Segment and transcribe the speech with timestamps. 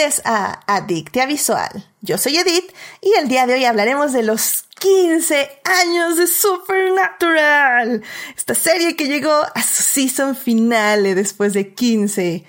[0.00, 1.86] Bienvenidos a Adictia Visual.
[2.00, 2.72] Yo soy Edith
[3.02, 8.02] y el día de hoy hablaremos de los 15 años de Supernatural.
[8.34, 12.46] Esta serie que llegó a su season finale después de 15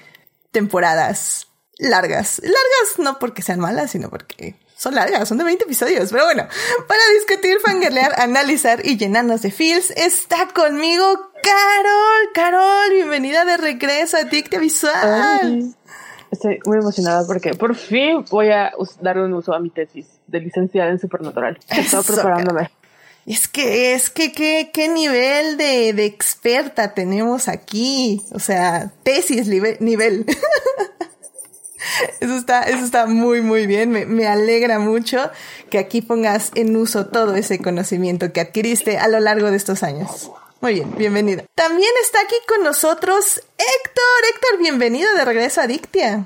[0.52, 2.40] temporadas largas.
[2.42, 6.10] Largas no porque sean malas, sino porque son largas, son de 20 episodios.
[6.10, 6.48] Pero bueno,
[6.88, 12.32] para discutir, fangirlear, analizar y llenarnos de feels, está conmigo Carol.
[12.34, 15.76] Carol, bienvenida de regreso a Adictia Visual.
[16.32, 18.72] Estoy muy emocionada porque por fin voy a
[19.02, 21.60] darle un uso a mi tesis de licenciada en Supernatural.
[21.70, 22.70] Estaba preparándome.
[23.26, 28.22] Es que, es que, ¿qué, qué nivel de, de experta tenemos aquí?
[28.32, 29.78] O sea, tesis nivel.
[29.80, 30.26] nivel.
[32.20, 33.90] Eso está, eso está muy, muy bien.
[33.90, 35.32] Me, me, alegra mucho
[35.72, 39.82] que aquí pongas en uso todo ese conocimiento que adquiriste a lo largo de estos
[39.82, 40.32] años.
[40.62, 41.44] Muy bien, bienvenido.
[41.56, 44.30] También está aquí con nosotros Héctor.
[44.32, 46.26] Héctor, bienvenido de regreso a Dictia.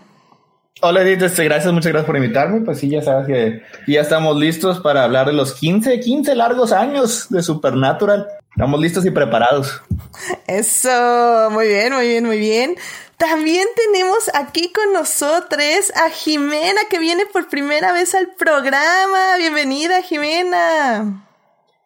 [0.82, 2.60] Hola Edith, este, gracias, muchas gracias por invitarme.
[2.60, 6.74] Pues sí, ya sabes que ya estamos listos para hablar de los 15, 15 largos
[6.74, 8.28] años de Supernatural.
[8.52, 9.82] Estamos listos y preparados.
[10.48, 12.76] Eso, muy bien, muy bien, muy bien.
[13.16, 19.38] También tenemos aquí con nosotros a Jimena que viene por primera vez al programa.
[19.38, 21.25] Bienvenida, Jimena.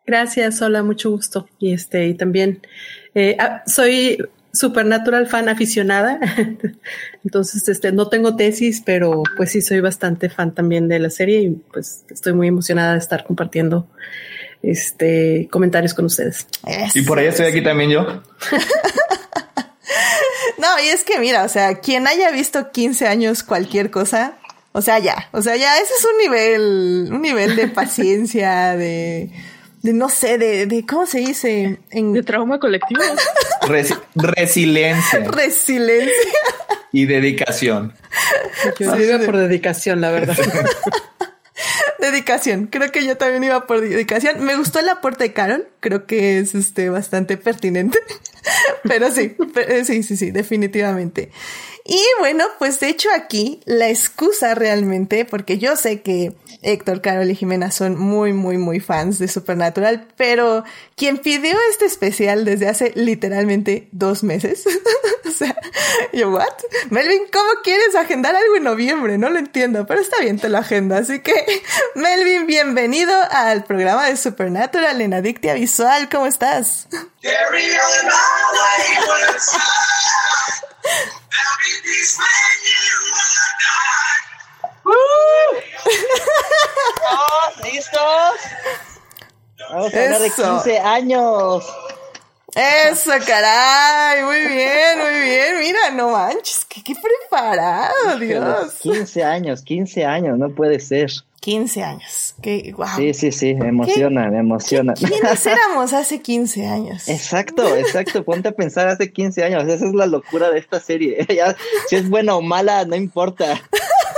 [0.10, 1.48] Gracias, hola, mucho gusto.
[1.60, 2.66] Y este, y también
[3.14, 4.18] eh, ah, soy
[4.52, 6.20] Supernatural fan aficionada.
[7.24, 11.44] Entonces, este, no tengo tesis, pero pues sí soy bastante fan también de la serie
[11.44, 13.88] y pues estoy muy emocionada de estar compartiendo
[14.64, 16.48] este comentarios con ustedes.
[16.96, 18.02] Y por ahí estoy aquí también yo.
[20.58, 24.40] no, y es que mira, o sea, quien haya visto 15 años cualquier cosa,
[24.72, 29.30] o sea, ya, o sea, ya ese es un nivel, un nivel de paciencia, de
[29.82, 31.80] de no sé, de, de ¿cómo se dice?
[31.92, 32.14] En...
[32.14, 33.02] De trauma colectivo.
[34.16, 35.20] resiliencia.
[35.20, 36.14] Resiliencia.
[36.92, 37.94] Y dedicación.
[38.80, 40.36] Yo iba por dedicación, la verdad.
[42.00, 42.68] dedicación.
[42.68, 44.44] Creo que yo también iba por dedicación.
[44.44, 45.68] Me gustó el aporte de Carol.
[45.80, 48.00] Creo que es este bastante pertinente.
[48.84, 49.36] Pero sí,
[49.68, 51.32] eh, sí, sí, sí, definitivamente.
[51.92, 57.32] Y bueno, pues de hecho aquí la excusa realmente, porque yo sé que Héctor, Carol
[57.32, 60.64] y Jimena son muy, muy, muy fans de Supernatural, pero
[60.96, 64.66] quien pidió este especial desde hace literalmente dos meses,
[65.28, 65.56] o sea,
[66.14, 66.46] yo, ¿what?
[66.92, 69.18] Melvin, ¿cómo quieres agendar algo en noviembre?
[69.18, 71.00] No lo entiendo, pero está bien, te lo agenda.
[71.00, 71.34] Así que,
[71.96, 76.08] Melvin, bienvenido al programa de Supernatural en Adictia Visual.
[76.08, 76.88] ¿Cómo estás?
[87.64, 88.02] ¿Listos?
[89.70, 91.66] Vamos a hablar de 15 años.
[92.56, 95.60] Eso, caray, muy bien, muy bien.
[95.60, 98.74] Mira, no manches, qué, qué preparado, Dios.
[98.82, 101.12] 15 años, 15 años, no puede ser.
[101.40, 102.36] 15 años.
[102.42, 102.88] Qué, wow.
[102.96, 104.94] Sí, sí, sí, me emociona, me emociona.
[104.94, 107.08] ¿Quiénes éramos hace 15 años?
[107.08, 108.24] Exacto, exacto.
[108.24, 109.64] Ponte a pensar hace 15 años.
[109.64, 111.26] Esa es la locura de esta serie.
[111.36, 111.56] ya,
[111.88, 113.62] si es buena o mala, no importa.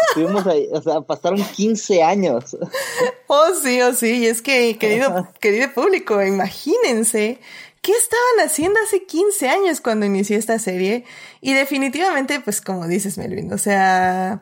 [0.09, 2.57] Estuvimos ahí, o sea, pasaron 15 años.
[3.27, 4.17] Oh, sí, oh, sí.
[4.19, 7.39] Y es que, querido, querido público, imagínense
[7.81, 11.03] ¿Qué estaban haciendo hace 15 años cuando inicié esta serie?
[11.41, 14.41] Y definitivamente, pues como dices, Melvin, o sea,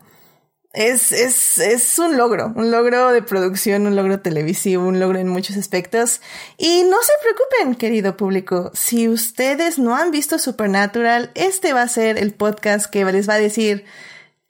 [0.74, 5.28] es, es, es un logro, un logro de producción, un logro televisivo, un logro en
[5.28, 6.22] muchos aspectos.
[6.58, 11.88] Y no se preocupen, querido público, si ustedes no han visto Supernatural, este va a
[11.88, 13.86] ser el podcast que les va a decir,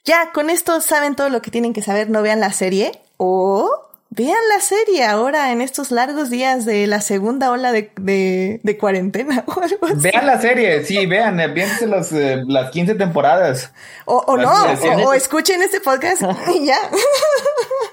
[0.04, 2.92] ya, con esto saben todo lo que tienen que saber, no vean la serie.
[3.18, 8.60] O vean la serie ahora en estos largos días de la segunda ola de, de,
[8.64, 9.96] de cuarentena o algo así.
[9.98, 13.72] Vean la serie, sí, vean, véanse los, eh, las 15 temporadas.
[14.06, 16.24] O, o no, o, o, escuchen este podcast
[16.54, 16.78] y ya.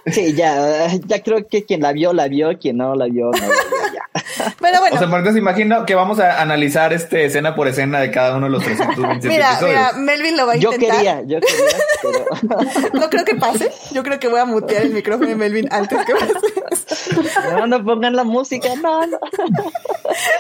[0.07, 3.33] Sí, ya, ya creo que quien la vio, la vio, quien no la vio, no
[3.33, 4.55] la vio, ya.
[4.61, 4.97] Pero bueno.
[4.97, 8.37] O sea, porque se imagino que vamos a analizar este escena por escena de cada
[8.37, 9.75] uno de los 327 mira, episodios.
[9.75, 10.97] Mira, Melvin lo va a yo intentar.
[10.97, 13.01] Quería, yo quería, pero...
[13.01, 13.71] No creo que pase.
[13.93, 17.51] Yo creo que voy a mutear el micrófono de Melvin antes que pase.
[17.53, 19.19] No, no pongan la música, no, no.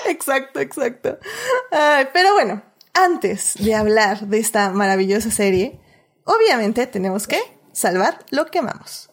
[0.06, 1.18] Exacto, exacto.
[1.70, 2.62] Ay, pero bueno,
[2.94, 5.80] antes de hablar de esta maravillosa serie,
[6.24, 7.40] obviamente tenemos que
[7.72, 9.10] salvar lo que amamos.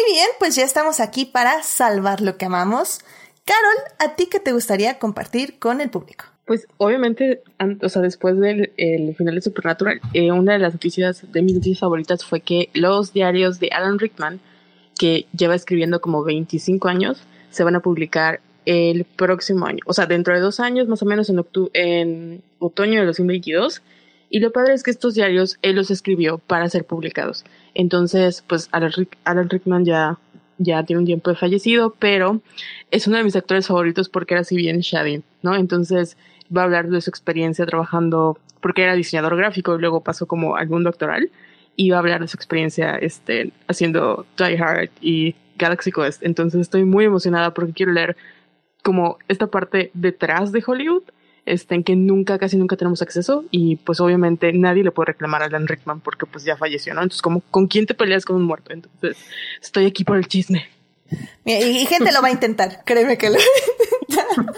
[0.00, 3.00] Muy bien, pues ya estamos aquí para salvar lo que amamos.
[3.44, 6.26] Carol, ¿a ti qué te gustaría compartir con el público?
[6.44, 7.42] Pues obviamente,
[7.82, 8.70] o sea, después del
[9.16, 13.12] final de Supernatural, eh, una de las noticias, de mis noticias favoritas fue que los
[13.12, 14.38] diarios de Alan Rickman,
[14.96, 20.06] que lleva escribiendo como 25 años, se van a publicar el próximo año, o sea,
[20.06, 23.82] dentro de dos años, más o menos en, en otoño de 2022.
[24.30, 27.44] Y lo padre es que estos diarios él los escribió para ser publicados.
[27.74, 30.18] Entonces, pues Alan, Rickman ya,
[30.58, 32.40] ya tiene un tiempo de fallecido, pero
[32.90, 35.54] es uno de mis actores favoritos porque era así bien shady, ¿no?
[35.54, 36.16] Entonces
[36.54, 40.56] va a hablar de su experiencia trabajando, porque era diseñador gráfico y luego pasó como
[40.56, 41.30] al mundo actoral
[41.76, 46.22] y va a hablar de su experiencia este, haciendo Die Hard y Galaxy Quest.
[46.22, 48.16] Entonces estoy muy emocionada porque quiero leer
[48.82, 51.04] como esta parte detrás de Hollywood
[51.52, 55.42] este, en que nunca, casi nunca tenemos acceso y pues obviamente nadie le puede reclamar
[55.42, 57.02] a Alan Rickman porque pues ya falleció, ¿no?
[57.02, 58.72] Entonces, como, ¿con quién te peleas con un muerto?
[58.72, 59.16] Entonces,
[59.60, 60.68] estoy aquí por el chisme.
[61.44, 64.54] Y, gente lo va a intentar, créeme que lo va a intentar.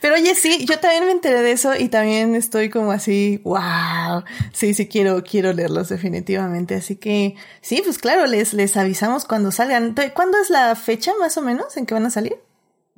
[0.00, 4.24] Pero oye, sí, yo también me enteré de eso y también estoy como así, wow,
[4.52, 6.74] sí, sí, quiero, quiero leerlos definitivamente.
[6.74, 9.94] Así que sí, pues claro, les, les avisamos cuando salgan.
[10.14, 12.36] ¿Cuándo es la fecha más o menos en que van a salir?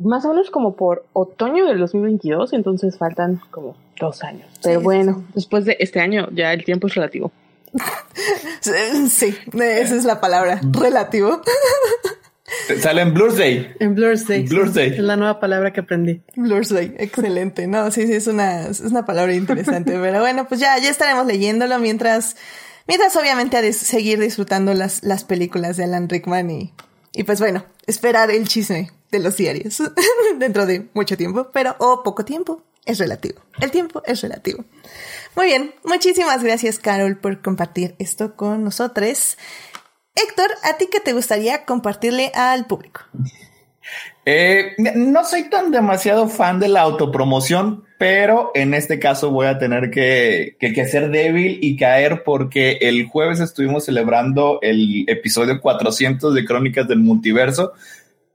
[0.04, 4.46] Más o menos como por otoño del 2022, entonces faltan como dos años.
[4.62, 7.32] Pero bueno, después de este año ya el tiempo es relativo.
[8.60, 11.40] sí, esa es la palabra, relativo.
[12.80, 13.74] Sale en Blur's Day.
[13.80, 14.46] En Blur's Day.
[14.46, 14.90] Blur's Day.
[14.90, 16.22] Es la nueva palabra que aprendí.
[16.36, 17.66] Blur's Day, excelente.
[17.66, 19.92] No, sí, sí, es una, es una palabra interesante.
[20.00, 22.36] pero bueno, pues ya, ya estaremos leyéndolo mientras,
[22.86, 26.74] mientras obviamente a seguir disfrutando las, las películas de Alan Rickman y,
[27.14, 29.80] y pues bueno, esperar el chisme de los diarios
[30.38, 33.40] dentro de mucho tiempo, pero o poco tiempo es relativo.
[33.60, 34.64] El tiempo es relativo.
[35.36, 39.36] Muy bien, muchísimas gracias Carol por compartir esto con nosotros.
[40.14, 43.02] Héctor, ¿a ti qué te gustaría compartirle al público?
[44.24, 49.58] Eh, no soy tan demasiado fan de la autopromoción, pero en este caso voy a
[49.58, 55.60] tener que, que, que, ser débil y caer porque el jueves estuvimos celebrando el episodio
[55.60, 57.72] 400 de Crónicas del Multiverso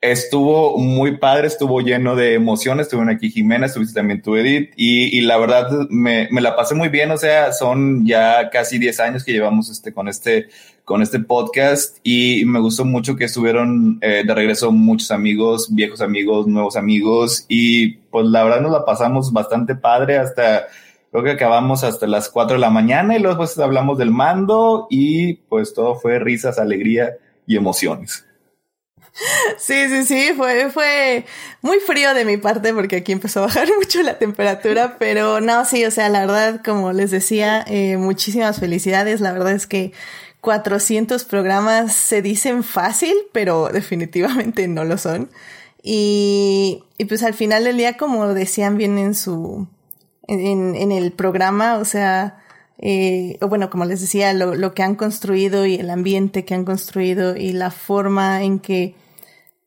[0.01, 5.17] estuvo muy padre, estuvo lleno de emociones, estuvieron aquí Jimena, estuviste también tú Edith y,
[5.17, 8.99] y la verdad me, me, la pasé muy bien, o sea, son ya casi 10
[8.99, 10.49] años que llevamos este, con este
[10.85, 15.99] con este podcast y me gustó mucho que estuvieron eh, de regreso muchos amigos, viejos
[15.99, 20.67] amigos, nuevos amigos y pues la verdad nos la pasamos bastante padre hasta
[21.11, 24.87] creo que acabamos hasta las 4 de la mañana y luego pues hablamos del mando
[24.89, 28.26] y pues todo fue risas, alegría y emociones.
[29.57, 31.25] Sí, sí, sí, fue, fue
[31.61, 35.65] muy frío de mi parte porque aquí empezó a bajar mucho la temperatura, pero no,
[35.65, 39.21] sí, o sea, la verdad, como les decía, eh, muchísimas felicidades.
[39.21, 39.91] La verdad es que
[40.41, 45.29] 400 programas se dicen fácil, pero definitivamente no lo son.
[45.81, 49.67] Y, y pues al final del día, como decían bien en su,
[50.27, 52.39] en, en el programa, o sea,
[52.79, 56.65] eh, bueno, como les decía, lo, lo que han construido y el ambiente que han
[56.65, 58.95] construido y la forma en que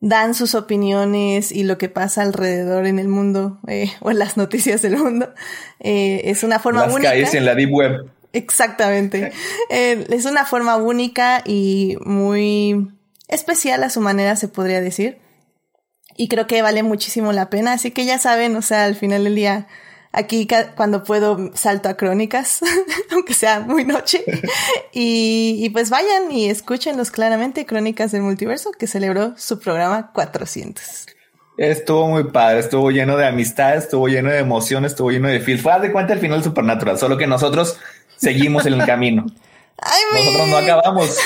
[0.01, 4.35] dan sus opiniones y lo que pasa alrededor en el mundo eh, o en las
[4.35, 5.33] noticias del mundo.
[5.79, 7.13] Eh, es una forma las única.
[7.15, 8.11] en la deep web.
[8.33, 9.31] Exactamente.
[9.69, 12.87] Eh, es una forma única y muy
[13.27, 15.19] especial a su manera, se podría decir.
[16.17, 17.73] Y creo que vale muchísimo la pena.
[17.73, 19.67] Así que ya saben, o sea, al final del día,
[20.13, 22.59] Aquí cuando puedo salto a crónicas,
[23.11, 24.23] aunque sea muy noche.
[24.93, 31.05] Y, pues vayan y escúchenlos claramente, Crónicas del Multiverso, que celebró su programa 400.
[31.57, 35.59] Estuvo muy padre, estuvo lleno de amistad, estuvo lleno de emociones, estuvo lleno de feel.
[35.59, 37.77] Fue de cuenta el final Supernatural, solo que nosotros
[38.17, 39.25] seguimos en el camino.
[40.13, 41.17] nosotros no acabamos.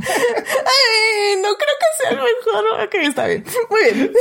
[0.00, 2.86] Ay, no creo que sea el mejor.
[2.86, 3.44] Ok, está bien.
[3.70, 4.12] Muy bien.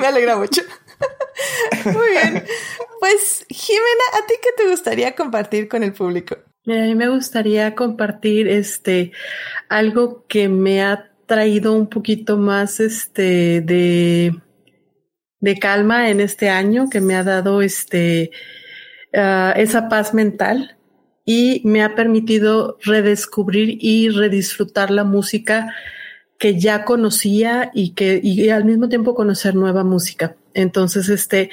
[0.00, 0.62] Me alegra mucho.
[1.84, 2.44] Muy bien.
[3.00, 6.36] Pues, Jimena, ¿a ti qué te gustaría compartir con el público?
[6.66, 9.12] a mí me gustaría compartir este
[9.68, 14.34] algo que me ha traído un poquito más este de,
[15.40, 18.30] de calma en este año, que me ha dado este
[19.12, 20.76] uh, esa paz mental
[21.24, 25.74] y me ha permitido redescubrir y redisfrutar la música
[26.38, 30.36] que ya conocía y que y al mismo tiempo conocer nueva música.
[30.56, 31.50] Entonces, este,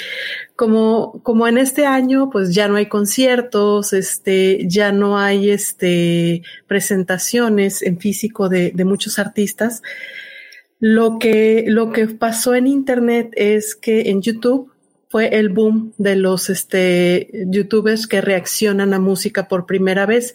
[0.55, 6.41] como, como en este año, pues ya no hay conciertos, este, ya no hay este
[6.67, 9.81] presentaciones en físico de, de muchos artistas.
[10.79, 14.73] Lo que, lo que pasó en internet es que en YouTube
[15.13, 20.33] fue el boom de los este, youtubers que reaccionan a música por primera vez.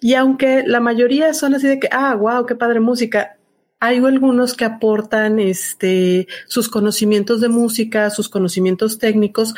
[0.00, 3.38] Y aunque la mayoría son así de que, ah, wow, qué padre música,
[3.80, 9.54] hay algunos que aportan este, sus conocimientos de música, sus conocimientos técnicos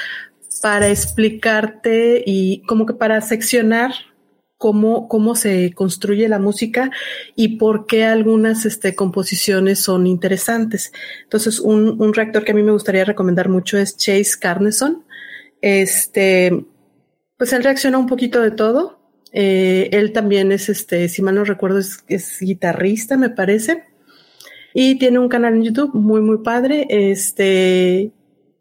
[0.63, 3.93] para explicarte y como que para seccionar
[4.59, 6.93] cómo, cómo se construye la música
[7.35, 10.93] y por qué algunas este, composiciones son interesantes.
[11.25, 15.05] Entonces, un, un reactor que a mí me gustaría recomendar mucho es Chase Carneson.
[15.61, 16.65] Este,
[17.37, 19.01] pues él reacciona un poquito de todo.
[19.33, 23.92] Eh, él también es, este, si mal no recuerdo, es, es guitarrista, me parece.
[24.75, 26.87] Y tiene un canal en YouTube muy, muy padre.
[26.89, 28.13] Este,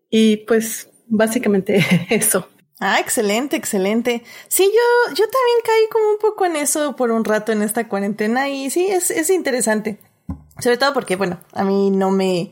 [0.09, 2.47] y pues básicamente eso.
[2.79, 4.23] Ah, excelente, excelente.
[4.47, 7.87] Sí, yo, yo también caí como un poco en eso por un rato en esta
[7.87, 9.99] cuarentena y sí, es, es interesante.
[10.59, 12.51] Sobre todo porque, bueno, a mí no me,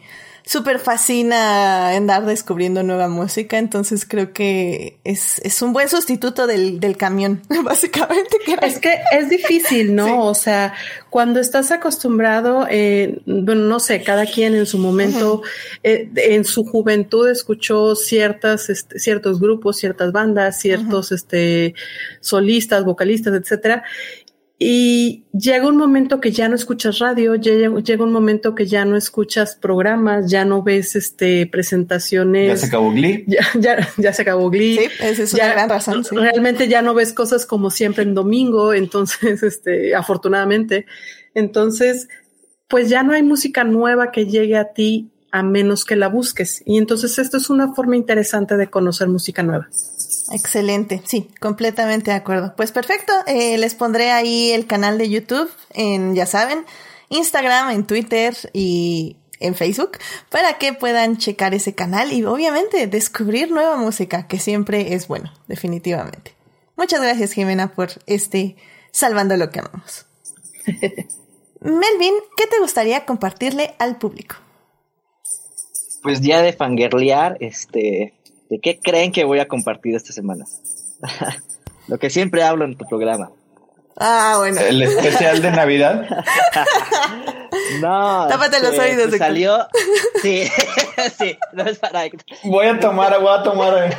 [0.50, 6.80] súper fascina andar descubriendo nueva música, entonces creo que es, es un buen sustituto del,
[6.80, 8.38] del camión, básicamente.
[8.64, 10.26] Es que es difícil, ¿no?
[10.26, 10.74] O sea,
[11.12, 15.44] cuando estás acostumbrado, eh, bueno, no sé, cada quien en su momento,
[15.84, 21.76] eh, en su juventud escuchó ciertas, este, ciertos grupos, ciertas bandas, ciertos, este,
[22.22, 23.84] solistas, vocalistas, etcétera,
[24.62, 28.98] y llega un momento que ya no escuchas radio, llega, un momento que ya no
[28.98, 32.50] escuchas programas, ya no ves este presentaciones.
[32.50, 33.26] Ya se acabó Glee.
[33.56, 34.78] Ya, ya, se acabó Glee.
[34.78, 36.04] Sí, esa es una gran razón.
[36.12, 40.86] Realmente ya no ves cosas como siempre en domingo, entonces, este, afortunadamente.
[41.34, 42.10] Entonces,
[42.68, 46.64] pues ya no hay música nueva que llegue a ti a menos que la busques.
[46.66, 49.68] Y entonces esto es una forma interesante de conocer música nueva.
[50.32, 52.54] Excelente, sí, completamente de acuerdo.
[52.56, 56.66] Pues perfecto, eh, les pondré ahí el canal de YouTube en, ya saben,
[57.10, 59.98] Instagram, en Twitter y en Facebook
[60.30, 65.34] para que puedan checar ese canal y obviamente descubrir nueva música, que siempre es bueno,
[65.48, 66.36] definitivamente.
[66.76, 68.56] Muchas gracias, Jimena, por este
[68.92, 70.06] Salvando lo que amamos.
[71.62, 74.36] Melvin, ¿qué te gustaría compartirle al público?
[76.10, 78.14] Pues ya de fangirlear, este,
[78.50, 80.46] ¿De qué creen que voy a compartir esta semana?
[81.88, 83.30] Lo que siempre hablo en tu programa.
[83.96, 84.60] Ah, bueno.
[84.62, 86.08] ¿El especial de Navidad?
[87.82, 88.28] no.
[88.28, 89.18] Tápate los este, oídos.
[89.18, 89.68] Salió.
[90.22, 90.50] Sí,
[91.18, 92.04] sí, no es para.
[92.44, 93.98] Voy a tomar, voy a tomar eh,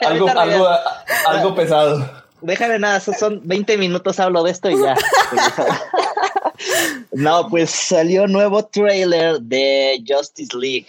[0.00, 0.68] algo, algo,
[1.28, 2.24] algo pesado.
[2.40, 4.96] Déjame nada, son 20 minutos hablo de esto y ya.
[7.12, 10.88] no, pues salió nuevo trailer de Justice League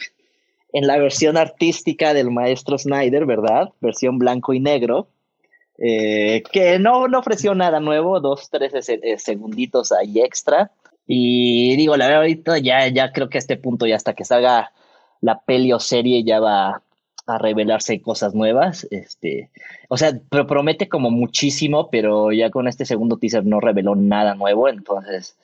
[0.73, 3.69] en la versión artística del maestro Snyder, ¿verdad?
[3.79, 5.07] Versión blanco y negro.
[5.77, 10.71] Eh, que no, no ofreció nada nuevo, dos, tres eh, segunditos ahí extra.
[11.05, 14.25] Y digo, la verdad, ahorita ya, ya creo que a este punto, ya hasta que
[14.25, 14.71] salga
[15.21, 16.81] la peli o serie, ya va
[17.27, 18.87] a revelarse cosas nuevas.
[18.89, 19.51] Este,
[19.89, 24.33] o sea, pero promete como muchísimo, pero ya con este segundo teaser no reveló nada
[24.33, 24.69] nuevo.
[24.69, 25.37] Entonces,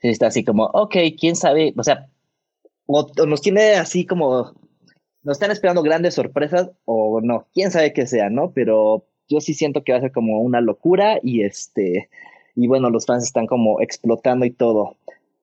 [0.00, 2.08] está así como, ok, quién sabe, o sea,
[2.86, 4.52] o nos tiene así como
[5.24, 8.52] nos están esperando grandes sorpresas o no, quién sabe qué sea, ¿no?
[8.52, 12.08] Pero yo sí siento que va a ser como una locura y este,
[12.54, 14.96] y bueno, los fans están como explotando y todo.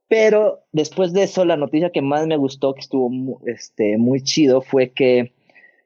[0.08, 4.62] Pero después de eso, la noticia que más me gustó, que estuvo este, muy chido,
[4.62, 5.34] fue que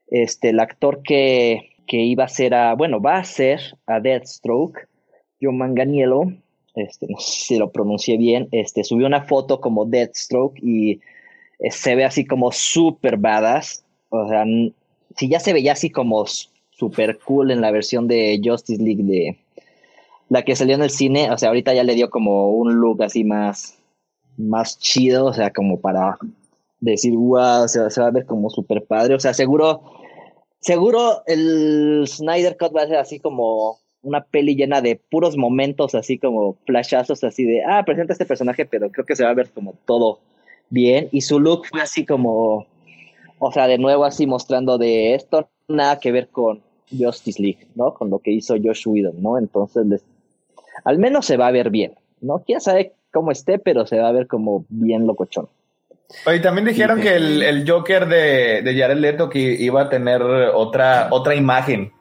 [0.07, 4.87] este, el actor que, que iba a ser a, bueno, va a ser a Deathstroke,
[5.41, 6.23] John Manganiello,
[6.75, 10.99] este, no sé si lo pronuncié bien, este, subió una foto como Deathstroke y
[11.59, 13.84] eh, se ve así como super badass.
[14.23, 14.45] O sea,
[15.15, 16.25] si ya se veía así como
[16.71, 19.37] super cool en la versión de Justice League de
[20.29, 23.03] la que salió en el cine, o sea, ahorita ya le dio como un look
[23.03, 23.77] así más,
[24.37, 26.17] más chido, o sea, como para
[26.79, 29.81] decir, wow, se, va a ver como super padre, o sea, seguro,
[30.59, 35.95] seguro el Snyder Cut va a ser así como una peli llena de puros momentos,
[35.95, 39.35] así como flashazos, así de, ah, presenta este personaje, pero creo que se va a
[39.35, 40.19] ver como todo
[40.69, 42.67] bien, y su look fue así como
[43.39, 47.93] o sea, de nuevo así mostrando de esto, nada que ver con Justice League, ¿no?
[47.93, 49.37] Con lo que hizo Josh Whedon, ¿no?
[49.37, 50.03] Entonces,
[50.83, 52.43] al menos se va a ver bien, ¿no?
[52.45, 55.47] Quién sabe cómo esté, pero se va a ver como bien locochón.
[56.27, 61.07] Oye, también dijeron que el, Joker de, de, Jared Leto que iba a tener otra,
[61.09, 61.91] otra imagen.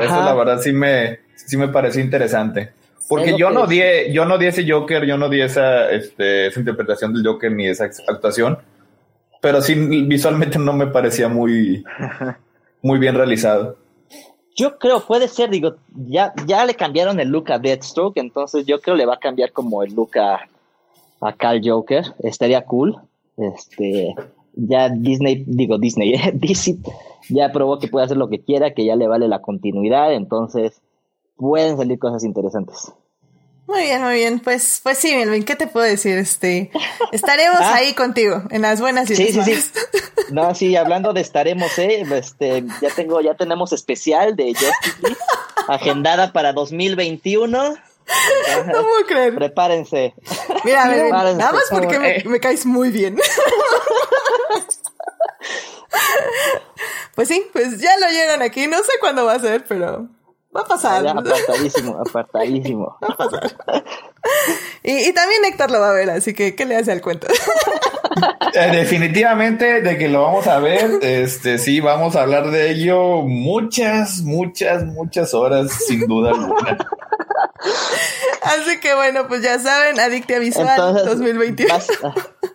[0.00, 2.72] Eso la verdad sí me, sí me pareció interesante.
[3.08, 3.80] Porque yo no, di,
[4.12, 7.66] yo no di ese Joker, yo no di esa, este, esa interpretación del Joker ni
[7.66, 8.58] esa actuación
[9.40, 11.84] pero sí visualmente no me parecía muy,
[12.82, 13.76] muy bien realizado.
[14.56, 18.80] Yo creo, puede ser, digo, ya, ya le cambiaron el look a Deathstroke, entonces yo
[18.80, 20.48] creo le va a cambiar como el look a,
[21.20, 22.96] a Cal Joker, estaría cool.
[23.36, 24.14] Este,
[24.54, 26.78] ya Disney, digo Disney, DC
[27.28, 30.82] ya probó que puede hacer lo que quiera, que ya le vale la continuidad, entonces
[31.36, 32.92] pueden salir cosas interesantes.
[33.70, 34.40] Muy bien, muy bien.
[34.40, 36.18] Pues, pues sí, Melvin, ¿qué te puedo decir?
[36.18, 36.72] Este,
[37.12, 37.76] estaremos Ah.
[37.76, 39.70] ahí contigo, en las buenas y Sí, las sí, malas.
[39.72, 39.98] sí.
[40.32, 45.16] No, sí, hablando de estaremos, eh, este, ya tengo, ya tenemos especial de Justice League
[45.68, 47.48] agendada para 2021.
[48.66, 49.34] No puedo creer.
[49.36, 50.14] Prepárense.
[50.64, 53.18] Mira, Melvin, Prepárense, nada más por porque me, me caes muy bien.
[57.14, 58.66] Pues sí, pues ya lo llegan aquí.
[58.66, 60.08] No sé cuándo va a ser, pero
[60.54, 61.04] va a pasar.
[61.04, 62.96] ya apartadísimo, apartadísimo.
[63.02, 63.56] Va a pasar.
[64.82, 67.26] Y, y también Héctor lo va a ver, así que ¿qué le hace al cuento?
[68.54, 73.22] Eh, definitivamente de que lo vamos a ver, este sí, vamos a hablar de ello
[73.22, 76.76] muchas, muchas, muchas horas, sin duda alguna.
[78.42, 81.72] Así que bueno, pues ya saben, Adictia Visual Entonces, 2021.
[81.72, 81.88] vas-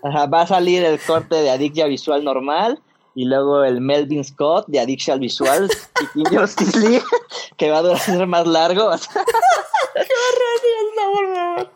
[0.03, 2.81] ajá, va a salir el corte de Adictia Visual normal
[3.15, 5.69] y luego el Melvin Scott de Adictia Visual
[6.13, 7.03] y Justice League,
[7.57, 8.91] que va a durar más largo.
[8.91, 8.97] No,
[11.13, 11.69] por favor.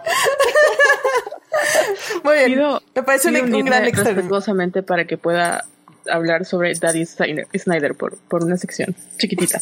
[2.24, 2.54] Muy bien.
[2.54, 5.66] Pido, Me parece un, un gran respetuosamente para que pueda
[6.10, 9.62] hablar sobre Daddy Snyder, Snyder por, por una sección chiquitita.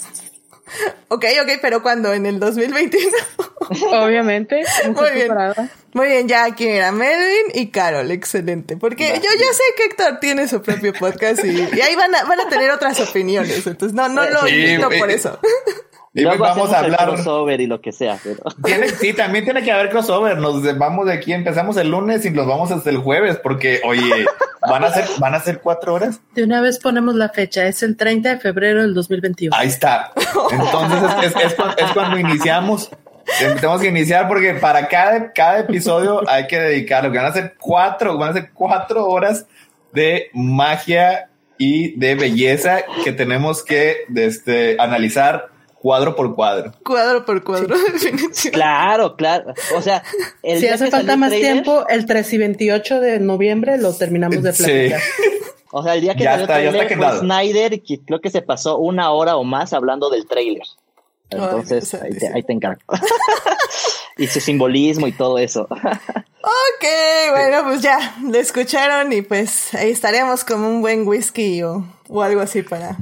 [1.09, 2.13] Ok, ok, pero ¿cuándo?
[2.13, 3.09] ¿En el 2021?
[3.91, 5.27] Obviamente, Muy bien.
[5.27, 5.69] preparada.
[5.93, 8.75] Muy bien, ya aquí era Melvin y Carol, excelente.
[8.77, 12.23] Porque yo ya sé que Héctor tiene su propio podcast y, y ahí van a,
[12.25, 13.65] van a tener otras opiniones.
[13.65, 15.39] Entonces, no, no lo Sí, invito por eso.
[16.19, 17.07] Y pues Luego vamos a hablar.
[17.09, 20.37] crossover y lo que sea, pero Tiene, sí, también tiene que haber crossover.
[20.39, 24.25] Nos vamos de aquí, empezamos el lunes y nos vamos hasta el jueves, porque, oye,
[24.67, 26.19] van a ser, van a ser cuatro horas.
[26.33, 29.55] De una vez ponemos la fecha, es el 30 de febrero del 2021.
[29.55, 30.11] Ahí está.
[30.51, 32.89] Entonces es, es- es es cuando iniciamos.
[33.39, 37.11] Tenemos que iniciar porque para cada, cada episodio hay que dedicarlo.
[37.11, 39.45] Que van a ser cuatro, van a ser cuatro horas
[39.93, 45.49] de magia y de belleza que tenemos que este, analizar
[45.87, 46.73] cuadro por cuadro.
[46.83, 48.51] Cuadro por cuadro, definitivamente.
[48.51, 49.53] claro, claro.
[49.77, 50.03] O sea,
[50.43, 54.43] el Si hace falta más trailer, tiempo, el 3 y 28 de noviembre lo terminamos
[54.43, 54.63] de Sí.
[54.63, 55.01] platicar.
[55.71, 57.19] O sea, el día que Ya salió está, ya el está trailer fue quedado.
[57.21, 60.63] Snyder, que creo que se pasó una hora o más hablando del trailer.
[61.29, 62.81] Entonces, ahí, te, ahí te encargo.
[64.17, 65.67] y su simbolismo y todo eso.
[65.69, 66.85] Ok,
[67.31, 72.21] bueno, pues ya, lo escucharon y pues ahí estaremos como un buen whisky o, o
[72.23, 72.95] algo así para,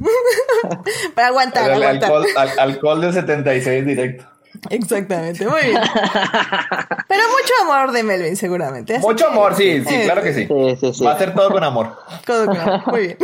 [1.14, 2.10] para aguantar, aguantar.
[2.10, 4.24] alcohol, al- alcohol de 76 directo.
[4.70, 5.76] Exactamente, muy bien.
[7.08, 8.96] Pero mucho amor de Melvin, seguramente.
[8.96, 10.46] así Mucho que- amor, sí, sí, Eh, claro que sí.
[10.46, 11.04] Sí, sí, sí.
[11.04, 11.94] Va a ser todo con amor.
[12.24, 12.82] Todo claro.
[12.86, 13.18] Muy bien.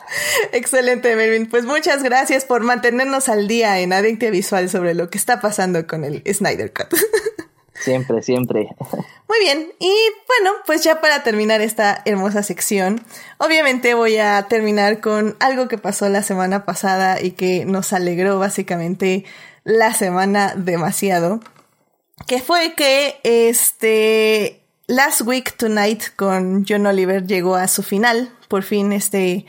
[0.52, 1.48] Excelente, Melvin.
[1.48, 5.86] Pues muchas gracias por mantenernos al día en Adictia Visual sobre lo que está pasando
[5.86, 6.98] con el Snyder Cut.
[7.80, 8.68] Siempre, siempre.
[9.28, 9.94] Muy bien, y
[10.26, 13.04] bueno, pues ya para terminar esta hermosa sección,
[13.38, 18.38] obviamente voy a terminar con algo que pasó la semana pasada y que nos alegró
[18.38, 19.24] básicamente
[19.64, 21.40] la semana demasiado,
[22.26, 28.62] que fue que este Last Week Tonight con John Oliver llegó a su final, por
[28.62, 29.44] fin este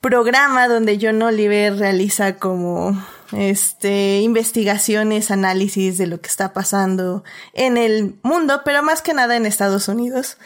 [0.00, 2.96] programa donde John Oliver realiza como
[3.32, 9.36] este investigaciones, análisis de lo que está pasando en el mundo, pero más que nada
[9.36, 10.38] en Estados Unidos.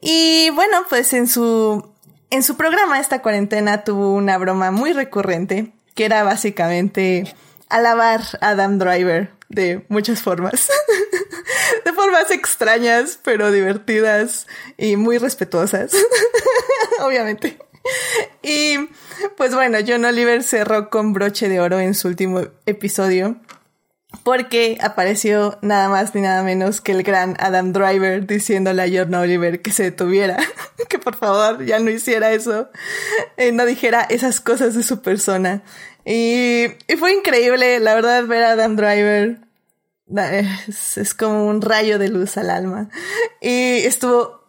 [0.00, 1.90] Y bueno, pues en su
[2.30, 7.34] en su programa esta cuarentena tuvo una broma muy recurrente, que era básicamente
[7.68, 10.68] alabar a Adam Driver de muchas formas.
[11.84, 14.46] de formas extrañas, pero divertidas
[14.78, 15.92] y muy respetuosas.
[17.00, 17.58] Obviamente.
[18.42, 18.76] Y
[19.36, 23.36] pues bueno, John Oliver cerró con broche de oro en su último episodio
[24.24, 29.14] porque apareció nada más ni nada menos que el gran Adam Driver diciéndole a John
[29.14, 30.36] Oliver que se detuviera,
[30.88, 32.68] que por favor ya no hiciera eso,
[33.36, 35.62] eh, no dijera esas cosas de su persona.
[36.04, 36.66] Y,
[36.98, 39.38] fue increíble, la verdad, ver a Adam Driver.
[40.66, 42.88] Es, es como un rayo de luz al alma.
[43.40, 44.40] Y estuvo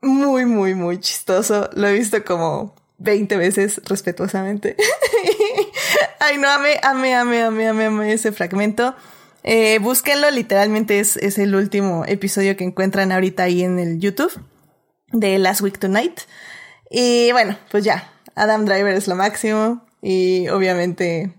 [0.00, 1.70] muy, muy, muy chistoso.
[1.72, 4.76] Lo he visto como 20 veces respetuosamente.
[6.20, 8.94] Ay, no, amé, amé, amé, amé, amé, amé ese fragmento.
[9.44, 14.32] Eh, búsquenlo, literalmente es, es el último episodio que encuentran ahorita ahí en el YouTube
[15.12, 16.20] de Last Week Tonight.
[16.90, 21.32] Y bueno, pues ya, Adam Driver es lo máximo y obviamente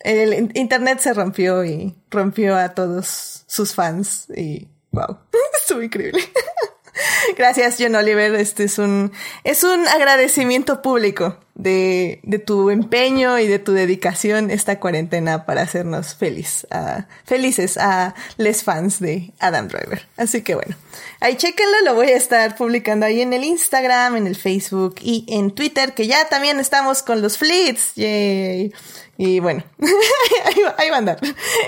[0.00, 5.18] el in- internet se rompió y rompió a todos sus fans y wow,
[5.60, 6.20] estuvo increíble.
[7.36, 8.34] Gracias, John Oliver.
[8.34, 9.12] Este es un,
[9.44, 15.62] es un agradecimiento público de, de tu empeño y de tu dedicación esta cuarentena para
[15.62, 20.06] hacernos feliz, a- felices a les fans de Adam Driver.
[20.16, 20.76] Así que bueno,
[21.20, 25.24] ahí chequenlo, lo voy a estar publicando ahí en el Instagram, en el Facebook y
[25.28, 27.94] en Twitter, que ya también estamos con los fleets.
[27.94, 28.72] Yay.
[29.18, 29.62] Y bueno,
[30.44, 31.18] ahí, va, ahí va a andar.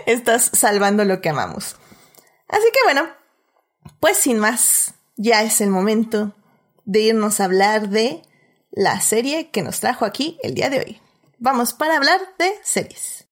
[0.07, 1.77] Estás salvando lo que amamos.
[2.49, 3.09] Así que bueno,
[4.01, 6.35] pues sin más, ya es el momento
[6.85, 8.23] de irnos a hablar de
[8.71, 11.01] la serie que nos trajo aquí el día de hoy.
[11.39, 13.27] Vamos para hablar de series.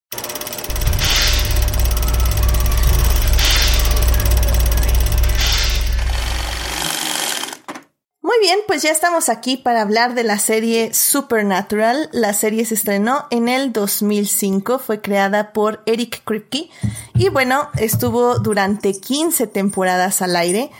[8.25, 12.09] Muy bien, pues ya estamos aquí para hablar de la serie Supernatural.
[12.13, 16.71] La serie se estrenó en el 2005, fue creada por Eric Kripke
[17.15, 20.71] y bueno, estuvo durante 15 temporadas al aire.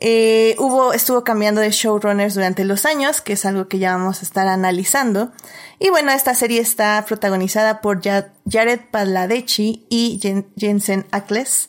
[0.00, 4.20] Eh, hubo, estuvo cambiando de showrunners durante los años, que es algo que ya vamos
[4.20, 5.32] a estar analizando.
[5.80, 10.20] Y bueno, esta serie está protagonizada por Jared Padalecki y
[10.56, 11.68] Jensen Ackles.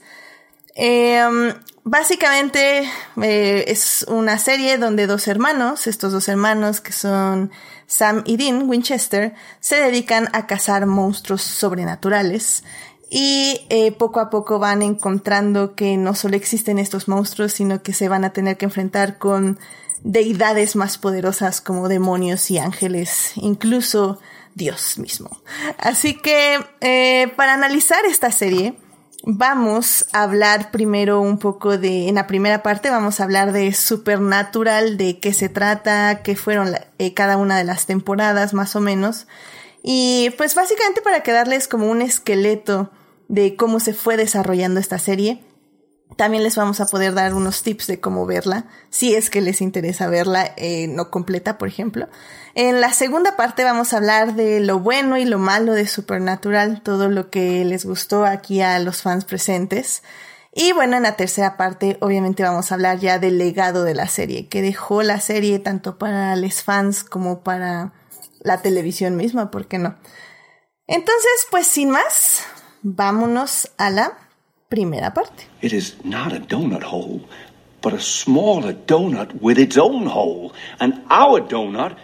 [0.75, 2.89] Em, básicamente
[3.21, 7.51] eh, es una serie donde dos hermanos, estos dos hermanos que son
[7.87, 12.63] Sam y Dean Winchester, se dedican a cazar monstruos sobrenaturales
[13.09, 17.93] y eh, poco a poco van encontrando que no solo existen estos monstruos, sino que
[17.93, 19.57] se van a tener que enfrentar con
[20.03, 24.19] deidades más poderosas como demonios y ángeles, incluso
[24.53, 25.29] Dios mismo.
[25.77, 28.75] Así que eh, para analizar esta serie,
[29.23, 33.73] vamos a hablar primero un poco de, en la primera parte vamos a hablar de
[33.73, 38.81] Supernatural, de qué se trata, qué fueron eh, cada una de las temporadas más o
[38.81, 39.27] menos.
[39.81, 42.91] Y pues básicamente para quedarles como un esqueleto
[43.29, 45.41] de cómo se fue desarrollando esta serie.
[46.17, 49.61] También les vamos a poder dar unos tips de cómo verla, si es que les
[49.61, 52.09] interesa verla eh, no completa, por ejemplo.
[52.55, 56.81] En la segunda parte vamos a hablar de lo bueno y lo malo de Supernatural,
[56.81, 60.01] todo lo que les gustó aquí a los fans presentes.
[60.51, 64.07] Y bueno, en la tercera parte obviamente vamos a hablar ya del legado de la
[64.07, 67.93] serie, que dejó la serie tanto para los fans como para
[68.41, 69.95] la televisión misma, ¿por qué no?
[70.87, 72.45] Entonces, pues sin más,
[72.81, 74.17] vámonos a la
[74.69, 75.47] primera parte.
[75.61, 77.21] It is not a donut hole,
[77.81, 80.53] but a smaller donut with its own hole.
[80.79, 81.95] And our donut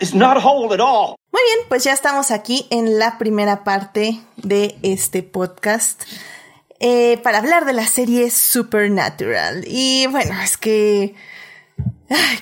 [0.00, 1.16] is not a hole at all.
[1.32, 6.04] Muy bien, pues ya estamos aquí en la primera parte de este podcast.
[6.80, 9.64] Eh, para hablar de la serie Supernatural.
[9.66, 11.14] Y bueno, es que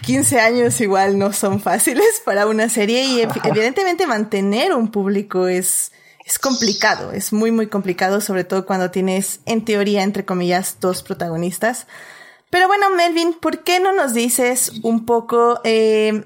[0.03, 5.93] 15 años igual no son fáciles para una serie y evidentemente mantener un público es,
[6.25, 11.03] es complicado, es muy, muy complicado, sobre todo cuando tienes, en teoría, entre comillas, dos
[11.03, 11.87] protagonistas.
[12.51, 16.25] Pero bueno, Melvin, ¿por qué no nos dices un poco eh,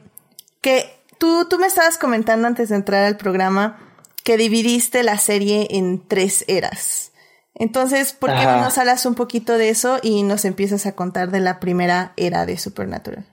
[0.61, 0.84] que
[1.18, 3.78] tú, tú me estabas comentando antes de entrar al programa
[4.24, 7.12] que dividiste la serie en tres eras?
[7.54, 11.32] Entonces, ¿por qué no nos hablas un poquito de eso y nos empiezas a contar
[11.32, 13.26] de la primera era de Supernatural?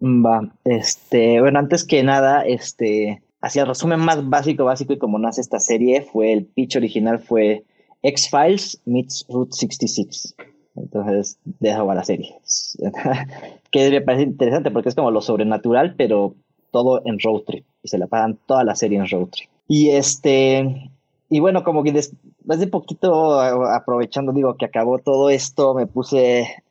[0.00, 5.18] Va, este, bueno, antes que nada, este, así el resumen más básico, básico y como
[5.18, 7.64] nace esta serie, fue el pitch original fue
[8.02, 10.34] X-Files meets Route 66.
[10.76, 12.34] Entonces, de eso la serie.
[13.70, 16.34] que me parece interesante porque es como lo sobrenatural, pero
[16.70, 17.66] todo en road trip.
[17.82, 19.48] Y se la pagan toda la serie en road trip.
[19.66, 20.90] Y este,
[21.28, 26.62] y bueno, como que después de poquito, aprovechando, digo, que acabó todo esto, me puse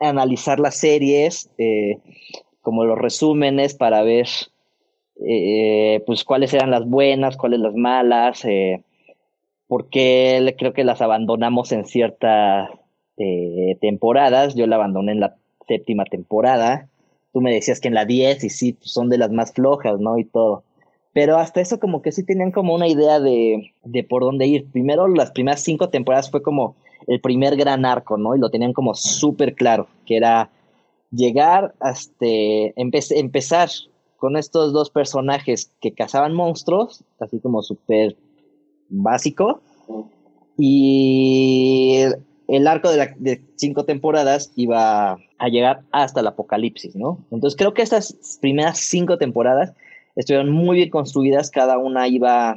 [0.00, 1.98] a analizar las series, eh,
[2.60, 4.26] como los resúmenes para ver
[5.26, 8.82] eh, pues cuáles eran las buenas, cuáles las malas, eh,
[9.68, 12.70] porque creo que las abandonamos en ciertas
[13.16, 16.88] eh, temporadas, yo la abandoné en la séptima temporada,
[17.32, 19.98] tú me decías que en la diez y sí, pues, son de las más flojas,
[20.00, 20.18] ¿no?
[20.18, 20.64] Y todo.
[21.12, 24.66] Pero hasta eso como que sí tenían como una idea de, de por dónde ir.
[24.72, 26.74] Primero las primeras cinco temporadas fue como
[27.06, 28.34] el primer gran arco, ¿no?
[28.34, 30.50] Y lo tenían como súper claro, que era
[31.10, 32.26] llegar hasta
[32.76, 33.68] empezar
[34.22, 38.16] con estos dos personajes que cazaban monstruos, así como súper
[38.88, 39.60] básico.
[40.56, 42.02] Y
[42.46, 47.18] el arco de, cinco temporadas iba a llegar hasta el apocalipsis, ¿no?
[47.32, 49.72] Entonces creo que estas primeras cinco temporadas
[50.14, 52.54] estuvieron muy bien construidas, cada una iba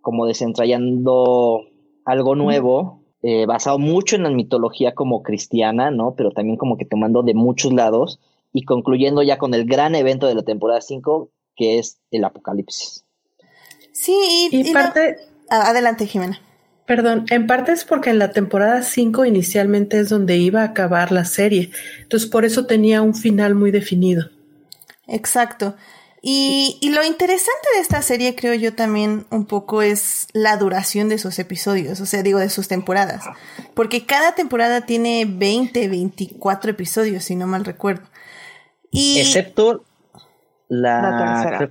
[0.00, 1.60] como desentrañando
[2.06, 6.14] algo nuevo, eh, basado mucho en la mitología como cristiana, ¿no?
[6.16, 8.18] Pero también como que tomando de muchos lados
[8.52, 13.04] y concluyendo ya con el gran evento de la temporada 5, que es el apocalipsis.
[13.92, 15.16] Sí, y, parte...
[15.50, 16.40] Adelante, Jimena.
[16.86, 21.12] Perdón, en parte es porque en la temporada 5 inicialmente es donde iba a acabar
[21.12, 24.30] la serie, entonces por eso tenía un final muy definido.
[25.06, 25.76] Exacto.
[26.22, 31.08] Y, y, lo interesante de esta serie, creo yo también un poco, es la duración
[31.08, 33.24] de sus episodios, o sea, digo, de sus temporadas.
[33.74, 38.08] Porque cada temporada tiene 20, 24 episodios, si no mal recuerdo.
[38.92, 39.84] Excepto
[40.68, 41.62] la,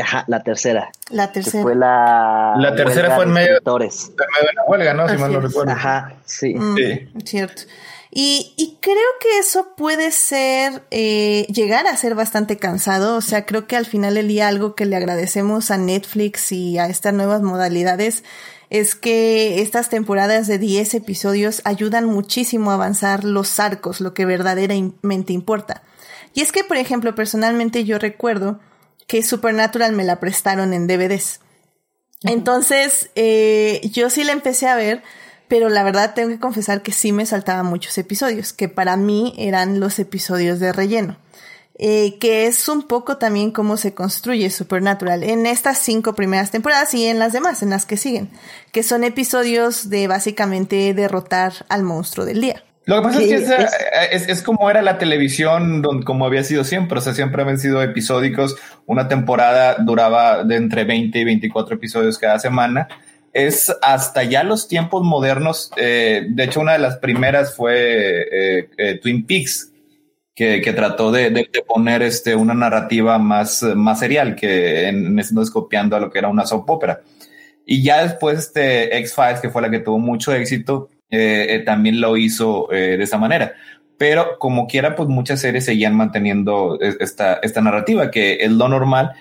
[0.00, 0.90] Ajá, la tercera.
[1.10, 1.62] La tercera.
[1.62, 2.54] fue la.
[2.58, 4.08] La tercera fue en de medio- escritores.
[4.10, 5.08] En medio de la huelga, ¿no?
[5.08, 5.72] Si mal no recuerdo.
[5.72, 6.54] Ajá, sí.
[6.54, 7.08] Mm, Sí.
[7.24, 7.62] Cierto.
[8.10, 13.16] Y, y creo que eso puede ser, eh, llegar a ser bastante cansado.
[13.16, 16.78] O sea, creo que al final del día algo que le agradecemos a Netflix y
[16.78, 18.22] a estas nuevas modalidades
[18.70, 24.24] es que estas temporadas de 10 episodios ayudan muchísimo a avanzar los arcos, lo que
[24.24, 25.82] verdaderamente importa.
[26.36, 28.60] Y es que, por ejemplo, personalmente yo recuerdo
[29.06, 31.40] que Supernatural me la prestaron en DVDs.
[32.24, 35.02] Entonces, eh, yo sí la empecé a ver,
[35.48, 39.32] pero la verdad tengo que confesar que sí me saltaban muchos episodios, que para mí
[39.38, 41.16] eran los episodios de relleno.
[41.78, 46.92] Eh, que es un poco también cómo se construye Supernatural en estas cinco primeras temporadas
[46.92, 48.30] y en las demás, en las que siguen,
[48.72, 52.62] que son episodios de básicamente derrotar al monstruo del día.
[52.86, 56.02] Lo que pasa Sí, es que esa- es- es, es como era la televisión, don-
[56.02, 56.98] como había sido siempre.
[56.98, 58.56] O sea, siempre habían sido episódicos.
[58.86, 62.86] Una temporada duraba de entre 20 y 24 episodios cada semana.
[63.32, 65.70] Es hasta ya los tiempos modernos.
[65.76, 68.22] eh, de hecho, una de las primeras fue
[68.60, 69.72] eh, eh, Twin Peaks,
[70.34, 75.06] que, que trató de, de- de poner este, una narrativa más, más serial, que en,
[75.06, 77.00] en ese entonces copiando a lo que era una soap opera.
[77.66, 82.00] Y ya después este X-Files, que fue la que tuvo mucho éxito, eh, eh, también
[82.00, 83.52] lo hizo eh, de esa manera.
[83.98, 88.68] Pero como quiera, pues muchas series seguían manteniendo es- esta, esta narrativa, que es lo
[88.68, 89.12] normal,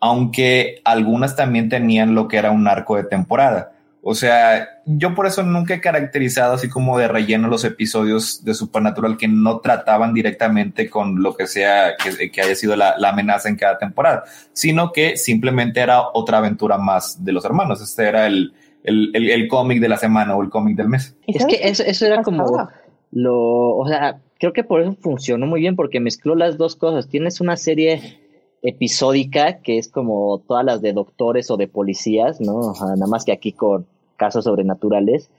[0.00, 3.72] aunque algunas también tenían lo que era un arco de temporada.
[4.06, 8.52] O sea, yo por eso nunca he caracterizado así como de relleno los episodios de
[8.52, 13.08] Supernatural que no trataban directamente con lo que sea que, que haya sido la, la
[13.10, 17.80] amenaza en cada temporada, sino que simplemente era otra aventura más de los hermanos.
[17.80, 18.52] Este era el,
[18.84, 21.16] el, el, el cómic de la semana o el cómic del mes.
[21.26, 22.68] ¿Y Es que eso, eso era como
[23.10, 27.08] lo, o sea, creo que por eso funcionó muy bien porque mezcló las dos cosas.
[27.08, 28.20] Tienes una serie
[28.62, 32.56] episódica que es como todas las de doctores o de policías, ¿no?
[32.56, 35.30] O sea, nada más que aquí con casos sobrenaturales,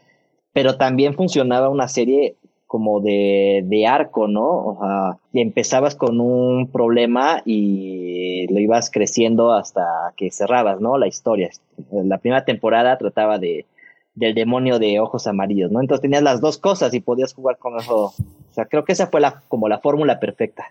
[0.54, 2.38] pero también funcionaba una serie
[2.76, 4.44] como de, de arco, ¿no?
[4.46, 9.86] O sea, y empezabas con un problema y lo ibas creciendo hasta
[10.18, 10.98] que cerrabas, ¿no?
[10.98, 11.50] La historia.
[11.94, 13.66] La primera temporada trataba de
[14.14, 15.80] del demonio de ojos amarillos, ¿no?
[15.80, 17.96] Entonces tenías las dos cosas y podías jugar con eso.
[18.08, 20.66] O sea, creo que esa fue la como la fórmula perfecta.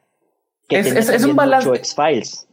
[0.69, 1.69] Que Es- es- es un balance.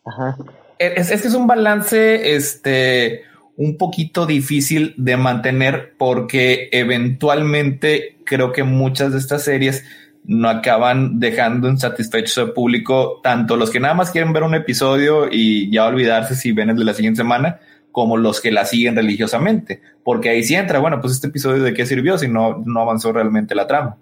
[0.05, 0.37] Ajá.
[0.79, 3.23] Es, es que es un balance, este,
[3.61, 9.85] un poquito difícil de mantener porque eventualmente creo que muchas de estas series
[10.23, 15.27] no acaban dejando insatisfecho al público, tanto los que nada más quieren ver un episodio
[15.31, 17.59] y ya olvidarse si ven el de la siguiente semana,
[17.91, 21.75] como los que la siguen religiosamente, porque ahí sí entra, bueno, pues este episodio de
[21.75, 23.97] qué sirvió si no, no avanzó realmente la trama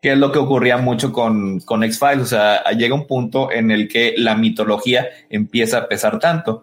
[0.00, 2.20] que es lo que ocurría mucho con, con X-Files.
[2.20, 6.62] O sea, llega un punto en el que la mitología empieza a pesar tanto,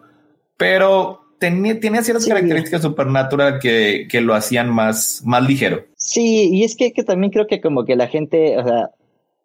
[0.56, 2.30] pero tenía, tenía ciertas Sí.
[2.30, 5.84] características Supernatural que, que lo hacían más, más ligero.
[5.96, 8.90] Sí, y es que, que también creo que como que la gente, o sea,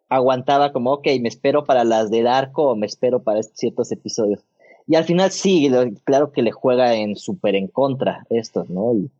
[0.08, 4.40] aguantaba como, ok, me espero para las de Darko o me espero para ciertos episodios.
[4.86, 8.94] Y al final sí, lo- claro que le juega en súper en contra esto, ¿no?
[8.94, 9.10] Y,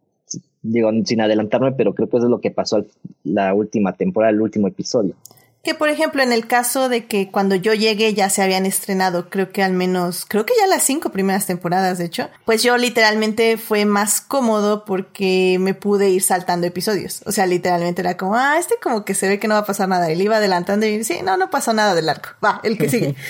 [0.62, 2.84] digo, sin adelantarme, pero creo que eso es lo que pasó
[3.24, 5.14] la última temporada, el último episodio.
[5.62, 9.30] Que por ejemplo, en el caso de que cuando yo llegué ya se habían estrenado,
[9.30, 12.76] creo que al menos, creo que ya las cinco primeras temporadas, de hecho, pues yo
[12.76, 17.22] literalmente fue más cómodo porque me pude ir saltando episodios.
[17.26, 19.66] O sea, literalmente era como, ah, este como que se ve que no va a
[19.66, 20.10] pasar nada.
[20.10, 22.30] Y le iba adelantando y sí, no, no pasó nada del arco.
[22.44, 23.14] Va, el que sigue.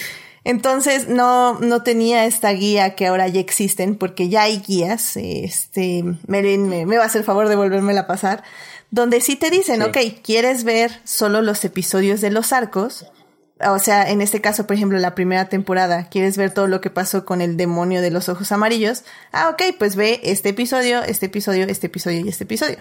[0.45, 5.17] Entonces no, no tenía esta guía que ahora ya existen porque ya hay guías.
[5.17, 8.43] Este, Merin me, me va a hacer favor de volverme a pasar.
[8.93, 9.89] Donde sí te dicen, Sí.
[9.89, 13.07] ok, ¿quieres ver solo los episodios de los arcos?
[13.67, 16.91] O sea, en este caso, por ejemplo, la primera temporada, ¿quieres ver todo lo que
[16.91, 19.03] pasó con el demonio de los ojos amarillos?
[19.33, 22.77] Ah, ok, pues ve este episodio, este episodio, este episodio y este episodio.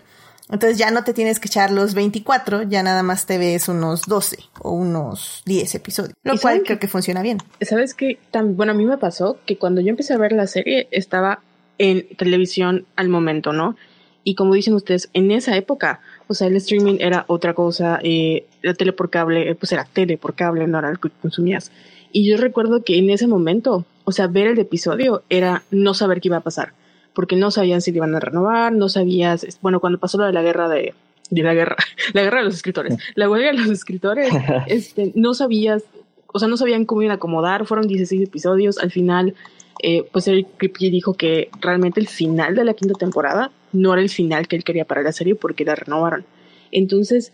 [0.50, 4.02] Entonces ya no te tienes que echar los 24, ya nada más te ves unos
[4.02, 6.14] 12 o unos 10 episodios.
[6.24, 7.38] Lo ¿Y cual creo que funciona bien.
[7.62, 8.20] ¿Sabes qué?
[8.32, 11.42] Tan, bueno, a mí me pasó que cuando yo empecé a ver la serie estaba
[11.78, 13.78] en televisión al momento, ¿no?
[14.24, 18.46] Y como dicen ustedes, en esa época, o sea, el streaming era otra cosa, eh,
[18.62, 21.72] la tele por cable, eh, pues era tele por cable, no era lo que consumías.
[22.12, 26.22] Y yo recuerdo que en ese momento, o sea, ver el episodio era no saber
[26.22, 26.74] qué iba a pasar,
[27.14, 30.34] porque no sabían si le iban a renovar, no sabías, bueno, cuando pasó lo de
[30.34, 30.94] la guerra de,
[31.30, 31.76] de la guerra,
[32.14, 34.32] la guerra de los escritores, la huelga de los escritores,
[34.68, 35.84] este, no sabías,
[36.28, 39.34] o sea, no sabían cómo iban a acomodar, fueron 16 episodios, al final,
[39.80, 44.02] eh, pues Eric Kripke dijo que realmente el final de la quinta temporada no era
[44.02, 46.26] el final que él quería para la serie porque la renovaron.
[46.72, 47.32] Entonces,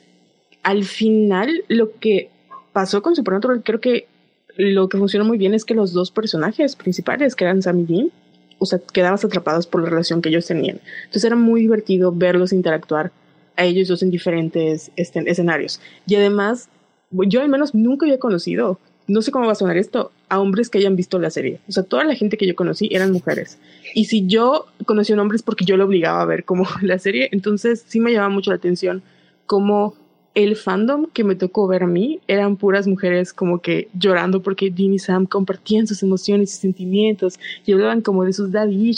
[0.64, 2.30] al final, lo que
[2.74, 4.08] pasó con Supernatural creo que
[4.56, 7.86] lo que funcionó muy bien es que los dos personajes principales, que eran Sam y
[7.86, 8.12] Dean,
[8.60, 10.80] o sea, quedabas atrapados por la relación que ellos tenían.
[11.02, 13.12] Entonces era muy divertido verlos interactuar
[13.56, 15.80] a ellos dos en diferentes escenarios.
[16.08, 16.70] Y además,
[17.12, 20.70] yo al menos nunca había conocido, no sé cómo va a sonar esto, a hombres
[20.70, 21.60] que hayan visto la serie.
[21.68, 23.58] O sea, toda la gente que yo conocí eran mujeres.
[23.94, 27.30] Y si yo conocí a un porque yo lo obligaba a ver como la serie,
[27.32, 29.04] entonces sí me llamaba mucho la atención
[29.46, 29.96] cómo
[30.36, 34.70] el fandom que me tocó ver a mí eran puras mujeres como que llorando porque
[34.70, 38.92] Dean y Sam compartían sus emociones y sentimientos y hablaban como de sus daddy.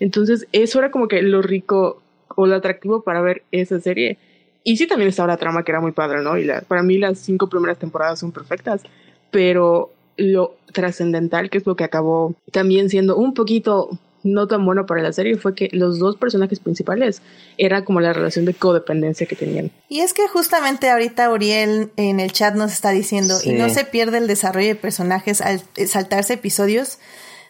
[0.00, 2.00] Entonces eso era como que lo rico
[2.34, 4.16] o lo atractivo para ver esa serie.
[4.64, 6.38] Y sí también estaba la trama que era muy padre, ¿no?
[6.38, 8.82] Y para mí las cinco primeras temporadas son perfectas,
[9.30, 14.86] pero lo trascendental, que es lo que acabó también siendo un poquito no tan bueno
[14.86, 17.22] para la serie fue que los dos personajes principales
[17.56, 19.70] era como la relación de codependencia que tenían.
[19.88, 23.84] Y es que justamente ahorita Uriel en el chat nos está diciendo, y no se
[23.84, 26.98] pierde el desarrollo de personajes al saltarse episodios.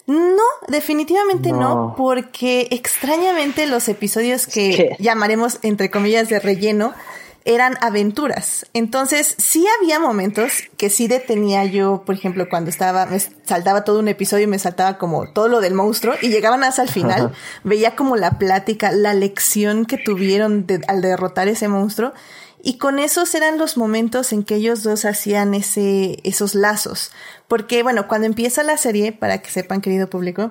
[0.07, 6.94] No, definitivamente no, porque extrañamente los episodios que llamaremos entre comillas de relleno
[7.49, 8.67] eran aventuras.
[8.75, 14.01] Entonces, sí había momentos que sí detenía yo, por ejemplo, cuando estaba, me saltaba todo
[14.01, 17.33] un episodio y me saltaba como todo lo del monstruo y llegaban hasta el final,
[17.65, 22.13] veía como la plática, la lección que tuvieron al derrotar ese monstruo.
[22.63, 27.13] Y con esos eran los momentos en que ellos dos hacían ese, esos lazos.
[27.47, 30.51] Porque, bueno, cuando empieza la serie, para que sepan, querido público,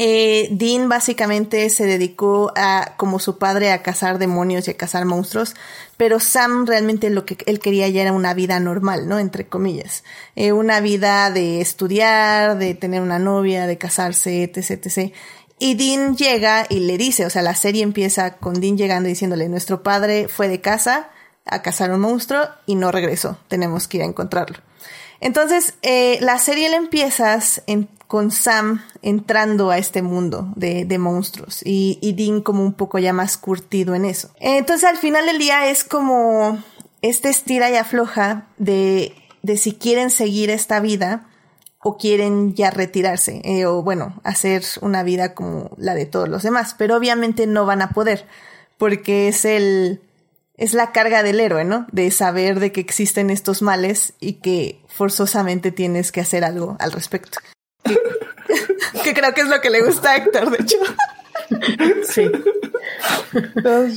[0.00, 5.04] eh, Dean básicamente se dedicó a, como su padre, a cazar demonios y a cazar
[5.04, 5.56] monstruos,
[5.96, 9.18] pero Sam realmente lo que él quería ya era una vida normal, ¿no?
[9.18, 10.04] Entre comillas.
[10.36, 15.12] Eh, una vida de estudiar, de tener una novia, de casarse, etc, etc.
[15.58, 19.12] Y Dean llega y le dice, o sea, la serie empieza con Dean llegando y
[19.14, 21.10] diciéndole, nuestro padre fue de casa
[21.44, 24.58] a cazar un monstruo y no regresó, tenemos que ir a encontrarlo.
[25.20, 30.98] Entonces, eh, la serie la empiezas en con Sam entrando a este mundo de, de
[30.98, 34.30] monstruos y, y, Dean como un poco ya más curtido en eso.
[34.40, 36.58] Entonces al final del día es como
[37.02, 41.28] este estira y afloja de, de si quieren seguir esta vida
[41.80, 46.42] o quieren ya retirarse eh, o bueno, hacer una vida como la de todos los
[46.42, 48.26] demás, pero obviamente no van a poder
[48.78, 50.00] porque es el
[50.58, 51.86] es la carga del héroe, ¿no?
[51.92, 56.92] De saber de que existen estos males y que forzosamente tienes que hacer algo al
[56.92, 57.38] respecto.
[59.04, 60.76] que creo que es lo que le gusta a Héctor, de hecho.
[62.04, 62.30] Sí.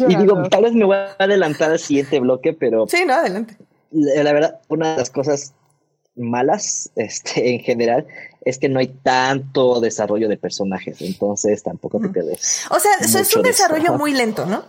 [0.08, 2.88] y digo, tal vez me voy a adelantar al siguiente bloque, pero.
[2.88, 3.58] Sí, no, adelante.
[3.92, 5.54] La, verdad, una de las cosas
[6.16, 8.08] malas, este, en general,
[8.46, 12.66] es que no hay tanto desarrollo de personajes, entonces tampoco te pierdes.
[12.70, 14.64] O sea, eso es un desarrollo muy lento, ¿no?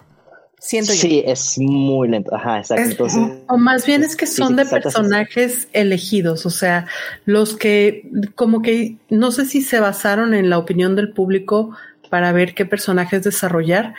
[0.64, 2.32] Siento sí, es muy lento.
[2.32, 3.08] Ajá, exacto.
[3.48, 6.86] o más bien es que son de personajes elegidos, o sea,
[7.24, 11.76] los que como que no sé si se basaron en la opinión del público
[12.10, 13.94] para ver qué personajes desarrollar,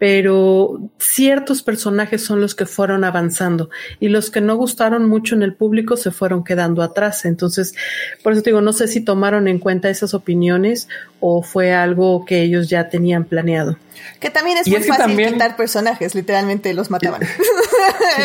[0.00, 3.68] pero ciertos personajes son los que fueron avanzando
[4.00, 7.26] y los que no gustaron mucho en el público se fueron quedando atrás.
[7.26, 7.74] Entonces,
[8.22, 10.88] por eso te digo, no sé si tomaron en cuenta esas opiniones
[11.20, 13.76] o fue algo que ellos ya tenían planeado.
[14.20, 17.20] Que también es muy fácil quitar personajes, literalmente los mataban.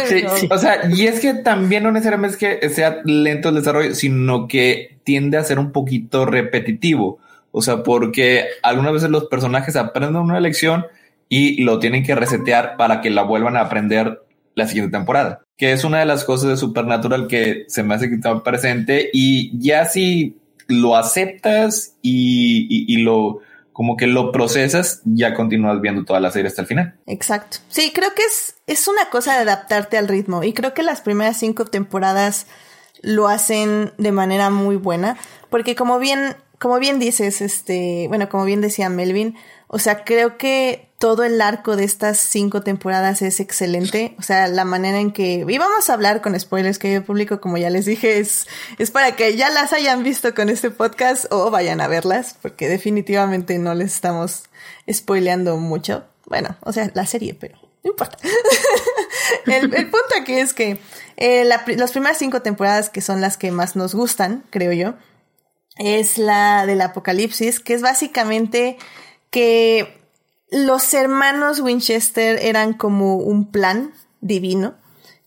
[0.08, 3.56] Sí, sí, o sea, y es que también no necesariamente es que sea lento el
[3.56, 7.20] desarrollo, sino que tiende a ser un poquito repetitivo.
[7.52, 10.86] O sea, porque algunas veces los personajes aprenden una lección
[11.36, 14.22] y lo tienen que resetear para que la vuelvan a aprender
[14.54, 18.08] la siguiente temporada, que es una de las cosas de Supernatural que se me hace
[18.08, 23.42] que está presente y ya si lo aceptas y, y, lo
[23.74, 26.96] como que lo procesas, ya continúas viendo toda la serie hasta el final.
[27.06, 27.58] Exacto.
[27.68, 31.02] Sí, creo que es, es una cosa de adaptarte al ritmo y creo que las
[31.02, 32.48] primeras cinco temporadas
[33.02, 35.18] lo hacen de manera muy buena,
[35.50, 39.36] porque como bien, como bien dices, este, bueno, como bien decía Melvin,
[39.68, 44.16] o sea, creo que todo el arco de estas cinco temporadas es excelente.
[44.18, 45.46] O sea, la manera en que...
[45.48, 48.92] Y vamos a hablar con spoilers que yo público, como ya les dije, es, es
[48.92, 53.58] para que ya las hayan visto con este podcast o vayan a verlas, porque definitivamente
[53.60, 54.44] no les estamos
[54.90, 56.06] spoileando mucho.
[56.28, 58.18] Bueno, o sea, la serie, pero no importa.
[59.46, 60.80] el, punto aquí es que
[61.18, 64.96] eh, las primeras cinco temporadas, que son las que más nos gustan, creo yo,
[65.78, 68.78] es la del apocalipsis, que es básicamente
[69.30, 70.05] que
[70.52, 74.76] los hermanos Winchester eran como un plan divino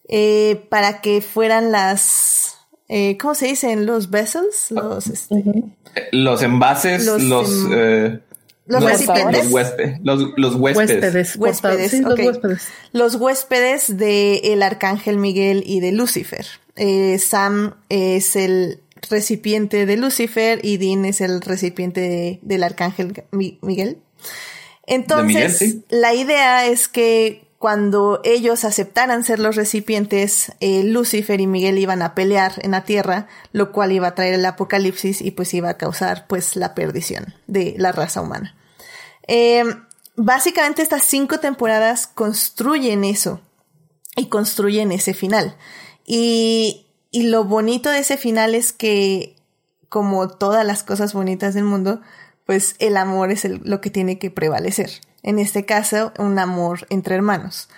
[0.09, 2.57] eh, para que fueran las,
[2.89, 3.87] eh, ¿cómo se dicen?
[3.87, 5.64] Los vessels, los, este,
[6.12, 8.21] los envases, los, los, em, eh,
[8.66, 9.51] los, recipientes.
[10.03, 11.37] Los, los, huéspedes.
[11.37, 12.69] Huéspedes, los huéspedes.
[12.93, 16.47] Los huéspedes de el arcángel Miguel y de Lucifer.
[16.77, 23.99] Eh, Sam es el recipiente de Lucifer y Dean es el recipiente del arcángel Miguel.
[24.89, 31.76] Entonces, la idea es que cuando ellos aceptaran ser los recipientes, eh, Lucifer y Miguel
[31.78, 35.53] iban a pelear en la tierra, lo cual iba a traer el apocalipsis y pues
[35.53, 38.57] iba a causar pues la perdición de la raza humana.
[39.26, 39.64] Eh,
[40.16, 43.41] básicamente estas cinco temporadas construyen eso
[44.16, 45.55] y construyen ese final.
[46.07, 49.36] Y, y lo bonito de ese final es que,
[49.91, 52.01] como todas las cosas bonitas del mundo,
[52.49, 54.88] pues el amor es lo que tiene que prevalecer.
[55.22, 57.68] En este caso, un amor entre hermanos.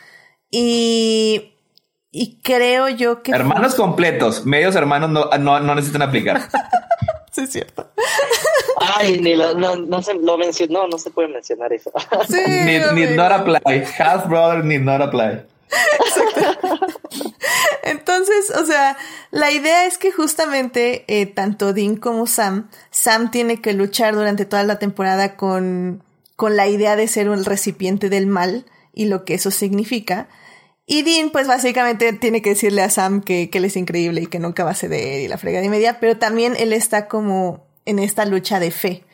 [0.48, 1.54] Y,
[2.12, 3.32] y creo yo que...
[3.32, 6.48] Hermanos completos, medios hermanos no, no, necesitan aplicar.
[7.32, 7.90] sí, es cierto.
[8.76, 11.90] Ay, ni lo, no, no, se, lo no, no se puede mencionar eso.
[12.28, 12.38] Sí,
[12.94, 13.84] ni, not apply.
[13.98, 15.46] Half brother, ni not apply.
[17.82, 18.96] Entonces, o sea,
[19.30, 22.70] la idea es que justamente eh, tanto Dean como Sam,
[23.01, 26.05] Sam tiene que luchar durante toda la temporada con,
[26.36, 30.28] con la idea de ser un recipiente del mal y lo que eso significa.
[30.84, 34.26] Y Dean, pues básicamente tiene que decirle a Sam que, que él es increíble y
[34.26, 37.64] que nunca va a ceder y la frega de media, pero también él está como
[37.86, 39.05] en esta lucha de fe.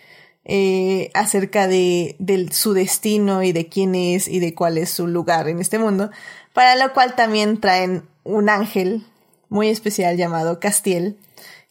[0.44, 5.06] Eh, acerca de, de, su destino y de quién es y de cuál es su
[5.06, 6.10] lugar en este mundo,
[6.52, 9.04] para lo cual también traen un ángel
[9.48, 11.18] muy especial llamado Castiel,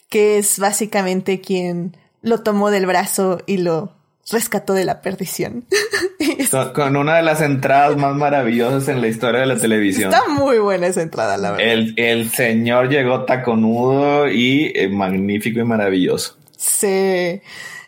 [0.10, 1.96] que es básicamente quien
[2.26, 3.94] lo tomó del brazo y lo
[4.32, 5.66] rescató de la perdición.
[6.74, 10.12] con, una de las entradas más maravillosas en la historia de la televisión.
[10.12, 11.68] Está muy buena esa entrada, la verdad.
[11.68, 16.36] El, el señor llegó taconudo y eh, magnífico y maravilloso.
[16.58, 16.88] Sí,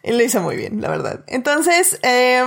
[0.03, 1.21] él lo hizo muy bien, la verdad.
[1.25, 2.43] Entonces, eh,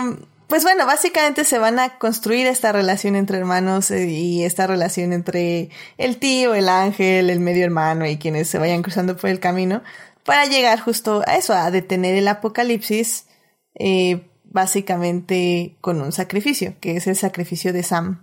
[0.46, 5.12] pues bueno, básicamente se van a construir esta relación entre hermanos eh, y esta relación
[5.12, 9.40] entre el tío, el ángel, el medio hermano y quienes se vayan cruzando por el
[9.40, 9.82] camino
[10.24, 13.26] para llegar justo a eso, a detener el apocalipsis,
[13.74, 18.22] eh, básicamente con un sacrificio, que es el sacrificio de Sam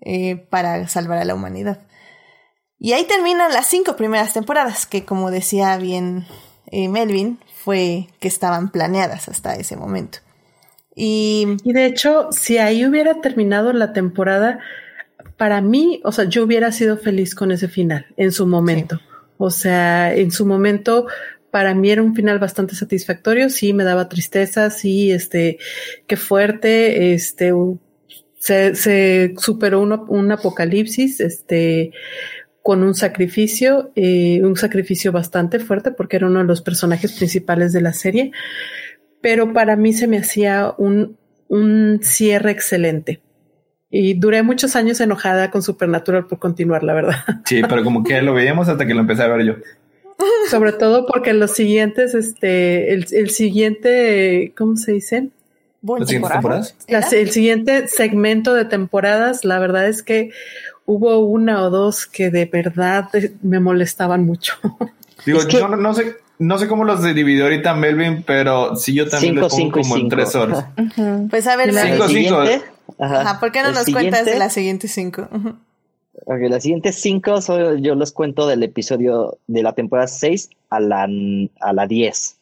[0.00, 1.80] eh, para salvar a la humanidad.
[2.78, 6.26] Y ahí terminan las cinco primeras temporadas, que como decía bien
[6.70, 10.18] Melvin, fue que estaban planeadas hasta ese momento.
[10.98, 14.60] Y, de hecho, si ahí hubiera terminado la temporada,
[15.36, 18.98] para mí, o sea, yo hubiera sido feliz con ese final en su momento.
[19.36, 21.06] O sea, en su momento,
[21.56, 23.48] para mí era un final bastante satisfactorio.
[23.48, 24.68] Sí, me daba tristeza.
[24.68, 25.56] Sí, este,
[26.06, 27.14] qué fuerte.
[27.14, 27.50] Este,
[28.38, 31.20] se, superó un apocalipsis.
[31.20, 31.92] Este,
[32.60, 37.72] con un sacrificio, eh, un sacrificio bastante fuerte porque era uno de los personajes principales
[37.72, 38.32] de la serie
[39.26, 41.16] pero para mí se me hacía un,
[41.48, 43.20] un cierre excelente.
[43.90, 47.16] Y duré muchos años enojada con Supernatural por continuar, la verdad.
[47.44, 49.54] Sí, pero como que lo veíamos hasta que lo empecé a ver yo.
[50.50, 55.28] Sobre todo porque los siguientes, este, el, el siguiente, ¿cómo se dice?
[55.82, 56.76] ¿Las siguientes temporadas?
[57.12, 60.30] el siguiente segmento de temporadas, la verdad es que
[60.84, 63.08] hubo una o dos que de verdad
[63.42, 64.54] me molestaban mucho.
[65.26, 69.34] Digo, yo no, sé, no sé cómo los dividió ahorita Melvin, pero sí yo también
[69.34, 70.66] cinco, pongo como en tres horas.
[71.28, 72.42] Pues a ver, cinco, cinco.
[72.98, 73.40] Ajá.
[73.40, 75.28] ¿Por qué no nos cuentas de las siguientes cinco?
[76.24, 77.38] Ok, las siguientes cinco
[77.76, 81.08] yo los cuento del episodio de la temporada 6 a la,
[81.60, 82.38] a la 10.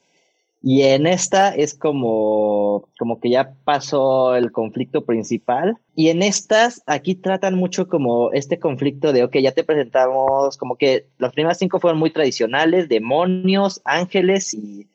[0.67, 5.77] Y en esta es como, como que ya pasó el conflicto principal.
[5.95, 10.77] Y en estas, aquí tratan mucho como este conflicto de, ok, ya te presentamos, como
[10.77, 14.89] que las primeras cinco fueron muy tradicionales, demonios, ángeles y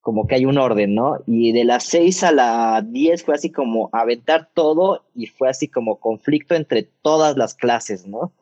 [0.00, 1.18] como que hay un orden, ¿no?
[1.26, 5.68] Y de las seis a la diez fue así como aventar todo y fue así
[5.68, 8.32] como conflicto entre todas las clases, ¿no?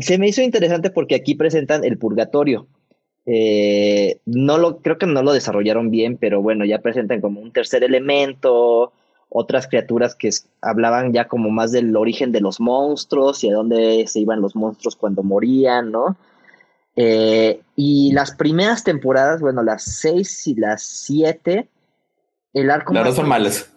[0.00, 2.66] Se me hizo interesante porque aquí presentan el purgatorio
[3.30, 7.52] eh, no lo, creo que no lo desarrollaron bien, pero bueno, ya presentan como un
[7.52, 8.90] tercer elemento,
[9.28, 10.30] otras criaturas que
[10.62, 14.56] hablaban ya como más del origen de los monstruos y a dónde se iban los
[14.56, 16.16] monstruos cuando morían, ¿no?
[17.00, 21.68] Eh, y las primeras temporadas, bueno, las seis y las siete,
[22.52, 22.92] el arco.
[22.92, 23.70] Las son malas.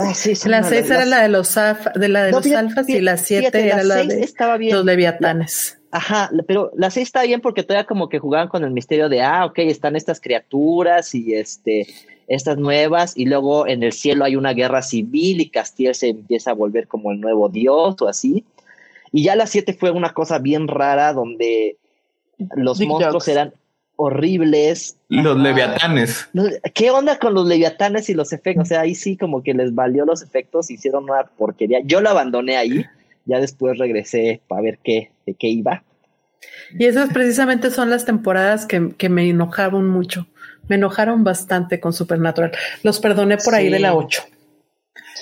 [0.00, 3.18] Ah, sí, la seis era la de los, de la de los alfas y la
[3.18, 4.28] siete era la de
[4.70, 5.78] los leviatanes.
[5.90, 9.20] Ajá, pero la seis está bien porque todavía como que jugaban con el misterio de,
[9.20, 11.86] ah, ok, están estas criaturas y este,
[12.28, 16.52] estas nuevas, y luego en el cielo hay una guerra civil y Castiel se empieza
[16.52, 18.46] a volver como el nuevo dios o así.
[19.10, 21.76] Y ya la siete fue una cosa bien rara donde
[22.56, 23.52] los monstruos eran
[23.96, 24.96] horribles.
[25.08, 26.28] Los leviatanes.
[26.74, 28.62] ¿Qué onda con los leviatanes y los efectos?
[28.62, 31.80] O sea, ahí sí como que les valió los efectos, hicieron una porquería.
[31.84, 32.84] Yo lo abandoné ahí
[33.24, 35.84] ya después regresé para ver qué, de qué iba.
[36.78, 40.26] Y esas precisamente son las temporadas que, que me enojaron mucho.
[40.68, 42.52] Me enojaron bastante con Supernatural.
[42.82, 44.22] Los perdoné por ahí de la 8.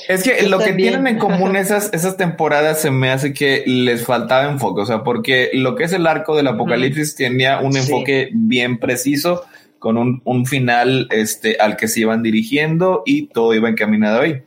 [0.09, 0.91] Es que Yo lo que también.
[0.95, 5.03] tienen en común esas, esas temporadas se me hace que les faltaba enfoque, o sea,
[5.05, 7.79] porque lo que es el arco del apocalipsis tenía un Sí.
[7.81, 9.45] enfoque bien preciso,
[9.79, 14.43] con un, un final este, al que se iban dirigiendo y todo iba encaminado ahí.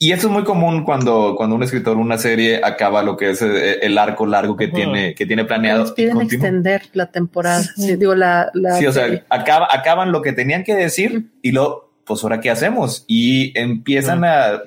[0.00, 3.42] Y eso es muy común cuando, cuando un escritor, una serie acaba lo que es
[3.42, 5.82] eh, el arco largo que tiene, que tiene planeado.
[5.82, 7.62] Les piden extender la temporada.
[7.76, 11.50] Sí, digo, la, la Sí, o sea, acaba, acaban lo que tenían que decir y
[11.50, 13.04] luego, pues ahora qué hacemos?
[13.06, 14.62] Y empiezan a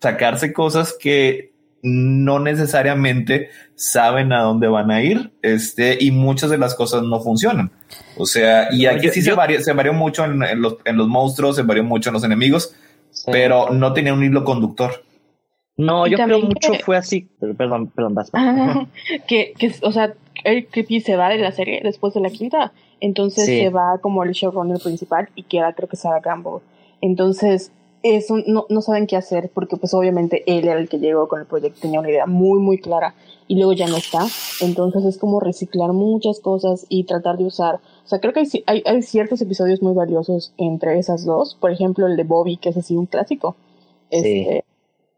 [0.00, 6.56] sacarse cosas que no necesariamente saben a dónde van a ir, este, y muchas de
[6.56, 7.70] las cosas no funcionan.
[8.16, 10.96] O sea, y aquí yo- sí se varió, se varió mucho en, en los, en
[10.96, 12.74] los monstruos, se varió mucho en los enemigos,
[13.10, 13.30] Sí.
[13.30, 15.04] pero no tenía un hilo conductor.
[15.76, 17.28] No, Y yo creo también mucho que- fue así.
[17.40, 18.30] Pero, Perdón, perdón, vas.
[18.32, 18.86] Ah,
[19.28, 20.14] que, que, o sea,
[20.44, 22.72] Eric Kripke se va de la serie después de la quinta.
[23.00, 23.60] Entonces Sí.
[23.60, 26.60] se va como el showrunner principal y queda, creo que Sarah Gamble.
[27.04, 27.70] Entonces,
[28.02, 31.40] eso no, no saben qué hacer porque, pues, obviamente él era el que llegó con
[31.40, 33.14] el proyecto, tenía una idea muy, muy clara
[33.46, 34.26] y luego ya no está.
[34.62, 37.74] Entonces, es como reciclar muchas cosas y tratar de usar.
[37.74, 41.58] O sea, creo que hay, hay, hay ciertos episodios muy valiosos entre esas dos.
[41.60, 43.54] Por ejemplo, el de Bobby, que es así un clásico.
[44.08, 44.64] Este,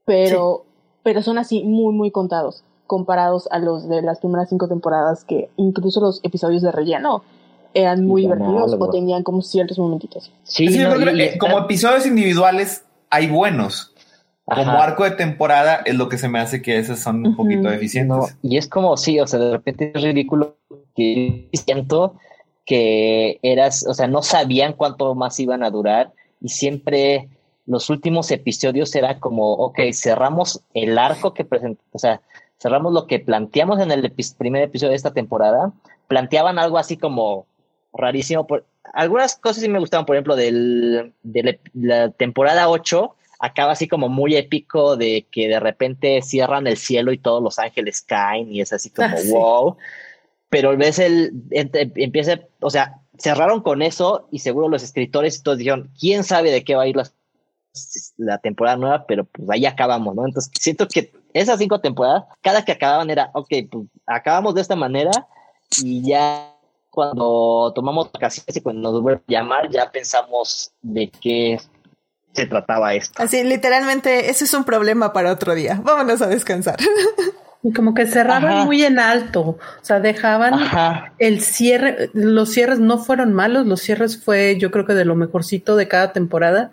[0.04, 0.64] pero,
[1.04, 5.50] pero son así muy, muy contados comparados a los de las primeras cinco temporadas que
[5.56, 7.22] incluso los episodios de relleno
[7.80, 10.32] eran muy divertidos o tenían como ciertos momentitos.
[10.44, 13.92] Sí, Sí, yo no, creo y- que y está- como episodios individuales hay buenos.
[14.44, 14.82] Como Ajá.
[14.84, 17.36] arco de temporada es lo que se me hace que esos son un Ujú.
[17.38, 18.16] poquito deficientes.
[18.16, 20.56] No, y es como, sí, o sea, de repente es ridículo
[20.94, 22.14] que siento
[22.64, 27.28] que eras, o sea, no sabían cuánto más iban a durar y siempre
[27.66, 32.20] los últimos episodios era como, ok, cerramos el arco que presentó, o sea,
[32.60, 35.72] cerramos lo que planteamos en el epi- primer episodio de esta temporada,
[36.08, 37.46] planteaban algo así como
[37.96, 38.46] rarísimo.
[38.46, 43.88] Por, algunas cosas sí me gustaban, por ejemplo, del, de la- temporada 8, acaba así
[43.88, 48.52] como muy épico de que de repente cierran el cielo y todos los ángeles caen
[48.52, 49.30] y es así como Ah, sí.
[49.30, 49.76] wow.
[50.48, 55.58] Pero ves el empieza, o sea, cerraron con eso y seguro los escritores y todos
[55.58, 57.10] dijeron, quién sabe de qué va a ir la,
[58.16, 60.26] la temporada nueva, pero pues ahí acabamos, ¿no?
[60.26, 64.76] Entonces siento que esas cinco temporadas, cada que acababan era, ok, pues acabamos de esta
[64.76, 65.10] manera
[65.82, 66.55] y ya
[66.96, 71.60] cuando tomamos vacaciones y cuando nos vuelven a llamar, ya pensamos de qué
[72.32, 73.22] se trataba esto.
[73.22, 75.78] Así, literalmente, eso es un problema para otro día.
[75.84, 76.78] Vámonos a descansar.
[77.62, 78.64] Y como que cerraban Ajá.
[78.64, 79.40] muy en alto.
[79.42, 81.12] O sea, dejaban Ajá.
[81.18, 82.08] el cierre.
[82.14, 83.66] Los cierres no fueron malos.
[83.66, 86.70] Los cierres fue, yo creo que de lo mejorcito de cada temporada.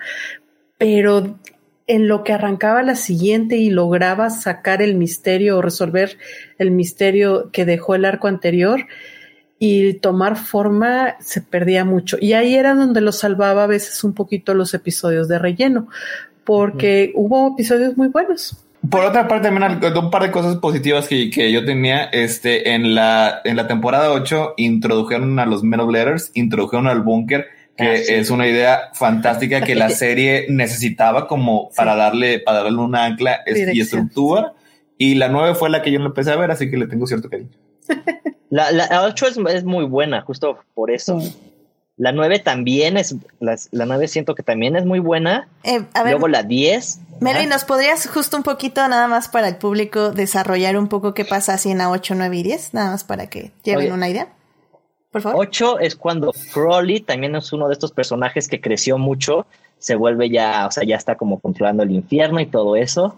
[0.77, 1.37] Pero
[1.87, 6.17] en lo que arrancaba la siguiente y lograba sacar el misterio o resolver
[6.59, 8.85] el misterio que dejó el arco anterior
[9.65, 12.17] y tomar forma, se perdía mucho.
[12.19, 15.87] Y ahí era donde lo salvaba a veces un poquito los episodios de relleno,
[16.43, 18.57] porque hubo episodios muy buenos.
[18.89, 22.93] Por otra parte, también un par de cosas positivas que, que yo tenía, este, en
[22.93, 27.45] la, en la temporada 8 introdujeron a los Men of Letters, introdujeron al búnker,
[27.77, 28.13] que Ah, sí.
[28.15, 33.45] es una idea fantástica que la serie necesitaba como para darle, para darle una ancla
[33.47, 34.55] y estructura.
[34.97, 37.07] Y la 9 fue la que yo no empecé a ver, así que le tengo
[37.07, 37.51] cierto cariño.
[38.49, 41.19] La, la, la 8 es, es muy buena, justo por eso.
[41.97, 45.47] La 9 también es, la, la 9 siento que también es muy buena.
[45.63, 46.99] Eh, a ver, Luego la 10.
[47.19, 47.49] Melvin, ajá.
[47.49, 51.53] ¿nos podrías justo un poquito, nada más para el público, desarrollar un poco qué pasa
[51.53, 52.73] así en la 8, 9 y 10?
[52.73, 53.93] Nada más para que lleven Oye.
[53.93, 54.27] una idea.
[55.11, 55.39] Por favor.
[55.47, 59.45] 8 es cuando Crowley también es uno de estos personajes que creció mucho,
[59.77, 63.15] se vuelve ya, o sea, ya está como controlando el infierno y todo eso.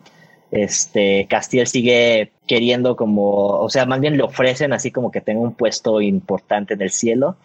[0.51, 5.41] Este, Castiel sigue queriendo como, o sea, más bien le ofrecen así como que tenga
[5.41, 7.35] un puesto importante en el cielo.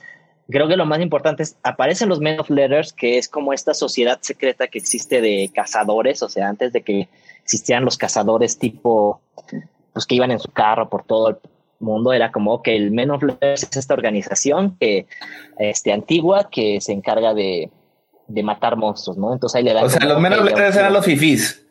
[0.49, 3.73] Creo que lo más importante es, aparecen los Men of Letters, que es como esta
[3.73, 7.09] sociedad secreta que existe de cazadores, o sea, antes de que
[7.43, 9.21] existieran los cazadores tipo,
[9.93, 11.37] pues que iban en su carro por todo el
[11.79, 15.07] mundo, era como que el Men of Letters es esta organización que,
[15.59, 17.71] este, antigua que se encarga de,
[18.27, 19.33] de matar monstruos, ¿no?
[19.33, 19.85] Entonces ahí le dan.
[19.85, 21.67] O sea, los Men of Letters eran los fifís.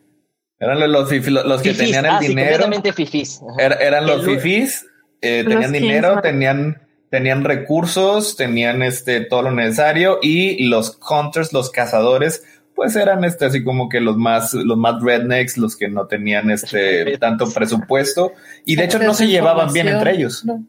[0.59, 2.49] Eran los, los, fifí- los, los que Fifís, tenían el ah, sí, dinero.
[2.51, 3.41] completamente fifís.
[3.57, 4.85] Er- eran los El- fifís,
[5.21, 11.53] eh, Los tenían dinero, tenían, tenían recursos, tenían este todo lo necesario y los hunters,
[11.53, 12.43] los cazadores,
[12.75, 16.49] pues eran este así como que los más, los más rednecks, los que no tenían
[16.51, 18.33] este tanto presupuesto
[18.65, 20.43] y de hecho no se llevaban bien entre ellos.
[20.45, 20.63] No.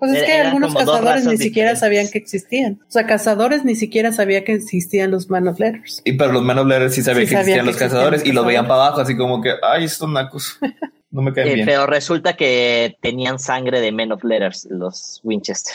[0.00, 1.78] Pues es que Eran algunos cazadores ni siquiera diferentes.
[1.80, 2.80] sabían que existían.
[2.88, 6.02] O sea, cazadores ni siquiera sabían que existían los Man of Letters.
[6.04, 7.90] Y pero los Men of Letters sí sabían Sí que sabían existían que los existían
[7.90, 10.58] cazadores los y los veían para abajo, así como que, ay, estos nacos.
[11.12, 11.66] No me caen Eh, bien.
[11.66, 15.74] pero resulta que tenían sangre de Men of Letters, los Winchester.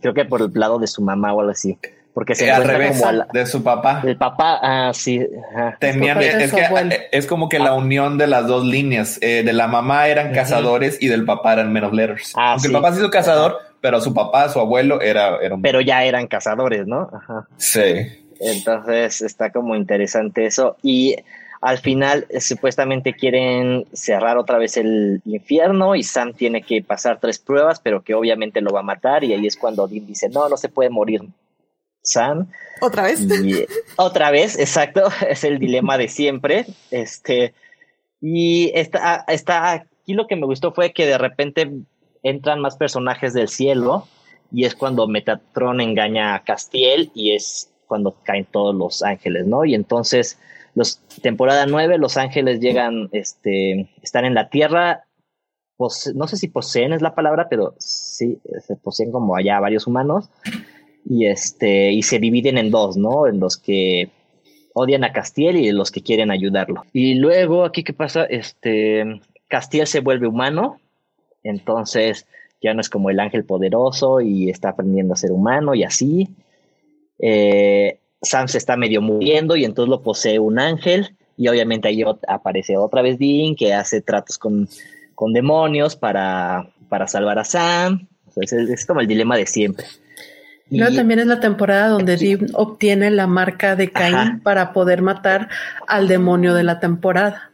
[0.00, 1.76] Creo que por el lado de su mamá o algo así.
[2.12, 4.02] Porque se Eh, al revés, como a la- de su papá.
[4.04, 5.76] el papá, ah, sí, ajá.
[5.78, 9.18] Tenían, es que eh, es como que la unión de las dos líneas.
[9.22, 12.32] Eh, de la mamá eran cazadores y del papá eran Men of Letters.
[12.36, 12.74] Ah, Aunque sí.
[12.74, 15.62] el papá sí hizo cazador, pero su papá, su abuelo, era, era un...
[15.62, 17.08] pero ya eran cazadores, ¿no?
[17.12, 17.46] Ajá.
[17.56, 17.80] Sí.
[18.40, 20.76] Entonces está como interesante eso.
[20.82, 21.14] Y
[21.60, 27.18] al final eh, supuestamente quieren cerrar otra vez el infierno y Sam tiene que pasar
[27.20, 30.28] tres pruebas, pero que obviamente lo va a matar y ahí es cuando Dean dice,
[30.30, 31.20] no, no se puede morir
[32.02, 32.50] Sam.
[32.80, 33.20] ¿Otra vez?
[33.20, 36.66] Y otra vez, exacto, es el dilema de siempre.
[36.90, 37.54] Este,
[38.20, 41.70] y está, está aquí lo que me gustó fue que de repente
[42.22, 44.06] entran más personajes del cielo
[44.52, 49.64] y es cuando Metatron engaña a Castiel y es cuando caen todos los ángeles, ¿no?
[49.64, 50.38] Y entonces,
[50.74, 55.04] los temporada 9, los ángeles llegan, este, están en la tierra,
[55.76, 59.86] pose- no sé si poseen es la palabra, pero sí, se poseen como allá varios
[59.86, 60.28] humanos
[61.04, 63.26] y este y se dividen en dos, ¿no?
[63.26, 64.10] En los que
[64.74, 66.84] odian a Castiel y los que quieren ayudarlo.
[66.92, 70.80] Y luego aquí qué pasa, este Castiel se vuelve humano,
[71.42, 72.26] entonces
[72.60, 76.28] ya no es como el ángel poderoso y está aprendiendo a ser humano y así.
[77.18, 82.02] Eh, Sam se está medio muriendo y entonces lo posee un ángel y obviamente ahí
[82.28, 84.68] aparece otra vez Dean que hace tratos con,
[85.14, 88.06] con demonios para, para salvar a Sam.
[88.36, 89.86] Es como el dilema de siempre.
[90.70, 94.40] Y- también es la temporada donde Dean obtiene la marca de Caín Ajá.
[94.42, 95.48] para poder matar
[95.88, 97.50] al demonio de la temporada.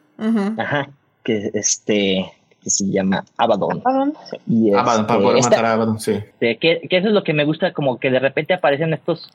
[0.59, 0.89] Ajá,
[1.25, 2.31] que este
[2.63, 3.81] que se llama Abaddon.
[3.85, 4.15] Abaddon,
[4.49, 6.13] Y Abaddon, este, para poder esta- matar a Abaddon, sí.
[6.13, 9.31] este, que, que eso es lo que me gusta, como que de repente aparecen estos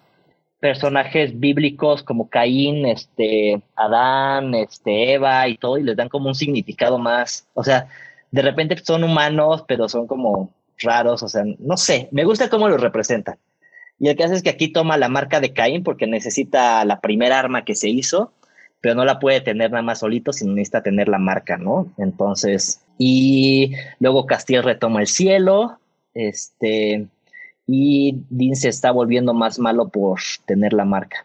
[0.59, 6.35] personajes bíblicos como Caín, este, Adán, este, Eva y todo, y les dan como un
[6.35, 7.47] significado más.
[7.53, 7.87] O sea,
[8.31, 12.67] de repente son humanos, pero son como raros, o sea, no sé, me gusta cómo
[12.69, 13.37] los representan.
[14.01, 17.01] Y el que hace es que aquí toma la marca de Caín porque necesita la
[17.01, 18.33] primera arma que se hizo,
[18.81, 21.93] pero no la puede tener nada más solito, sino necesita tener la marca, ¿no?
[21.99, 25.77] Entonces, y luego Castiel retoma el cielo,
[26.15, 27.05] este,
[27.67, 31.23] y Dean se está volviendo más malo por tener la marca.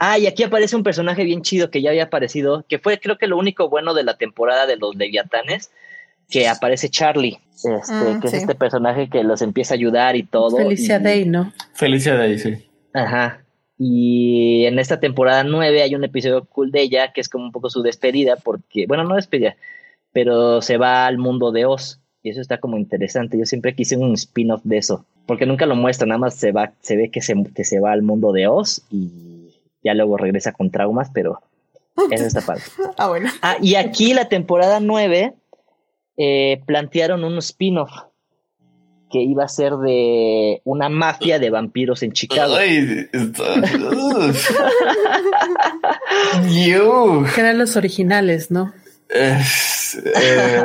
[0.00, 3.18] Ah, y aquí aparece un personaje bien chido que ya había aparecido, que fue creo
[3.18, 5.70] que lo único bueno de la temporada de los Leviatanes,
[6.28, 8.36] que aparece Charlie, este, Mm, que sí.
[8.36, 10.56] es este personaje que los empieza a ayudar y todo.
[10.56, 11.52] Felicia y- Day, ¿no?
[11.72, 12.66] Felicia ahí, sí.
[12.92, 13.40] Ajá.
[13.78, 17.52] Y en esta temporada 9 hay un episodio cool de ella que es como un
[17.52, 19.56] poco su despedida, porque, bueno, no despedida,
[20.12, 22.00] pero se va al mundo de Oz.
[22.22, 23.36] Y eso está como interesante.
[23.38, 26.72] Yo siempre quise un spin-off de eso, porque nunca lo muestra, nada más se va,
[26.80, 29.50] se ve que se, que se va al mundo de Oz y
[29.82, 31.40] ya luego regresa con traumas, pero
[32.10, 32.62] eso está padre.
[32.96, 33.28] Ah, bueno.
[33.42, 35.34] Ah, y aquí la temporada 9
[36.16, 37.90] eh, plantearon un spin-off
[39.10, 42.54] que iba a ser de una mafia de vampiros en Chicago.
[42.56, 43.54] Ay, está-
[43.88, 44.50] uf.
[46.50, 47.26] You.
[47.34, 48.72] Que eran los originales, ¿no?
[49.08, 50.64] Es, eh,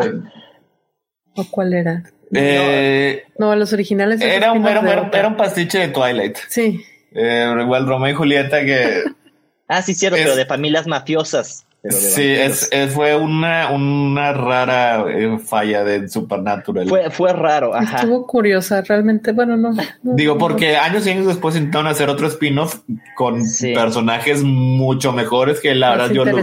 [1.35, 2.03] ¿O cuál era?
[2.33, 4.21] eh, No, los originales.
[4.21, 6.37] es era, un, era, era pastiche de Twilight.
[6.47, 6.83] Sí.
[7.13, 9.03] Eh, igual Romeo y Julieta que
[9.67, 11.65] Ah, sí, cierto, Es- pero de familias mafiosas.
[11.81, 16.87] Pero sí, es, es- fue una, una rara eh, falla de Supernatural.
[16.89, 17.97] Fue, fue raro, ajá.
[17.99, 19.31] Estuvo curiosa, realmente.
[19.31, 19.71] Bueno, no.
[19.71, 19.83] no,
[20.15, 20.39] Digo, no.
[20.39, 22.81] porque años y años después intentaron hacer otro spin-off
[23.15, 23.73] con Sí.
[23.73, 26.37] personajes mucho mejores que la verdad yo lo,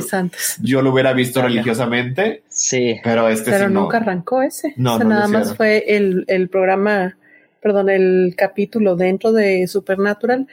[0.62, 1.48] yo lo hubiera visto Ajá.
[1.48, 2.96] religiosamente, Sí.
[3.04, 3.82] pero este Pero sí no.
[3.82, 4.72] nunca arrancó ese.
[4.76, 7.16] No, Ese no nada más fue el, el programa,
[7.60, 10.46] perdón, el capítulo dentro de Supernatural,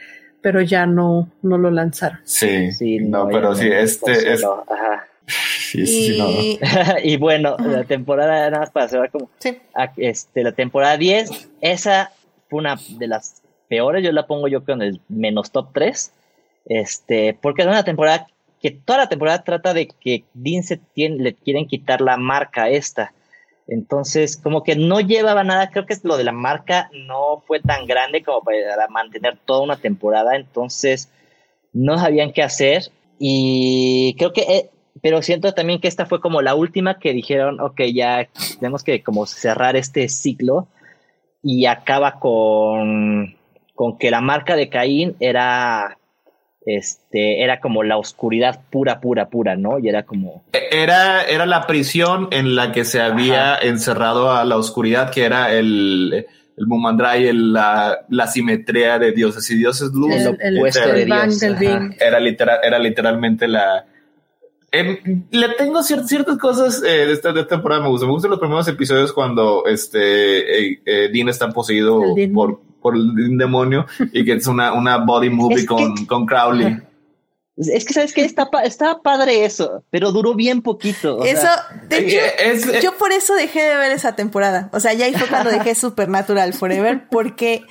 [0.44, 2.18] pero ya no, no lo lanzaron.
[2.24, 4.42] Sí, Sí, no, no, pero sí, este es.
[4.42, 5.06] no, ajá.
[5.26, 6.28] Sí, sí, sí, no.
[6.28, 6.60] Y
[7.14, 9.56] y bueno, la temporada, nada más para cerrar como sí,
[9.96, 12.12] este, la temporada 10, esa
[12.50, 16.12] fue una de las peores, yo la pongo yo creo en el menos top 3,
[16.66, 18.26] este, porque es una temporada
[18.60, 22.68] que toda la temporada trata de que Dean se tiene, le quieren quitar la marca
[22.68, 23.14] esta,
[23.66, 27.86] entonces como que no llevaba nada, creo que lo de la marca no fue tan
[27.86, 31.10] grande como para mantener toda una temporada, entonces
[31.72, 32.90] no sabían qué hacer.
[33.18, 34.42] Y creo que...
[34.42, 34.70] eh,
[35.02, 39.02] pero siento también que esta fue como la última que dijeron, ok, ya tenemos que
[39.02, 40.68] como cerrar este ciclo.
[41.42, 43.36] Y acaba con,
[43.74, 45.98] con que la marca de Caín era,
[46.66, 49.78] este, era como la oscuridad pura, pura, pura, ¿no?
[49.78, 54.56] Y era como, Era, era la prisión en la que se había encerrado a la
[54.56, 60.12] oscuridad, que era el el Mumandrai, el, la, la simetría de dioses y dioses luz.
[60.12, 61.40] El El, opuesto de Dios.
[61.98, 63.86] era, literal, era literalmente la...
[64.70, 68.08] em, le tengo cier- ciertas cosas eh, de, esta, de esta temporada me gustan.
[68.08, 72.00] Me gustan los primeros episodios cuando este eh, eh, Dean está poseído
[72.32, 76.26] por, por un demonio y que es una, una body movie Es que- con, con
[76.26, 76.76] Crowley.
[77.56, 78.24] Es que, ¿sabes qué?
[78.24, 81.18] Está, está padre eso, pero duró bien poquito.
[81.18, 82.18] o Eso, sea, de hecho,
[82.68, 84.68] es- yo por eso dejé de ver esa temporada.
[84.72, 87.62] O sea, ya ahí fue cuando dejé Supernatural Forever, porque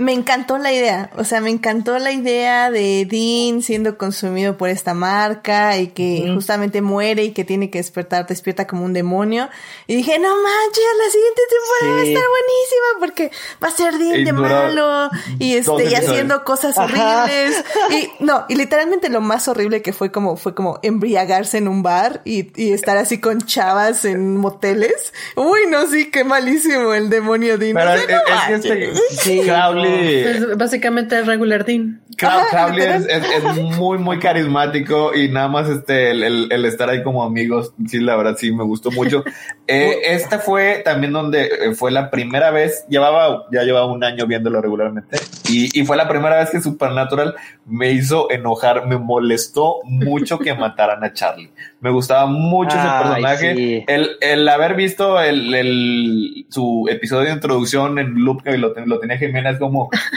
[0.00, 1.10] me encantó la idea.
[1.18, 6.30] O sea, me encantó la idea de Dean siendo consumido por esta marca y que
[6.34, 9.50] justamente muere y que tiene que despertar, despierta como un demonio.
[9.86, 13.30] Y dije, no manches, la siguiente temporada va a estar buenísima porque
[13.62, 17.24] va a ser Dean Y de malo y este, y haciendo cosas Ajá.
[17.24, 17.62] horribles.
[17.90, 21.82] Y no, y literalmente lo más horrible que fue como, fue como embriagarse en un
[21.82, 25.12] bar y, y estar así con chavas en moteles.
[25.36, 27.74] Uy, no, sí, qué malísimo el demonio Dean.
[27.74, 28.16] Pero O es, sea,
[28.48, 28.98] no es que manches.
[29.10, 29.89] este Sí, Crowley...
[29.90, 32.00] Es básicamente el regular Dean.
[32.16, 36.52] Crow- Ajá, Crowley es, es- es muy, muy carismático y nada más este, el, el-
[36.52, 39.24] el estar ahí como amigos, sí, la verdad sí me gustó mucho.
[39.72, 44.26] Eh, esta fue también donde eh, fue la primera vez, llevaba, ya llevaba un año
[44.26, 45.16] viéndolo regularmente
[45.48, 47.36] y, y fue la primera vez que Supernatural
[47.66, 51.52] me hizo enojar, me molestó mucho que mataran a Charlie.
[51.80, 53.54] Me gustaba mucho ese Ay, personaje.
[53.54, 53.84] sí.
[53.86, 58.98] El, el haber visto el, el- su episodio de introducción en loop que lo, lo
[58.98, 59.69] tenía Jiménez como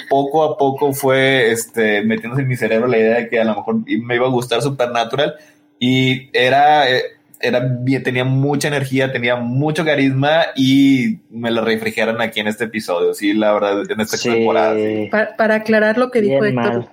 [0.10, 3.56] poco a poco fue este, metiéndose en mi cerebro la idea de que a lo
[3.56, 5.36] mejor me iba a gustar Supernatural
[5.80, 7.02] y era, eh,
[7.40, 7.62] era
[8.04, 13.34] tenía mucha energía, tenía mucho carisma y me lo refrigeran aquí en este episodio, sí,
[13.34, 14.30] la verdad, en esta sí.
[14.30, 14.76] temporada.
[14.76, 15.10] sí.
[15.12, 16.90] Pa- para aclarar lo que dijo Bien Héctor, mal.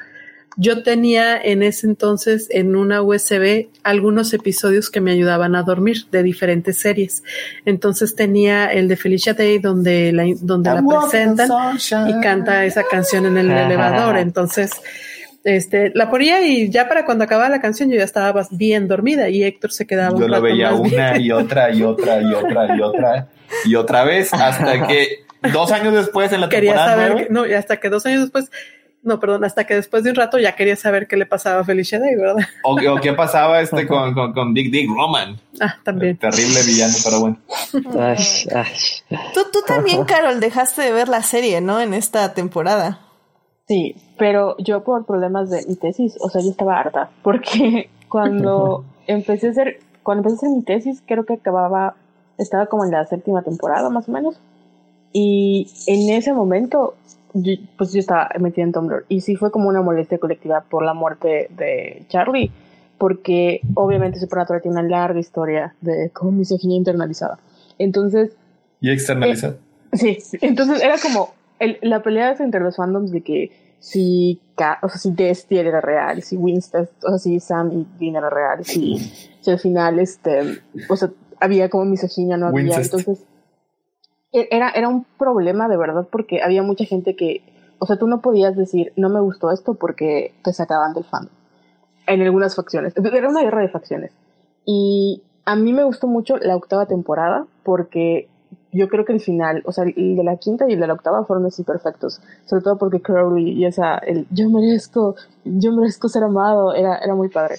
[0.62, 6.04] Yo tenía en ese entonces en una USB algunos episodios que me ayudaban a dormir
[6.12, 7.22] de diferentes series.
[7.64, 11.48] Entonces tenía el de Felicia Day donde la, donde la presentan
[12.08, 13.66] y canta esa canción en el Ajá.
[13.66, 14.18] elevador.
[14.18, 14.70] Entonces,
[15.44, 19.30] este, la ponía y ya para cuando acababa la canción yo ya estaba bien dormida
[19.30, 21.22] y Héctor se quedaba un Yo lo rato veía más una bien.
[21.22, 23.28] y otra y otra y otra y otra
[23.64, 27.46] y otra vez hasta que dos años después en la Quería temporada saber, que- no,
[27.46, 28.50] y hasta que dos años después,
[29.02, 31.64] no, perdón, hasta que después de un rato ya quería saber qué le pasaba a
[31.64, 32.36] Felicia Day, ¿verdad?
[32.64, 35.40] o, o qué pasaba este con, con, con Dick Dick Roman.
[35.60, 36.18] Ah, también.
[36.18, 37.38] Terrible villano, pero bueno.
[37.98, 38.24] Ay,
[38.54, 39.18] ay.
[39.32, 41.80] Tú, tú también, Carol, dejaste de ver la serie, ¿no?
[41.80, 43.00] En esta temporada.
[43.66, 48.84] Sí, pero yo por problemas de mi tesis, o sea, yo estaba harta, porque cuando
[49.06, 51.94] empecé a hacer, cuando empecé a hacer mi tesis, creo que acababa,
[52.36, 54.40] estaba como en la séptima temporada más o menos,
[55.12, 56.94] y en ese momento,
[57.34, 60.84] yo- pues yo estaba metida en Tumblr, y sí fue como una molestia colectiva por
[60.84, 62.50] la muerte de Charlie,
[62.98, 67.38] porque obviamente Supernatural tiene una larga historia de como misoginia internalizada.
[67.78, 68.36] Entonces,
[68.80, 69.58] Y externalizado.
[69.92, 73.50] Sí, entonces era como el- la pelea entre los fandoms de que
[73.80, 74.40] si,
[74.82, 78.64] o sea, si era real, si Winston, o sea, si Sam y Dean era real,
[78.64, 78.98] si,
[79.40, 80.58] si al final, este,
[80.88, 81.10] o sea,
[81.40, 83.24] había como misoginia, no había, entonces
[84.32, 87.42] era, era un problema de verdad porque había mucha gente que,
[87.78, 91.32] o sea, tú no podías decir, no me gustó esto porque te sacaban del fandom.
[92.06, 92.94] En algunas facciones.
[92.96, 94.12] Era una guerra de facciones.
[94.64, 98.28] Y a mí me gustó mucho la octava temporada porque
[98.72, 100.94] yo creo que el final, o sea, el de la quinta y el de la
[100.94, 102.20] octava fueron así perfectos.
[102.46, 107.14] Sobre todo porque Crowley y esa, el yo merezco, yo merezco ser amado, era, era
[107.14, 107.56] muy padre.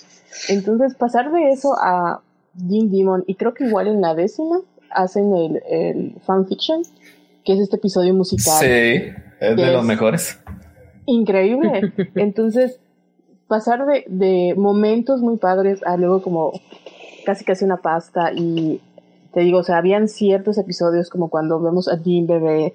[0.49, 2.22] Entonces, pasar de eso a
[2.53, 4.61] Dean Demon, y creo que igual en la décima
[4.93, 6.81] hacen el, el fanfiction,
[7.43, 8.65] que es este episodio musical Sí,
[9.39, 10.39] es de los mejores.
[11.05, 11.91] increíble.
[12.15, 12.79] Entonces,
[13.47, 16.53] pasar de, de momentos muy padres a luego como
[17.25, 18.81] casi casi una pasta y
[19.33, 22.73] te digo, o sea, habían ciertos episodios como cuando vemos a Dean bebé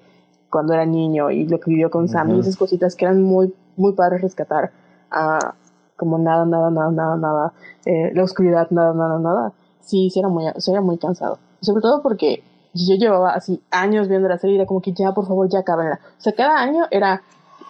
[0.49, 2.41] cuando era niño y lo que vivió con Sam y Ujú.
[2.41, 4.71] esas cositas que eran muy, muy padres rescatar
[5.11, 5.53] a
[5.97, 7.53] como nada, nada, nada, nada, nada,
[7.85, 9.53] eh, la oscuridad, nada, nada, nada.
[9.81, 11.39] Sí, sí era muy, sí era muy cansado.
[11.61, 12.43] Sobre todo porque
[12.73, 15.59] yo llevaba así años viendo la serie y era como que ya, por favor, ya
[15.59, 15.87] acaben.
[15.93, 17.21] O sea, cada año era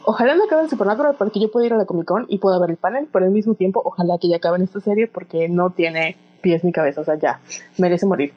[0.09, 2.38] ojalá no acabe el Supernatural para que yo pueda ir a la Comic Con y
[2.38, 5.49] pueda ver el panel, pero al mismo tiempo, ojalá que ya acaben esta serie porque
[5.49, 7.39] no tiene pies ni cabeza, o sea, ya,
[7.77, 8.33] merece morir.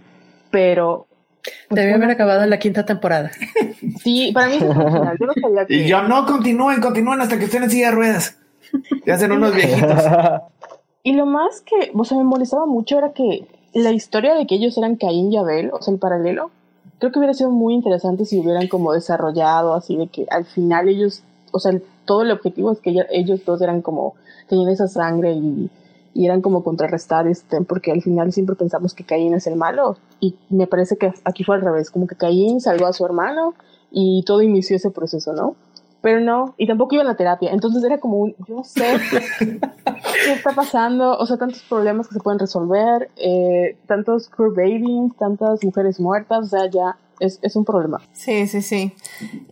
[0.50, 1.06] Pero.
[1.42, 3.30] pues, Debió una- haber acabado en la quinta temporada.
[4.02, 5.16] Sí, para mí es el final.
[5.20, 5.74] Yo no sabía que.
[5.74, 8.36] Y yo no continúen, continúen hasta que estén en silla de ruedas.
[9.06, 10.02] Ya hacen unos viejitos.
[11.02, 14.56] Y lo más que, o sea, me molestaba mucho era que la historia de que
[14.56, 16.50] ellos eran Caín y Abel, o sea, el paralelo,
[16.98, 20.88] creo que hubiera sido muy interesante si hubieran como desarrollado así de que al final
[20.88, 21.72] ellos, o sea,
[22.04, 24.14] todo el objetivo es que ella- ellos dos eran como,
[24.48, 25.70] tenían esa sangre y,
[26.12, 29.96] y eran como contrarrestar este, porque al final siempre pensamos que Caín es el malo
[30.18, 33.54] y me parece que aquí fue al revés, como que Caín salvó a su hermano
[33.92, 35.54] y todo inició ese proceso, ¿no?
[36.02, 38.98] Pero no, y tampoco iba a la terapia, entonces era como un, yo no sé
[39.38, 45.14] qué está pasando, o sea, tantos problemas que se pueden resolver, eh, tantos crew babies,
[45.18, 48.00] tantas mujeres muertas, o sea, ya es, es un problema.
[48.12, 48.92] Sí, sí, sí.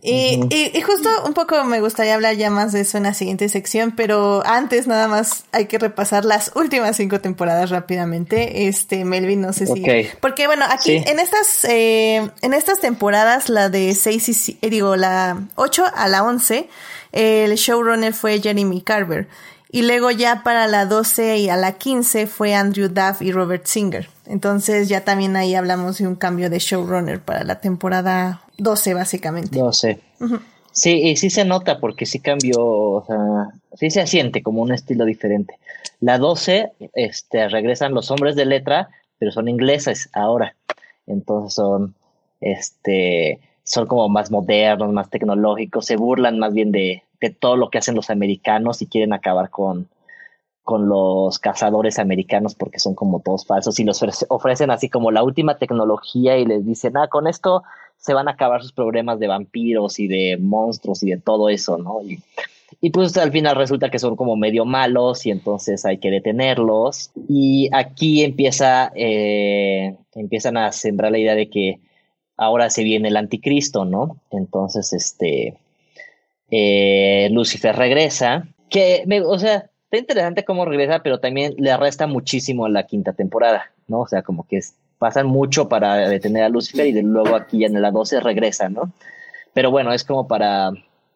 [0.01, 3.13] Y, y, y, justo un poco me gustaría hablar ya más de eso en la
[3.13, 8.67] siguiente sección, pero antes nada más hay que repasar las últimas cinco temporadas rápidamente.
[8.67, 9.83] Este, Melvin, no sé si...
[10.19, 11.03] Porque bueno, aquí sí.
[11.05, 14.57] en estas eh, en estas temporadas, la de seis y...
[14.61, 16.67] Eh, digo, la 8 a la 11,
[17.11, 19.27] el showrunner fue Jeremy Carver.
[19.71, 23.65] Y luego ya para la 12 y a la 15 fue Andrew Duff y Robert
[23.65, 24.09] Singer.
[24.25, 29.59] Entonces ya también ahí hablamos de un cambio de showrunner para la temporada 12 básicamente.
[29.59, 29.99] 12.
[30.19, 30.41] Uh -huh.
[30.71, 34.71] Sí, y sí se nota porque sí cambió, o sea, sí se siente como un
[34.71, 35.55] estilo diferente.
[35.99, 40.55] La 12, este, regresan los hombres de letra, pero son ingleses ahora.
[41.05, 41.95] Entonces son,
[42.39, 47.69] este, son como más modernos, más tecnológicos, se burlan más bien de, de todo lo
[47.69, 49.89] que hacen los americanos y quieren acabar con,
[50.63, 55.23] con los cazadores americanos porque son como todos falsos y los ofrecen así como la
[55.23, 57.63] última tecnología y les dicen, ah, con esto
[57.97, 61.77] se van a acabar sus problemas de vampiros y de monstruos y de todo eso,
[61.77, 62.01] ¿no?
[62.81, 67.09] Y, pues al final resulta que son como medio malos y entonces hay que detenerlos.
[67.27, 71.79] Y aquí empieza, eh, empiezan a sembrar la idea de que
[72.37, 74.17] ahora se viene el anticristo, ¿no?
[74.29, 75.57] Entonces, este,
[76.51, 82.07] eh, Lucifer regresa, que, me, o sea, está interesante cómo regresa, pero también le resta
[82.07, 84.01] muchísimo a la quinta temporada, ¿no?
[84.01, 87.65] O sea, como que es, pasan mucho para detener a Lucifer y de luego aquí
[87.65, 88.91] en la 12 regresa, ¿no?
[89.53, 90.71] Pero bueno, es como para,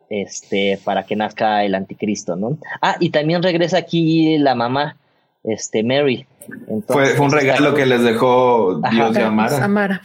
[0.09, 2.57] este, para que nazca el anticristo, ¿no?
[2.81, 4.97] Ah, y también regresa aquí la mamá,
[5.43, 6.25] este, Mary.
[6.67, 9.63] Entonces, fue, fue un regalo que les dejó Dios ajá, de Amara.
[9.63, 10.01] Amara.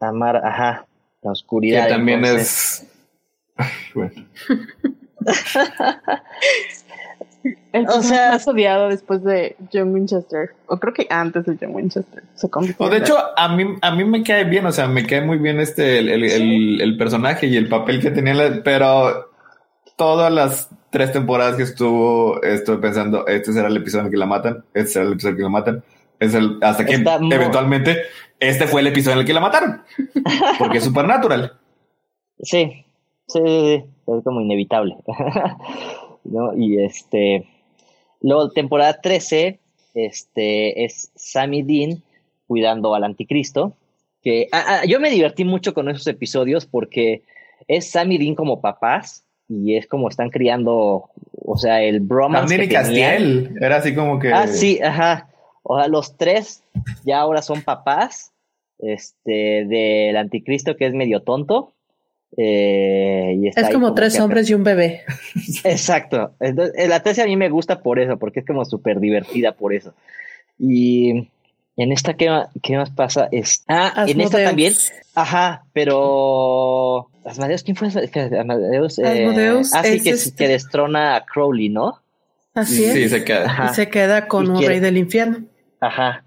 [0.00, 0.86] Amara, ajá,
[1.22, 1.84] la oscuridad.
[1.84, 2.89] Que también entonces.
[3.94, 4.26] Bueno.
[7.72, 11.74] El o sea, más odiado después de John Winchester, o creo que antes de John
[11.74, 12.22] Winchester.
[12.34, 12.48] Se
[12.78, 15.38] o de hecho, a mí, a mí me cae bien, o sea, me cae muy
[15.38, 19.30] bien este, el, el, el, el personaje y el papel que tenía, pero
[19.96, 24.18] todas las tres temporadas que estuvo, estuve pensando, este será el episodio en el que
[24.18, 25.84] la matan, este será el episodio en el que la matan,
[26.18, 28.02] es el, hasta que Está eventualmente
[28.40, 29.82] este fue el episodio en el que la mataron,
[30.58, 31.58] porque es supernatural.
[32.42, 32.86] Sí,
[33.32, 34.96] sí, es como inevitable.
[36.24, 36.56] ¿no?
[36.56, 37.46] Y este,
[38.20, 39.58] luego temporada 13,
[39.94, 42.02] este, es Sammy Dean
[42.46, 43.74] cuidando al anticristo,
[44.22, 47.22] que ah, ah, yo me divertí mucho con esos episodios porque
[47.68, 51.10] es Sammy Dean como papás y es como están criando,
[51.44, 54.32] o sea, el bromance También que Castiel, era así como que...
[54.32, 55.28] Ah, sí, ajá.
[55.62, 56.62] O sea, los tres
[57.04, 58.32] ya ahora son papás,
[58.78, 61.72] este, del anticristo que es medio tonto,
[62.36, 65.02] eh, y está es como, como tres hombres y un bebé.
[65.64, 66.32] Exacto.
[66.40, 69.74] Entonces, la tesis a mí me gusta por eso, porque es como súper divertida por
[69.74, 69.94] eso.
[70.58, 71.28] Y
[71.76, 72.30] en esta, ¿qué,
[72.62, 73.28] qué más pasa?
[73.32, 74.10] Es, ah, Asmodeus.
[74.10, 74.74] en esta también.
[75.14, 77.08] Ajá, pero.
[77.24, 77.88] Asmodeus, ¿quién fue?
[77.88, 78.98] Asmodeus.
[78.98, 80.36] Eh, Asmodeus es que, este...
[80.36, 82.00] que destrona a Crowley, ¿no?
[82.54, 82.92] Así es.
[82.92, 83.46] Sí, se queda.
[83.46, 83.70] Ajá.
[83.70, 84.74] Y se queda con y un quiere...
[84.74, 85.44] rey del infierno.
[85.80, 86.24] Ajá.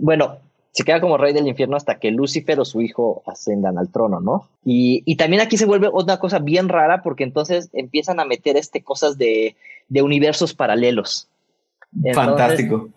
[0.00, 0.38] Bueno,
[0.74, 4.20] se queda como rey del infierno hasta que Lucifer o su hijo ascendan al trono,
[4.20, 4.48] ¿no?
[4.64, 8.56] Y, y, también aquí se vuelve otra cosa bien rara porque entonces empiezan a meter
[8.56, 9.54] este cosas de,
[9.88, 11.28] de universos paralelos.
[11.94, 12.88] Entonces, Fantástico.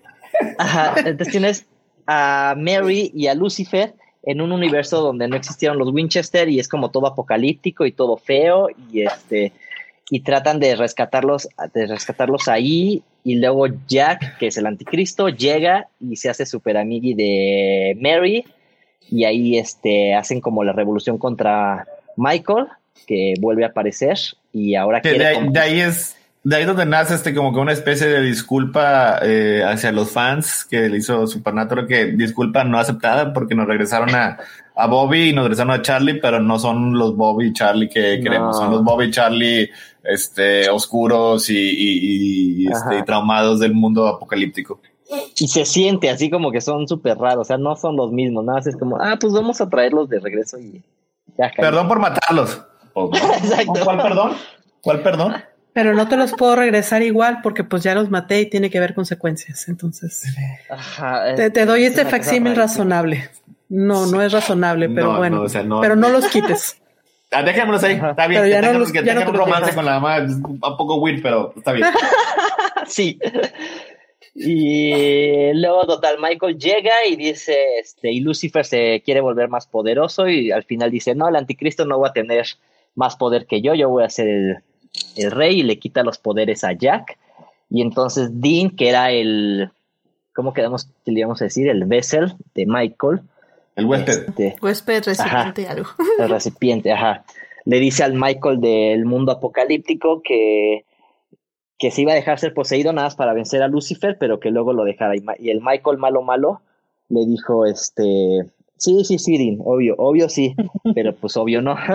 [0.57, 1.65] Ajá, entonces tienes
[2.07, 6.67] a Mary y a Lucifer en un universo donde no existieron los Winchester y es
[6.67, 9.53] como todo apocalíptico y todo feo y este
[10.09, 15.87] y tratan de rescatarlos de rescatarlos ahí y luego Jack, que es el anticristo, llega
[15.99, 18.45] y se hace super amigui de Mary
[19.09, 21.85] y ahí este, hacen como la revolución contra
[22.15, 22.67] Michael,
[23.05, 24.17] que vuelve a aparecer
[24.53, 25.25] y ahora que quiere...
[25.25, 26.15] De ahí, de ahí, es...
[26.43, 30.65] De ahí donde nace este como que una especie de disculpa eh, hacia los fans
[30.69, 34.37] que le hizo Supernatural, que disculpa no aceptada porque nos regresaron a,
[34.73, 38.21] a Bobby y nos regresaron a Charlie, pero no son los Bobby y Charlie que
[38.23, 39.69] queremos, son los Bobby y Charlie
[40.07, 44.79] este, oscuros y, y, y, este, y, traumados del mundo apocalíptico.
[45.37, 48.43] Y se siente así como que son súper raros, o sea, no son los mismos,
[48.43, 50.83] nada más es como, ah, pues vamos a traerlos de regreso y
[51.37, 51.51] ya.
[51.55, 52.61] Perdón por matarlos.
[53.13, 53.73] Exacto.
[53.83, 54.31] ¿Cuál perdón?
[54.81, 55.35] ¿Cuál perdón?
[55.73, 58.79] Pero no te los puedo regresar igual porque pues ya los maté y tiene que
[58.79, 60.25] haber consecuencias, entonces.
[60.69, 63.29] Ajá, te, te, doy este facsímil razonable.
[63.69, 65.35] No, no es razonable, pero no, bueno.
[65.37, 65.81] No, o sea, no.
[65.81, 66.81] Pero no los quites.
[67.31, 68.41] Ah, dejémonos ahí, está bien.
[68.41, 70.95] Pero ya no los, que ya tengan no un romance con la mamá, un poco
[70.95, 71.87] weird, pero está bien.
[72.87, 73.19] sí.
[74.33, 80.27] Y luego, total, Michael llega y dice, este, y Lucifer se quiere volver más poderoso
[80.27, 82.45] y al final dice, no, el anticristo no va a tener
[82.95, 84.57] más poder que yo, yo voy a ser el,
[85.15, 87.17] el rey y le quita los poderes a Jack.
[87.69, 89.71] Y entonces Dean, que era el,
[90.33, 91.67] ¿cómo quedamos, que le íbamos a decir?
[91.67, 93.21] El vessel de Michael.
[93.77, 94.27] El huésped.
[94.27, 95.87] este, Huésped, recipiente, algo.
[96.19, 97.23] el recipiente, ajá.
[97.63, 100.83] Le dice al Michael del mundo apocalíptico que,
[101.77, 104.49] que se iba a dejar ser poseído nada más para vencer a Lucifer, pero que
[104.49, 105.13] luego lo dejara.
[105.15, 106.61] Y, el Michael malo malo
[107.09, 108.45] le dijo, este,
[108.77, 110.55] sí, sí, sí, Dean, obvio, obvio sí,
[110.95, 111.75] pero pues obvio no.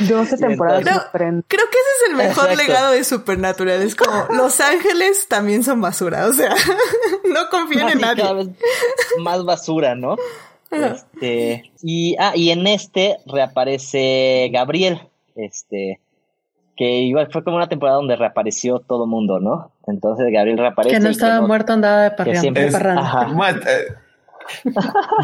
[0.00, 0.92] 12 temporadas No.
[1.00, 1.44] sorprendentes.
[1.48, 2.62] Creo que ese es el mejor Exacto.
[2.72, 3.82] legado de Supernatural.
[3.82, 6.26] Es como, Los Ángeles también son basura.
[6.26, 6.54] O sea,
[7.32, 8.34] no confíen en cada nadie.
[8.34, 8.48] vez
[9.20, 10.16] más basura, ¿no?
[10.70, 15.00] Este, y, ah, y en este reaparece Gabriel,
[15.36, 16.00] este,
[16.76, 19.70] que igual fue como una temporada donde reapareció todo mundo, ¿no?
[19.86, 20.96] Entonces Gabriel reaparece.
[20.96, 22.40] Que no y estaba no- muerto, andaba de parranda.
[22.40, 23.28] siempre Es- ajá.
[24.64, 24.72] Eh,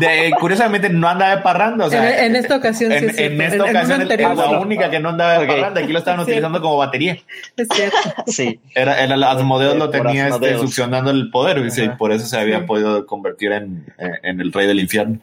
[0.00, 3.16] de- curiosamente no andaba de parranda, o sea, en, en esta ocasión sí en, es
[3.16, 3.34] cierto.
[3.34, 4.54] en esta En- una ocasión es la sí.
[4.54, 5.80] única que no andaba de parranda.
[5.80, 6.24] Aquí lo estaban Sí.
[6.30, 7.18] utilizando como batería.
[7.56, 7.96] Es cierto.
[8.26, 12.26] Sí, Era, era el Asmodeus lo tenía este, succionando el poder y sí, por eso
[12.26, 12.64] se había Sí.
[12.66, 15.18] podido convertir en, en- en el rey del infierno.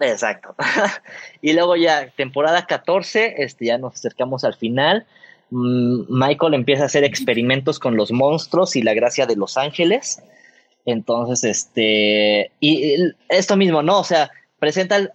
[0.00, 0.54] exacto.
[1.42, 5.06] y luego ya, temporada 14, este, ya nos acercamos al final.
[5.50, 10.22] Mm, Michael empieza a hacer experimentos con los monstruos y la gracia de los ángeles.
[10.86, 14.00] Entonces, este, y, y esto mismo, ¿no?
[14.00, 15.12] O sea, presenta al,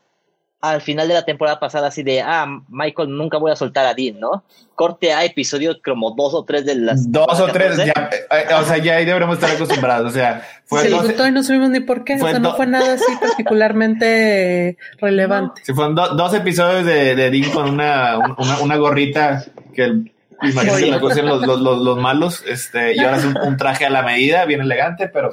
[0.61, 3.93] al final de la temporada pasada así de, ah, Michael, nunca voy a soltar a
[3.93, 4.43] Dean, ¿no?
[4.75, 7.11] Corte a episodio como dos o tres de las...
[7.11, 7.85] Dos o tres, 14.
[7.95, 10.11] ya, eh, o sea, ya ahí deberíamos estar acostumbrados.
[10.11, 12.15] O sea, fue Sí, dos- todavía no supimos ni por qué.
[12.15, 15.61] o sea, no fue nada así particularmente relevante.
[15.65, 19.43] Sí, fueron do- dos episodios de, de Dean con una, un- una, una gorrita
[19.73, 20.11] que
[20.43, 23.85] imagínate la pusieron los, los, los, los malos, este, y ahora es un, un traje
[23.85, 25.31] a la medida, bien elegante, pero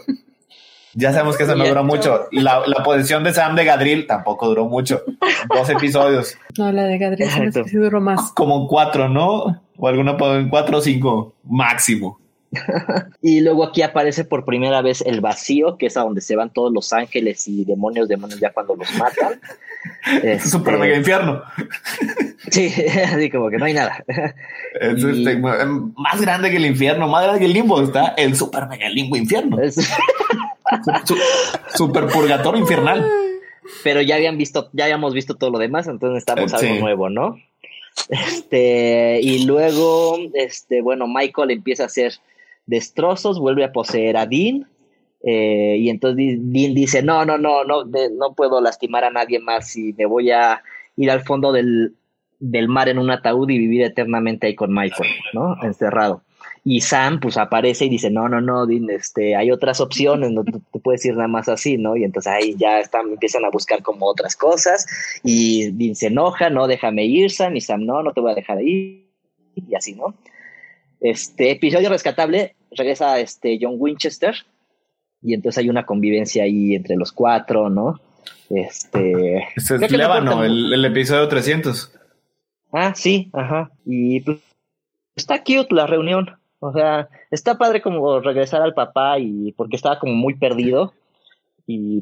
[0.94, 2.26] ya sabemos que eso no Y duró mucho.
[2.32, 5.02] La, la posición de Sam de Gadril tampoco duró mucho.
[5.54, 8.32] Dos episodios, No, la de que sí duró más.
[8.32, 9.60] como cuatro, ¿no?
[9.76, 12.18] O alguna po- cuatro o cinco máximo.
[13.20, 16.50] Y luego aquí aparece por primera vez el vacío, que es a donde se van
[16.52, 19.40] todos los ángeles y demonios, demonios ya cuando los matan.
[20.22, 21.42] Este, Super mega infierno.
[22.50, 22.72] Sí,
[23.04, 24.04] así como que no hay nada.
[24.80, 27.80] Es Y- este, más grande que el infierno, más grande que el limbo.
[27.82, 29.60] Está el super mega limbo infierno.
[29.62, 29.74] Es-
[31.04, 31.16] Su-
[31.74, 33.06] super purgatorio infernal.
[33.82, 36.66] pero ya habían visto, ya habíamos visto todo lo demás, entonces necesitamos Eh, sí.
[36.66, 37.36] algo nuevo, ¿no?
[38.08, 42.14] Este, y luego, este, bueno, Michael empieza a hacer
[42.66, 44.66] destrozos, vuelve a poseer a Dean.
[45.26, 49.74] Eh, y entonces Dean dice, no, no, no, no, no puedo lastimar a nadie más
[49.76, 50.62] y me voy a
[50.96, 51.94] ir al fondo del,
[52.38, 55.56] del mar en un ataúd y vivir eternamente ahí con Michael, ¿no?
[55.62, 56.22] Encerrado.
[56.62, 60.44] Y Sam, pues aparece y dice, no, no, no, Dean, este, hay otras opciones, no
[60.44, 61.96] te puedes ir nada más así, ¿no?
[61.96, 64.86] Y entonces ahí ya están, empiezan a buscar como otras cosas
[65.22, 68.34] y Dean se enoja, no, déjame ir, Sam, y Sam, no, no te voy a
[68.34, 69.06] dejar ir,
[69.54, 70.14] y así, ¿no?
[71.00, 74.34] Este episodio rescatable, regresa este John Winchester
[75.24, 77.98] y entonces hay una convivencia ahí entre los cuatro, ¿no?
[78.50, 79.38] Este...
[79.56, 81.90] Este es Lébano, el, el episodio 300.
[82.72, 83.70] Ah, sí, ajá.
[83.84, 84.38] Y pues,
[85.16, 86.36] está cute la reunión.
[86.60, 90.92] O sea, está padre como regresar al papá y porque estaba como muy perdido.
[91.66, 92.00] Y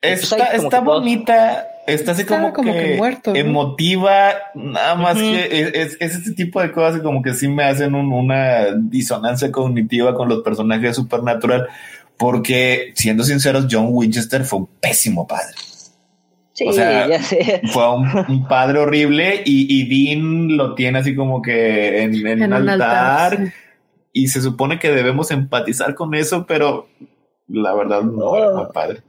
[0.00, 3.36] pues, Está, está todos- bonita, está así como, como que, que muerto, ¿no?
[3.38, 7.46] emotiva, nada más que es, es- es este tipo de cosas que como que sí
[7.46, 11.68] me hacen un- una disonancia cognitiva con los personajes de Supernatural,
[12.22, 15.54] porque siendo sinceros, John Winchester fue un pésimo padre.
[16.52, 17.62] Sí, o sea, ya sé.
[17.72, 22.52] Fue un, un padre horrible y, y Dean lo tiene así como que en, en
[22.52, 23.52] un altar, sí.
[24.12, 26.86] y se supone que debemos empatizar con eso, pero
[27.48, 29.00] la verdad no era muy padre.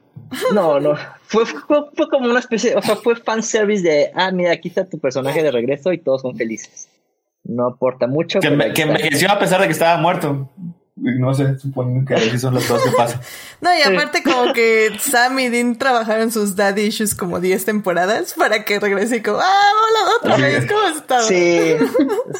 [0.56, 0.96] No, no.
[1.28, 4.90] Fue, fue, fue como una especie, o sea, fue fanservice de, ah, mira, aquí está
[4.90, 6.90] tu personaje de regreso y todos son felices.
[7.44, 8.40] No aporta mucho.
[8.40, 10.50] Que, me- que envejeció a pesar de que estaba muerto.
[10.96, 13.20] No sé, supongo que así son las cosas que pasan.
[13.62, 18.34] No, y aparte como que Sam y Dean trabajaron sus daddy issues como 10 temporadas
[18.38, 20.70] para que regrese y como, ah, hola otra Así vez, es.
[20.72, 21.28] ¿cómo has estado?
[21.28, 21.76] Sí,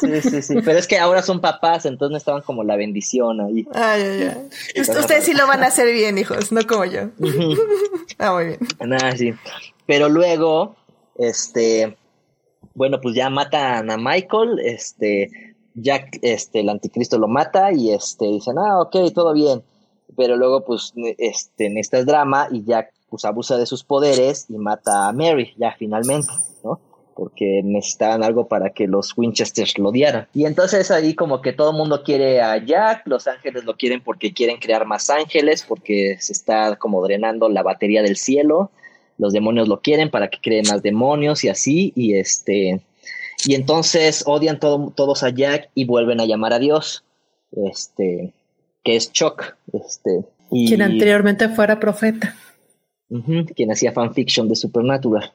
[0.00, 0.54] sí, sí, sí.
[0.64, 3.66] Pero es que ahora son papás, entonces no estaban como la bendición ahí.
[3.74, 4.48] Ay, ay, ay.
[4.82, 7.08] Ust- Ustedes sí lo van a hacer bien, hijos, no como yo.
[8.18, 8.58] ah, muy bien.
[8.84, 9.32] Nada, sí.
[9.86, 10.76] Pero luego,
[11.18, 11.96] este,
[12.74, 15.43] bueno, pues ya matan a Michael, este,
[15.74, 19.62] Jack, este, el anticristo lo mata y este, dicen, ah, ok, todo bien.
[20.16, 24.54] Pero luego, pues, este, en este drama y Jack, pues, abusa de sus poderes y
[24.54, 26.28] mata a Mary, ya finalmente,
[26.62, 26.78] ¿no?
[27.14, 30.26] porque necesitaban algo para que los Winchesters lo dieran.
[30.34, 34.02] Y entonces ahí como que todo el mundo quiere a Jack, los ángeles lo quieren
[34.02, 38.70] porque quieren crear más ángeles, porque se está como drenando la batería del cielo,
[39.18, 42.80] los demonios lo quieren para que creen más demonios y así, y este...
[43.46, 47.04] Y entonces odian todos a Jack y vuelven a llamar a Dios,
[47.52, 48.32] este,
[48.82, 50.24] que es Chuck, este.
[50.50, 52.36] Y, quien anteriormente fuera profeta.
[53.54, 55.32] quien hacía fanfiction de Supernatural.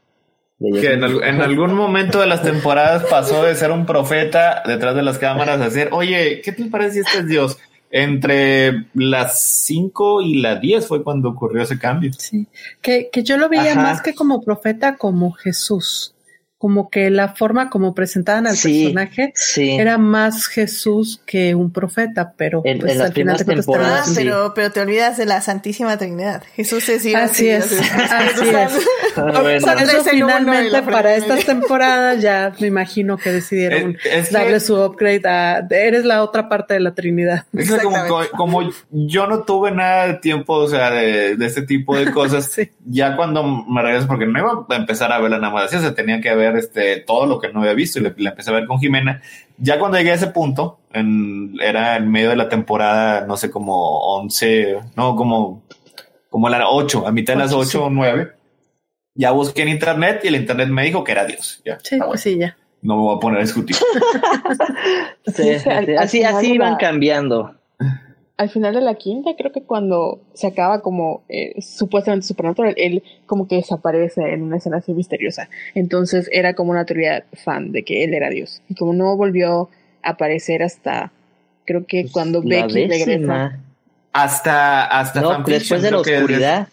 [0.60, 5.18] Que en, algún momento de las temporadas pasó de ser un profeta detrás de las
[5.18, 7.58] cámaras a decir, oye, ¿qué te parece si este es Dios?
[7.92, 12.12] Entre las 5 y las 10 fue cuando ocurrió ese cambio.
[12.18, 12.46] Sí,
[12.82, 16.14] que, que yo lo veía más que como profeta, como Jesús
[16.60, 22.62] como que la forma como presentaban al personaje era más Jesús que un profeta, pero
[22.62, 26.44] pues, al final de ah, pero, pero te olvidas de la Santísima Trinidad.
[26.54, 27.22] Jesús es Dios.
[27.22, 29.84] Así es, así es.
[29.84, 33.98] eso finalmente para estas temporadas ya me imagino que decidieron
[34.30, 37.46] darle su upgrade a eres la otra parte de la Trinidad.
[37.54, 37.96] Es como,
[38.36, 42.54] como, yo no tuve nada de tiempo, o sea, de, de este tipo de cosas,
[42.86, 45.96] ya cuando me regreso, porque no iba a empezar a verla nada más así, sea,
[45.96, 48.66] tenía que ver este, todo lo que no había visto y le, empecé a ver
[48.66, 49.22] con Jimena.
[49.58, 54.00] Ya cuando llegué a ese punto, era en medio de la temporada, no sé, como
[54.18, 55.64] 11, no, como,
[56.30, 58.32] como la 8, a mitad de las 8 o 9.
[59.16, 61.62] Ya busqué en internet y el internet me dijo que era Dios.
[61.66, 61.78] Ya.
[61.84, 62.56] Sí, pues sí, ya.
[62.82, 63.76] No me voy a poner a discutir.
[65.98, 67.59] así, así van cambiando
[68.40, 73.04] al final de la quinta, creo que cuando se acaba como eh, supuestamente supernatural, él
[73.26, 75.50] como que desaparece en una escena así misteriosa.
[75.76, 78.62] Entonces era como una teoría fan de que él era Dios.
[78.70, 79.70] Y como no volvió
[80.02, 81.12] a aparecer hasta,
[81.66, 83.60] creo que pues cuando Becky regresa.
[84.14, 86.70] Hasta, hasta no, Después de la oscuridad.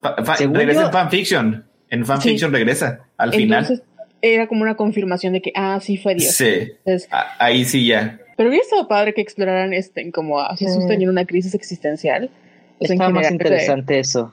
[0.00, 1.66] regresa en fanfiction.
[1.90, 4.08] En fanfiction regresa al Entonces, final.
[4.22, 6.32] Era como una confirmación de que, ah, sí fue Dios.
[6.32, 6.72] Sí.
[7.38, 8.18] ahí sí ya.
[8.36, 10.88] Pero hubiera estado padre que exploraran este, como a Jesús mm.
[10.88, 12.30] teniendo una crisis existencial.
[12.78, 14.32] Está más interesante eso.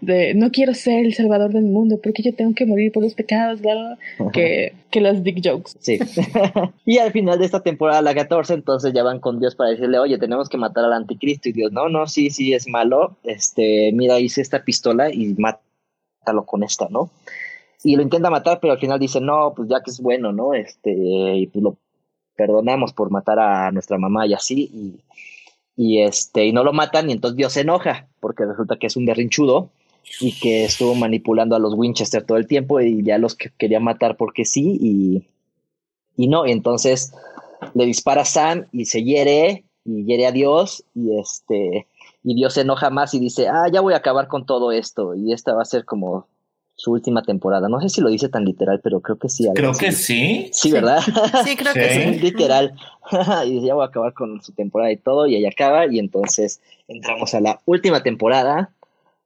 [0.00, 3.14] De no quiero ser el salvador del mundo porque yo tengo que morir por los
[3.14, 3.98] pecados, bla,
[4.32, 5.72] que, que las dick jokes.
[5.80, 5.98] Sí.
[6.86, 9.98] y al final de esta temporada, la 14, entonces ya van con Dios para decirle,
[9.98, 11.48] oye, tenemos que matar al anticristo.
[11.48, 13.16] Y Dios, no, no, sí, sí, es malo.
[13.24, 17.10] Este, mira, hice esta pistola y mátalo con esta, ¿no?
[17.82, 20.54] Y lo intenta matar, pero al final dice, no, pues ya que es bueno, ¿no?
[20.54, 21.76] Este, y pues lo
[22.36, 25.00] perdonamos por matar a nuestra mamá y así, y,
[25.76, 28.96] y, este, y no lo matan, y entonces Dios se enoja, porque resulta que es
[28.96, 29.70] un berrinchudo
[30.20, 33.80] y que estuvo manipulando a los Winchester todo el tiempo y ya los que quería
[33.80, 35.24] matar porque sí, y,
[36.16, 37.12] y no, y entonces
[37.74, 41.86] le dispara a Sam y se hiere, y hiere a Dios, y este,
[42.22, 45.14] y Dios se enoja más y dice, ah, ya voy a acabar con todo esto,
[45.14, 46.26] y esta va a ser como
[46.76, 47.68] su última temporada.
[47.68, 49.48] No sé si lo dice tan literal, pero creo que sí.
[49.54, 50.48] Creo que sí.
[50.52, 51.00] Sí, ¿verdad?
[51.44, 52.20] Sí, creo que sí.
[52.20, 52.74] literal.
[53.46, 56.60] y ya voy a acabar con su temporada y todo, y ahí acaba, y entonces
[56.88, 58.70] entramos a la última temporada,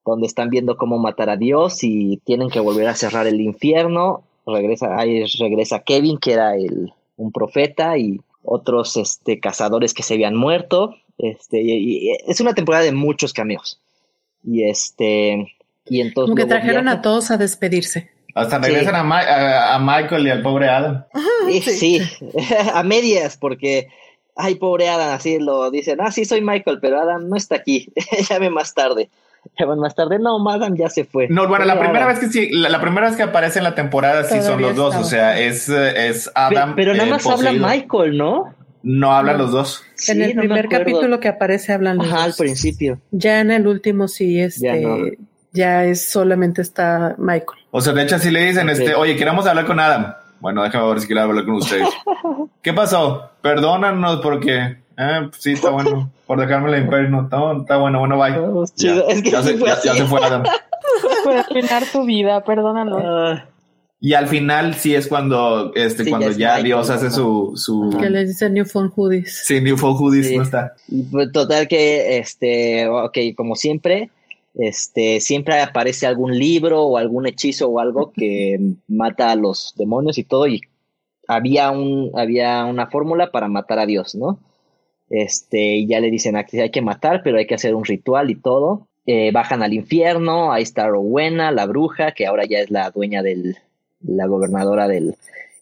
[0.04, 4.22] donde están viendo cómo matar a Dios y tienen que volver a cerrar el infierno.
[4.46, 10.14] Regresa, ahí regresa Kevin, que era el, un profeta, y otros este, cazadores que se
[10.14, 10.94] habían muerto.
[11.18, 13.80] Este, y es una temporada de muchos cameos.
[14.44, 15.52] Y este,
[15.88, 16.30] y entonces.
[16.30, 18.10] Como que trajeron a todos a despedirse.
[18.34, 21.04] Hasta regresan a, Michael y al pobre Adam.
[21.62, 22.00] Sí,
[22.74, 23.88] a medias, porque.
[24.40, 26.00] Ay, pobre Adam, así lo dicen.
[26.00, 27.92] Ah, sí, soy Michael, pero Adam no está aquí.
[28.30, 29.10] Llame más tarde.
[29.58, 30.18] Llaman más tarde.
[30.18, 31.28] No, Adam ya se fue.
[31.28, 34.24] No, bueno, la primera vez que sí, la, primera vez que aparece en la temporada
[34.24, 34.94] sí son los dos.
[34.96, 36.74] O sea, es, es Adam.
[36.76, 38.54] Pero, nada más habla Michael, ¿no?
[38.82, 39.82] No hablan los dos.
[40.06, 43.00] en el primer capítulo que aparece hablan los Ajá, al principio.
[43.10, 45.18] Ya en el último sí, este,
[45.52, 47.60] ya es solamente está Michael.
[47.70, 50.14] O sea, de hecho, si le dicen, este, oye, queremos hablar con Adam.
[50.40, 51.88] Bueno, déjame ver si quiero hablar con ustedes.
[52.62, 53.30] ¿Qué pasó?
[53.42, 57.08] Perdónanos porque, eh, sí, está bueno, por dejarme la imperio.
[57.08, 58.32] No, está, bueno, bueno, bye.
[58.76, 60.44] Ya, ya, se, ya, se, fue Adam.
[61.24, 63.02] Puede arruinar tu vida, perdónanos.
[63.04, 63.44] Ah.
[64.00, 67.96] y al final sí es cuando, este, cuando ya, Dios hace su, su...
[67.98, 69.42] Que le dice New Phone Hoodies.
[69.44, 70.74] Sí, New Phone Hoodies no está.
[71.10, 74.10] Pues, total que, este, ok, como siempre,
[74.54, 78.58] este, siempre aparece algún libro o algún hechizo o algo que
[78.88, 80.60] mata a los demonios y todo, y
[81.26, 84.40] había, un, había una fórmula para matar a Dios, ¿no?
[85.10, 88.30] Este, y ya le dicen aquí hay que matar, pero hay que hacer un ritual
[88.30, 88.88] y todo.
[89.06, 93.22] Eh, bajan al infierno, ahí está Rowena, la bruja, que ahora ya es la dueña
[93.22, 93.56] del,
[94.02, 95.14] la gobernadora del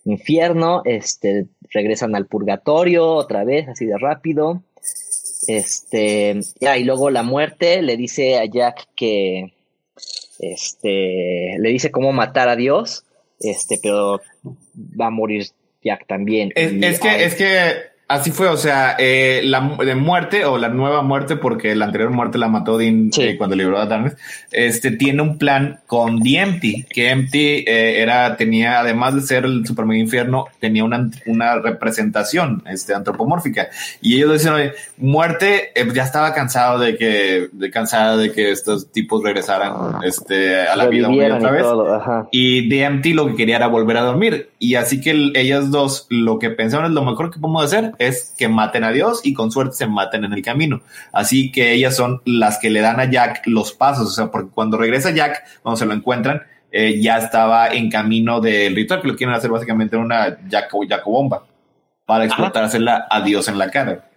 [0.05, 4.63] infierno, este, regresan al purgatorio otra vez, así de rápido.
[5.47, 9.53] Este, ya, y luego la muerte le dice a Jack que,
[10.39, 13.07] este, le dice cómo matar a Dios
[13.41, 14.21] este, pero
[15.01, 15.47] va a morir
[15.83, 16.53] Jack también.
[16.55, 17.73] Es, es que, es que
[18.09, 22.11] así fue, o sea, eh, la de muerte o la nueva muerte, porque la anterior
[22.11, 23.23] muerte la mató Dean Sí.
[23.23, 24.17] eh, cuando liberó a Darkness,
[24.53, 29.45] este tiene un plan con The Empty, que Empty eh, era, tenía, además de ser
[29.45, 33.69] el super mega infierno, tenía una, una representación este, antropomórfica.
[34.01, 38.51] Y ellos decían, oye, muerte, eh, ya estaba cansado de que, de, cansada de que
[38.51, 39.73] estos tipos regresaran
[40.05, 41.63] este, a la vida una y otra vez.
[41.63, 42.29] todo.
[42.31, 44.51] Y DMT lo que quería era volver a dormir.
[44.59, 47.93] Y así que el- ellas dos lo que pensaron es lo mejor que podemos hacer
[47.99, 50.81] es que maten a Dios y con suerte se maten en el camino.
[51.13, 54.09] Así que ellas son las que le dan a Jack los pasos.
[54.09, 56.43] O sea, porque cuando regresa Jack, cuando se lo encuentran,
[56.73, 61.45] eh, ya estaba en camino del ritual que lo quieren hacer básicamente una Jaco, Jacobomba
[62.05, 64.09] para explotársela a Dios en la cara.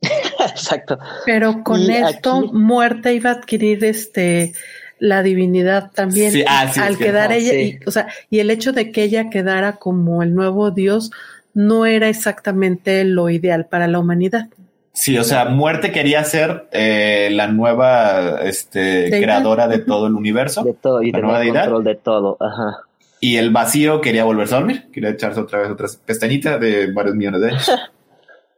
[0.02, 0.98] Exacto.
[1.26, 4.52] Pero con Y esto, aquí- muerte iba a adquirir este
[4.98, 6.30] la divinidad también.
[6.32, 7.78] Sí, ah, sí, al que- quedar ella, sí.
[7.80, 11.10] y, o sea, y el hecho de que ella quedara como el nuevo Dios
[11.54, 14.48] no era exactamente lo ideal para la humanidad.
[14.94, 20.62] Sí, o sea, muerte quería ser eh, la nueva este, creadora de todo el universo.
[20.64, 21.64] De todo y La nueva tener deidad.
[21.66, 22.78] control de todo, ajá.
[23.20, 27.14] Y el vacío quería volverse a dormir, quería echarse otra vez otras pestañitas de varios
[27.14, 27.70] millones de años.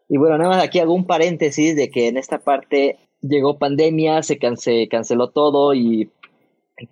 [0.06, 4.22] Y bueno, nada más aquí hago un paréntesis de que en esta parte llegó pandemia,
[4.22, 6.10] se cance- canceló todo y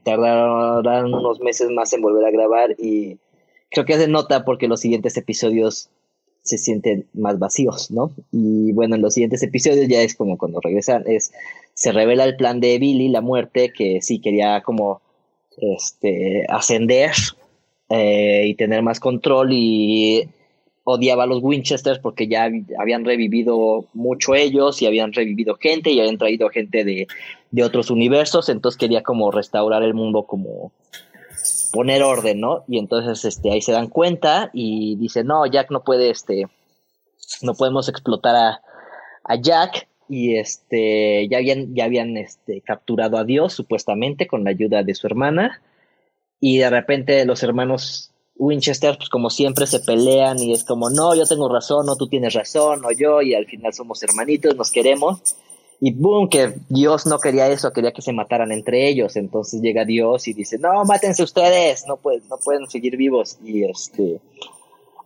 [0.03, 3.19] tardaron unos meses más en volver a grabar y
[3.73, 5.89] creo que hace nota porque los siguientes episodios
[6.43, 8.13] se sienten más vacíos, ¿no?
[8.33, 11.33] Y bueno, en los siguientes episodios ya es como cuando regresan, es
[11.75, 15.01] se revela el plan de Billy, la muerte, que sí quería como
[15.57, 17.13] este ascender
[17.91, 20.29] eh, y tener más control y
[20.85, 25.93] odiaba a los Winchesters porque ya hab- habían revivido mucho ellos y habían revivido gente
[25.93, 27.07] y habían traído gente de,
[27.53, 30.73] de otros universos, entonces quería como restaurar el mundo como
[31.73, 32.65] poner orden, ¿no?
[32.69, 36.49] Y entonces este ahí se dan cuenta y dice, "No, Jack no puede este
[37.43, 38.61] no podemos explotar a,
[39.25, 44.51] a Jack y este ya habían ya habían este capturado a Dios supuestamente con la
[44.51, 45.63] ayuda de su hermana
[46.41, 51.15] y de repente los hermanos Winchester, pues como siempre se pelean y es como, no,
[51.15, 54.73] yo tengo razón, no, tú tienes razón, no yo, y al final somos hermanitos, nos
[54.73, 55.21] queremos.
[55.85, 59.17] Y boom, que Dios no quería eso, quería que se mataran entre ellos.
[59.17, 63.37] Entonces llega Dios y dice, no, mátense ustedes, no pueden, no pueden seguir vivos.
[63.45, 64.21] Y este,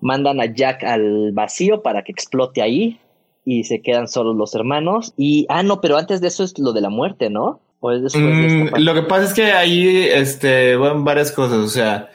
[0.03, 3.01] mandan a Jack al vacío para que explote ahí
[3.43, 5.15] y se quedan solos los hermanos.
[5.17, 7.59] Y, ah, no, pero antes de eso es lo de la muerte, ¿no?
[7.81, 11.33] ¿O es después de esta Mm, lo que pasa es que ahí este, van varias
[11.33, 12.11] cosas, o sea,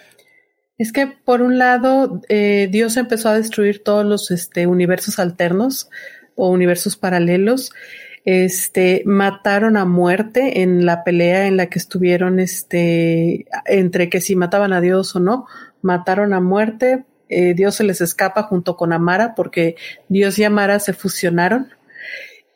[0.77, 5.89] Es que por un lado, eh, Dios empezó a destruir todos los este, universos alternos
[6.35, 7.71] o universos paralelos.
[8.23, 14.35] Este mataron a muerte en la pelea en la que estuvieron este entre que si
[14.35, 15.47] mataban a Dios o no,
[15.81, 17.03] mataron a muerte.
[17.29, 19.75] Eh, Dios se les escapa junto con Amara porque
[20.09, 21.69] Dios y Amara se fusionaron.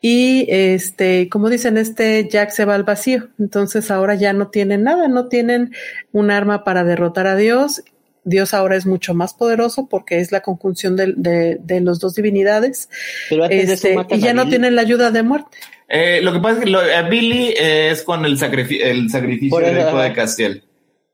[0.00, 3.28] Y este, como dicen, este Jack se va al vacío.
[3.38, 5.74] Entonces ahora ya no tienen nada, no tienen
[6.12, 7.82] un arma para derrotar a Dios.
[8.26, 12.14] Dios ahora es mucho más poderoso porque es la conjunción de, de, de los dos
[12.14, 12.90] divinidades.
[13.30, 14.50] Pero antes de Este, eso matan y ya a no Billy.
[14.50, 15.56] tienen la ayuda de muerte.
[15.88, 19.08] eh, lo que pasa es que lo- eh, Billy eh, es con el, sacrifi- el
[19.08, 20.02] sacrificio eso, del hijo ajá.
[20.02, 20.64] de Castiel.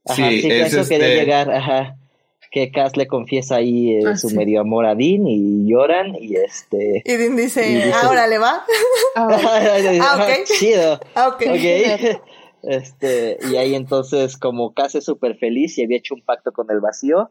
[0.07, 1.97] Ajá, sí, sí, que a es eso quería este- llegar, ajá.
[2.51, 4.37] Que Cass le confiesa ahí eh, Ah, su sí.
[4.37, 7.03] medio amor a Dean y lloran y este...
[7.05, 8.63] Y Dean dice, Y dice- ahora le va.
[9.17, 10.45] ah, ok.
[10.59, 11.01] Chido.
[11.15, 11.43] Ah, ok.
[11.49, 12.21] Ok.
[12.63, 16.71] Este, y ahí entonces, como Cass es súper feliz y había hecho un pacto con
[16.71, 17.31] el vacío,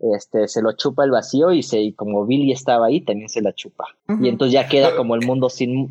[0.00, 3.40] este, se lo chupa el vacío y se, y como Billy estaba ahí, también se
[3.40, 3.84] la chupa.
[4.20, 5.90] Y entonces ya queda como el mundo sin,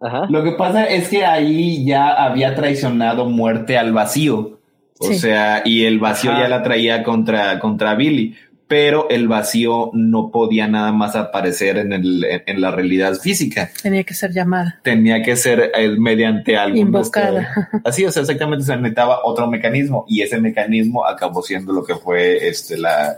[0.00, 0.26] ajá.
[0.28, 4.58] Lo que pasa es que ahí ya había traicionado muerte al vacío.
[4.98, 5.18] O Sí.
[5.18, 6.42] sea, y el vacío Ajá.
[6.44, 8.34] ya la traía contra, contra Billy.
[8.68, 13.70] Pero el vacío no podía nada más aparecer en, el, en, en la realidad física.
[13.80, 14.80] Tenía que ser llamada.
[14.82, 16.76] Tenía que ser eh, mediante algo.
[16.76, 17.70] Invocada.
[17.84, 20.04] Así, o sea, exactamente se necesitaba otro mecanismo.
[20.08, 23.16] Y ese mecanismo acabó siendo lo que fue este, la,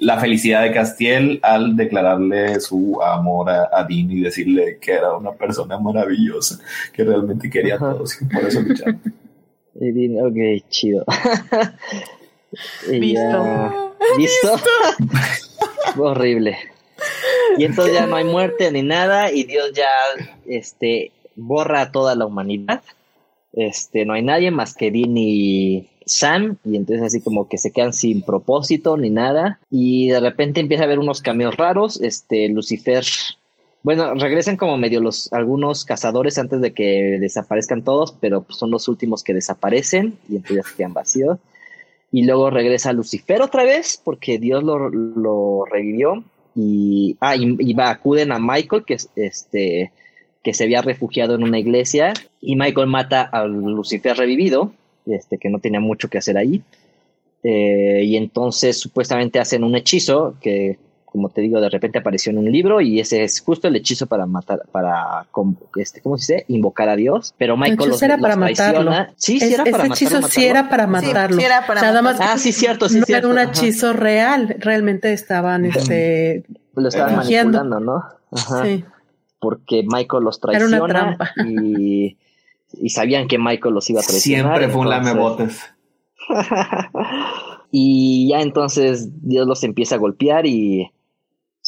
[0.00, 5.16] la felicidad de Castiel al declararle su amor a, a Dean y decirle que era
[5.16, 6.58] una persona maravillosa,
[6.92, 9.00] que realmente quería a todos y por eso lucharon.
[9.80, 11.04] Y Dean, ok, chido.
[12.88, 13.94] Visto.
[14.16, 14.56] ¿Visto?
[15.96, 16.56] Horrible.
[17.56, 19.90] Y entonces ya no hay muerte ni nada y Dios ya
[20.46, 22.82] este borra a toda la humanidad.
[23.52, 27.72] Este, no hay nadie más que Dean y Sam y entonces así como que se
[27.72, 32.48] quedan sin propósito ni nada y de repente empieza a haber unos cambios raros, este
[32.48, 33.04] Lucifer
[33.82, 38.70] bueno, regresan como medio los algunos cazadores antes de que desaparezcan todos, pero pues, son
[38.70, 41.38] los últimos que desaparecen y entonces ya se quedan vacíos.
[42.10, 46.24] Y luego regresa Lucifer otra vez, porque Dios lo, lo revivió.
[46.54, 49.92] Y, ah, y, va, acuden a Michael, que, es, este,
[50.42, 52.14] que se había refugiado en una iglesia.
[52.40, 54.72] Y Michael mata a Lucifer revivido,
[55.06, 56.62] este, que no tenía mucho que hacer ahí.
[57.44, 60.78] Eh, y entonces supuestamente hacen un hechizo que,
[61.18, 64.06] como te digo, de repente apareció en un libro y ese es justo el hechizo
[64.06, 65.26] para matar, para,
[65.76, 66.44] este, ¿cómo se dice?
[66.46, 67.34] Invocar a Dios.
[67.38, 68.84] Pero Michael los, era los para traiciona.
[68.84, 69.12] matarlo.
[69.16, 71.36] Sí, sí Es- era para ese matarlo, hechizo sí era para Sí, matarlo.
[71.36, 72.24] sí era para Nada matarlo.
[72.26, 73.26] más Ah, sí, cierto, sí, no cierto.
[73.32, 73.50] era un ajá.
[73.50, 76.44] hechizo real, realmente estaban este
[76.76, 77.58] Lo estaban fingiendo.
[77.58, 77.80] manipulando,
[78.30, 78.38] ¿no?
[78.38, 78.64] Ajá.
[78.64, 78.84] sí.
[79.40, 81.30] Porque Michael los Era una traiciona trampa.
[81.44, 82.16] y,
[82.74, 84.56] y sabían que Michael los iba a traicionar.
[84.58, 85.60] Siempre fue un lamebotes.
[87.70, 90.90] y ya entonces Dios los empieza a golpear y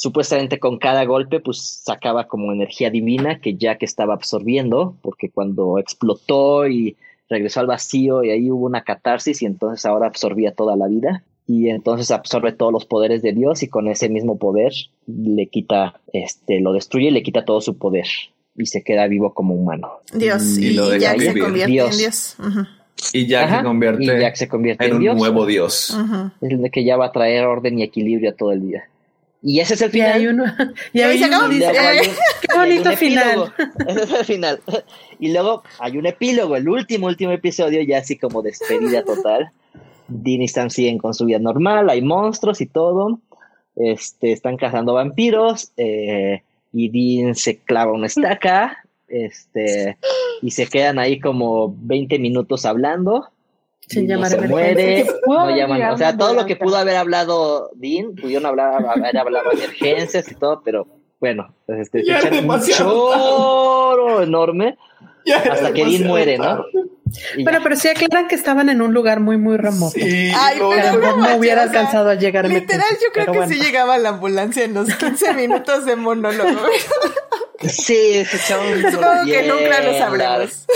[0.01, 5.79] supuestamente con cada golpe pues sacaba como energía divina que Jack estaba absorbiendo porque cuando
[5.79, 6.97] explotó y
[7.29, 11.23] regresó al vacío y ahí hubo una catarsis y entonces ahora absorbía toda la vida
[11.47, 14.73] y entonces absorbe todos los poderes de Dios y con ese mismo poder
[15.07, 18.07] le quita este lo destruye y le quita todo su poder
[18.57, 20.01] y se queda vivo como humano.
[20.15, 21.93] Dios, Y y, lo Jack se convierte Dios.
[21.93, 22.37] en Dios.
[23.13, 25.17] Y Jack Ajá, se convierte y Jack se convierte en en un Dios.
[25.17, 25.95] nuevo dios.
[26.41, 28.85] Es el de que ya va a traer orden y equilibrio a todo el día.
[29.43, 30.13] Y ese es el Y final.
[30.13, 30.45] hay uno,
[30.93, 32.05] y Y ahí hay se uno dice, Luego hay un-
[32.41, 33.55] qué y bonito final.
[33.89, 34.61] Ese es el final.
[35.19, 39.51] Y luego hay un epílogo, el último, último episodio, ya así como despedida total.
[40.09, 43.21] Dean y Sam siguen con su vida normal, hay monstruos y todo.
[43.77, 45.73] Este, están cazando vampiros.
[45.77, 46.43] eh,
[46.73, 46.89] y
[47.23, 48.85] Dean se clava una estaca.
[49.09, 49.97] Este,
[50.43, 53.29] y se quedan ahí como 20 minutos hablando.
[53.91, 57.71] Sin no llamar se muere, no llaman, o sea, todo lo que pudo haber hablado
[57.75, 60.87] Dean, pudieron hablar, haber hablado de emergencias y todo, pero
[61.19, 64.79] bueno, pues este, es echan un demasiado choro enorme
[65.27, 66.65] Ya hasta que Dean muere, ¿no?
[67.43, 69.99] Bueno, pero sí aclaran que estaban en un lugar muy, muy remoto.
[69.99, 73.13] Sí, Ay, pero no no hubiera manches, o sea, alcanzado a llegar a Literal, yo
[73.13, 73.53] creo que bueno.
[73.53, 76.61] sí llegaba la ambulancia en los 15 minutos de monólogo.
[77.61, 80.67] sí, se Supongo que nunca lo sabremos.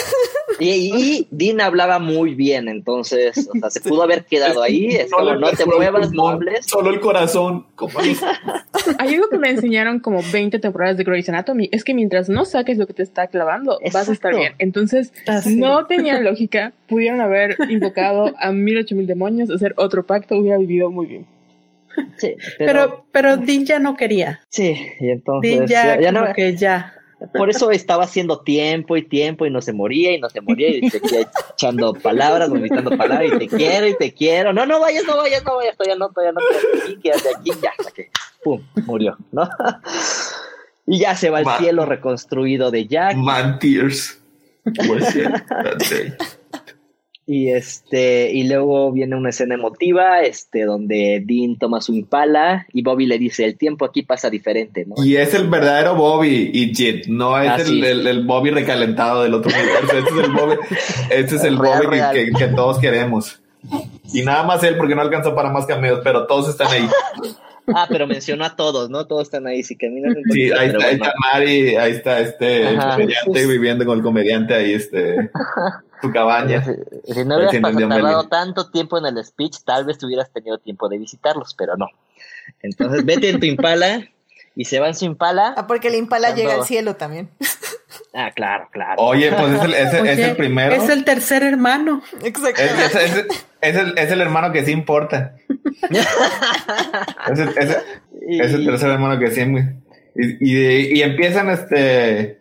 [0.60, 5.10] Y, y Dean hablaba muy bien, entonces, o sea, se pudo haber quedado ahí, es
[5.10, 6.66] no como, no te muevas, hables.
[6.66, 7.66] Solo el corazón.
[7.74, 7.98] Como
[8.98, 12.44] Hay algo que me enseñaron como 20 temporadas de Grey's Anatomy, es que mientras no
[12.44, 14.54] saques lo que te está clavando, vas a estar bien.
[14.58, 20.06] Entonces, Ah, no tenía lógica, pudieron haber invocado a mil ocho mil demonios, hacer otro
[20.06, 21.26] pacto, hubiera vivido muy bien.
[22.16, 24.40] Sí, Pero, pero Dean ya no quería.
[24.48, 26.92] sí, y entonces Dean ya, ya, ya como no, que ya.
[27.32, 30.68] Por eso estaba haciendo tiempo y tiempo y no se moría y no se moría
[30.68, 34.52] y seguía echando palabras, vomitando palabras y te quiero y te quiero.
[34.52, 37.50] No, no vayas, no vayas, no vayas, todavía no, todavía no, quédate aquí, quédate aquí,
[37.62, 37.72] ya,
[38.42, 39.48] pum, murió, ¿no?
[40.86, 44.20] Y ya se va al cielo reconstruido de Jack Man tears.
[44.88, 46.14] Was it that day?
[47.26, 52.82] Y este, y luego viene una escena emotiva, este, donde Dean toma su impala y
[52.82, 55.02] Bobby le dice, el tiempo aquí pasa diferente, ¿no?
[55.04, 57.80] Y es el verdadero Bobby y Jit, no es Ah, el, sí.
[57.84, 59.96] el- el Bobby recalentado del otro universo.
[59.98, 60.54] Este es el Bobby,
[61.10, 62.14] este es el Real, Bobby que- real.
[62.14, 63.40] Que, que todos queremos.
[64.12, 66.86] Y nada más él porque no alcanzó para más cameos, pero todos están ahí.
[67.74, 69.06] Ah, pero mencionó a todos, ¿no?
[69.06, 71.04] Todos están ahí, si caminan un Sí, ahí está, ahí bueno.
[71.06, 72.90] está Mari, ahí está este el Ajá.
[72.96, 75.30] comediante viviendo con el comediante ahí, este,
[76.06, 76.64] su cabaña.
[76.64, 78.28] Si, si no hubieras se pas- entendió tardado Meli.
[78.30, 81.86] tanto tiempo en el speech, tal vez hubieras tenido tiempo de visitarlos, pero no.
[82.62, 84.06] Entonces, vete en tu impala
[84.56, 85.54] y se va en su impala.
[85.56, 87.30] Ah, porque el impala Cuando- llega al cielo también.
[88.12, 89.02] Ah, claro, claro.
[89.02, 90.74] Oye, pues es el, es es el primero.
[90.74, 92.02] Es el tercer hermano.
[92.22, 92.60] Exacto.
[92.62, 93.26] Es, es- es-
[93.60, 95.36] es el, es el hermano que sí importa.
[97.32, 97.82] es, el, es el-
[98.28, 99.40] Y- es el tercer hermano que sí.
[100.16, 102.40] Y, y, y empiezan este.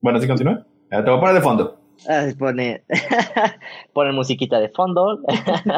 [0.00, 0.66] Bueno, sí continúa.
[0.90, 1.79] Te voy a poner de fondo.
[2.08, 2.82] Ah, pone,
[3.92, 5.20] pone musiquita de fondo.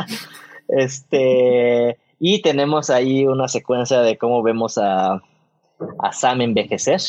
[0.68, 5.20] este, y tenemos ahí una secuencia de cómo vemos a,
[5.98, 7.00] a Sam envejecer.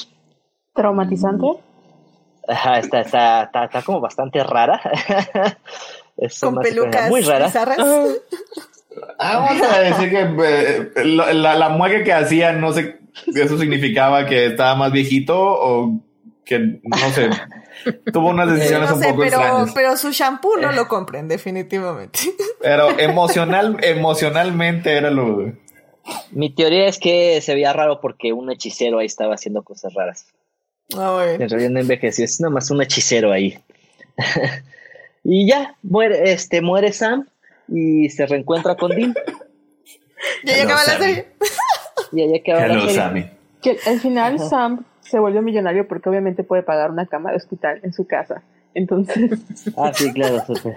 [0.74, 1.48] Traumatizante.
[2.48, 4.82] Ajá, está, está, está, está como bastante rara.
[6.18, 7.46] es Con pelucas muy rara.
[7.46, 7.78] bizarras.
[9.18, 13.00] Ah, vamos a decir que eh, la, la, la mueca que hacía, no sé,
[13.34, 16.00] eso significaba que estaba más viejito o
[16.46, 17.30] que, no sé,
[18.12, 19.72] tuvo unas decisiones No un sé, poco pero, extrañas.
[19.74, 20.62] pero su shampoo Eh.
[20.62, 22.20] no lo compren, definitivamente.
[22.62, 25.52] Pero emocional, emocionalmente era lo.
[26.32, 30.28] Mi teoría es que se veía raro porque un hechicero ahí estaba haciendo cosas raras.
[30.96, 31.44] Ah, bueno.
[31.44, 33.58] En realidad no envejeció, es nada más un hechicero ahí.
[35.24, 37.28] y ya, muere, este, muere Sam
[37.68, 39.14] y se reencuentra con Dean.
[40.46, 41.28] Ya acaba la serie.
[42.12, 42.96] Y ahí acaba la Hello, serie.
[42.96, 43.26] Sammy.
[43.62, 47.80] Que al final Sam se volvió millonario porque obviamente puede pagar una cama de hospital
[47.84, 48.42] en su casa.
[48.76, 49.40] Entonces,
[49.78, 50.76] Ah, sí, claro, supe.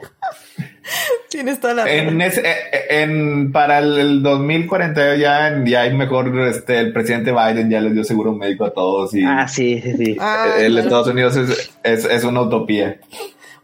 [1.30, 6.38] Tienes toda la En ese, eh, eh, en, para el 2040 ya, ya hay mejor,
[6.46, 9.94] este, el presidente Biden ya les dio seguro médico a todos y Ah, sí, sí,
[9.96, 10.16] sí.
[10.20, 10.84] Ah, el claro.
[10.86, 12.98] Estados Unidos es, es, es una utopía.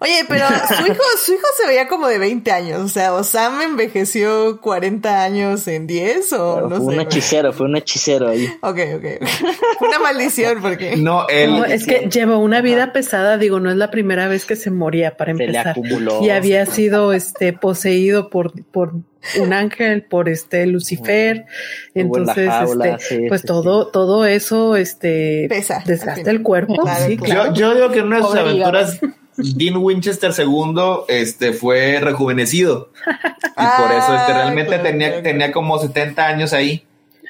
[0.03, 2.81] Oye, pero su hijo, su hijo se veía como de 20 años.
[2.83, 7.01] O sea, o Sam envejeció 40 años en 10 o Pero no fue sé.
[7.01, 8.47] un hechicero, fue un hechicero ahí.
[8.61, 9.05] Ok, ok.
[9.79, 10.97] Fue una maldición porque.
[10.97, 14.45] No, él, No, es que lleva una vida pesada, digo, no es la primera vez
[14.45, 15.69] que se moría para Se le empezar.
[15.71, 16.23] acumuló.
[16.23, 18.93] Y había sido este poseído por, por
[19.41, 21.47] un ángel, por este Lucifer.
[21.95, 26.77] Entonces, jaula, este, sí, pues sí, todo, todo eso este Pesa, desgasta el cuerpo.
[26.83, 27.53] Claro, sí, claro.
[27.55, 29.01] Yo, yo digo que en una de sus aventuras,
[29.37, 32.91] Dean Winchester II este, fue rejuvenecido.
[33.07, 36.85] Y por eso este, Ah, realmente claro, tenía, tenía como 70 años ahí.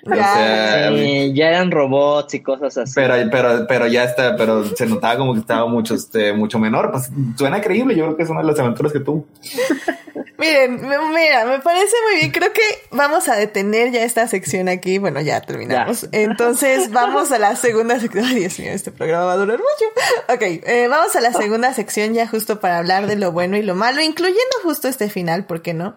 [0.05, 0.35] O Ya.
[0.35, 0.91] sea,
[1.33, 2.93] ya eran robots y cosas así.
[2.95, 6.91] pero, pero, pero ya está, pero se notaba como que estaba mucho, este, mucho menor.
[6.91, 7.95] Pues suena creíble.
[7.95, 9.27] Yo creo que es una de las aventuras que tuvo.
[10.39, 10.81] Miren,
[11.15, 12.33] mira, me parece muy bien.
[12.33, 14.99] Creo que vamos a detener ya esta sección aquí.
[14.99, 16.09] Bueno, ya terminamos.
[16.11, 18.25] Entonces, vamos a la segunda sección.
[18.25, 20.35] Ay, Dios mío, este programa va a durar mucho.
[20.35, 23.63] Ok, eh, vamos a la segunda sección ya justo para hablar de lo bueno y
[23.63, 25.95] lo malo, incluyendo justo este final, ¿por qué no?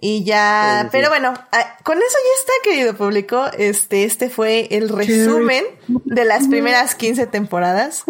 [0.00, 0.88] Y ya, Sí, sí, sí.
[0.92, 3.46] pero bueno, ah, con eso ya está, querido público.
[3.56, 8.04] Este, este fue el resumen de las primeras 15 temporadas.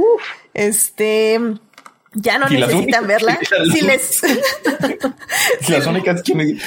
[0.54, 1.38] Este,
[2.14, 3.38] ya no necesitan únicas- verla.
[3.72, 4.22] Si les,
[5.68, 6.58] Las únicas que me-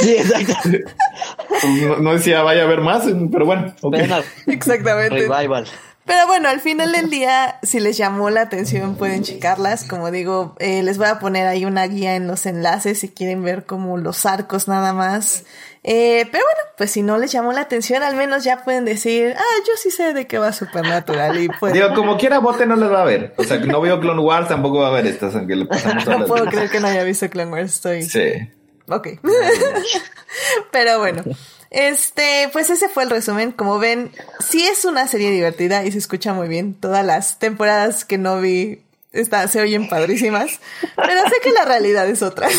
[0.00, 0.54] Sí, exacto.
[1.82, 3.72] no, no decía vaya a haber más, pero bueno.
[3.82, 3.92] ok.
[3.92, 5.28] Ven a exactamente.
[5.28, 5.66] Revival.
[6.06, 9.84] Pero bueno, al final del día, si les llamó la atención, pueden checarlas.
[9.84, 13.42] Como digo, eh, les voy a poner ahí una guía en los enlaces si quieren
[13.42, 15.44] ver como los arcos nada más.
[15.82, 19.34] Eh, pero bueno, pues si no les llamó la atención, al menos ya pueden decir,
[19.36, 22.76] ah, yo sí sé de qué va Supernatural y pues Digo, como quiera, bote no
[22.76, 23.34] les va a ver.
[23.36, 26.06] O sea, que no veo Clone Wars, tampoco va a ver estas, aunque le pasamos
[26.06, 28.02] no puedo creer que no haya visto Clone Wars, estoy...
[28.02, 28.48] Sí.
[28.88, 29.08] Ok.
[30.70, 31.24] Pero bueno,
[31.76, 33.52] este, pues ese fue el resumen.
[33.52, 36.72] Como ven, sí es una serie divertida y se escucha muy bien.
[36.72, 38.82] Todas las temporadas que no vi
[39.12, 40.58] está, se oyen padrísimas.
[40.96, 42.48] Pero sé que la realidad es otra.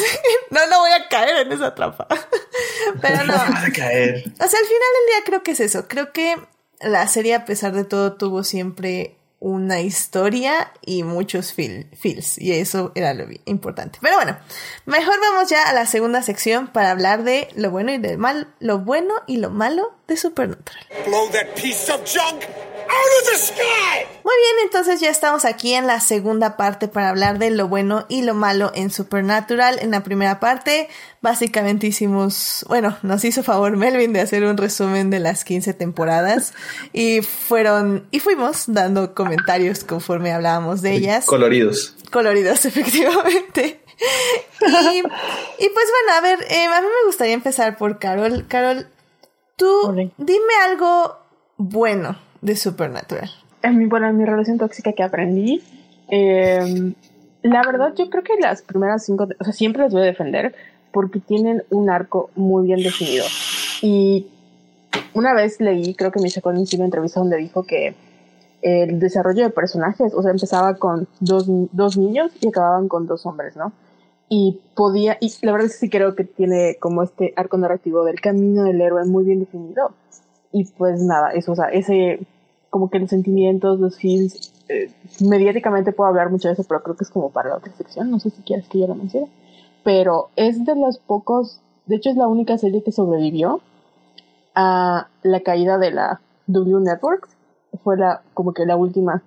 [0.49, 2.07] No, no voy a caer en esa trampa.
[3.01, 3.33] Pero no.
[3.33, 4.23] Va a caer.
[4.27, 5.89] O sea, al final del día creo que es eso.
[5.89, 6.37] Creo que
[6.79, 12.37] la serie, a pesar de todo, tuvo siempre una historia y muchos feel- feels.
[12.39, 13.99] Y eso era lo importante.
[14.01, 14.37] Pero bueno,
[14.85, 18.47] mejor vamos ya a la segunda sección para hablar de lo bueno y lo mal,
[18.59, 20.85] lo bueno y lo malo de Supernatural.
[21.05, 22.43] Blow that piece of junk
[22.89, 24.07] out of the sky!
[24.23, 28.05] Muy bien, entonces ya estamos aquí en la segunda parte para hablar de lo bueno
[28.09, 29.79] y lo malo en Supernatural.
[29.81, 30.89] En la primera parte,
[31.21, 36.53] básicamente hicimos, bueno, nos hizo favor Melvin de hacer un resumen de las 15 temporadas
[36.93, 41.95] y fueron, y fuimos dando comentarios conforme hablábamos de ellas Coloridos.
[42.11, 43.81] coloridos, efectivamente.
[44.59, 48.45] Y, y pues bueno, a ver, eh, a mí me gustaría empezar por Carol.
[48.47, 48.87] Carol,
[49.55, 51.17] tú dime algo
[51.57, 53.29] bueno de Supernatural.
[53.63, 55.61] Bueno, en mi relación tóxica que aprendí,
[56.09, 56.93] eh,
[57.41, 60.55] la verdad yo creo que las primeras cinco, o sea, siempre las voy a defender
[60.91, 63.25] porque tienen un arco muy bien definido.
[63.81, 64.27] Y
[65.13, 67.95] una vez leí, creo que Misha Collins hizo una entrevista donde dijo que
[68.61, 73.25] el desarrollo de personajes, o sea, empezaba con dos, dos niños y acababan con dos
[73.25, 73.71] hombres, ¿no?
[74.29, 78.03] Y podía, y la verdad es que sí creo que tiene como este arco narrativo
[78.03, 79.91] del camino del héroe muy bien definido.
[80.51, 82.19] Y pues nada, eso, o sea, ese,
[82.69, 84.91] como que los sentimientos, los feels, eh,
[85.21, 88.11] mediáticamente puedo hablar mucho de eso, pero creo que es como para la otra sección,
[88.11, 89.29] no sé si quieres que yo lo mencione.
[89.83, 93.61] Pero es de los pocos, de hecho es la única serie que sobrevivió
[94.55, 97.29] a la caída de la W Network,
[97.83, 99.21] fue la, como que la última,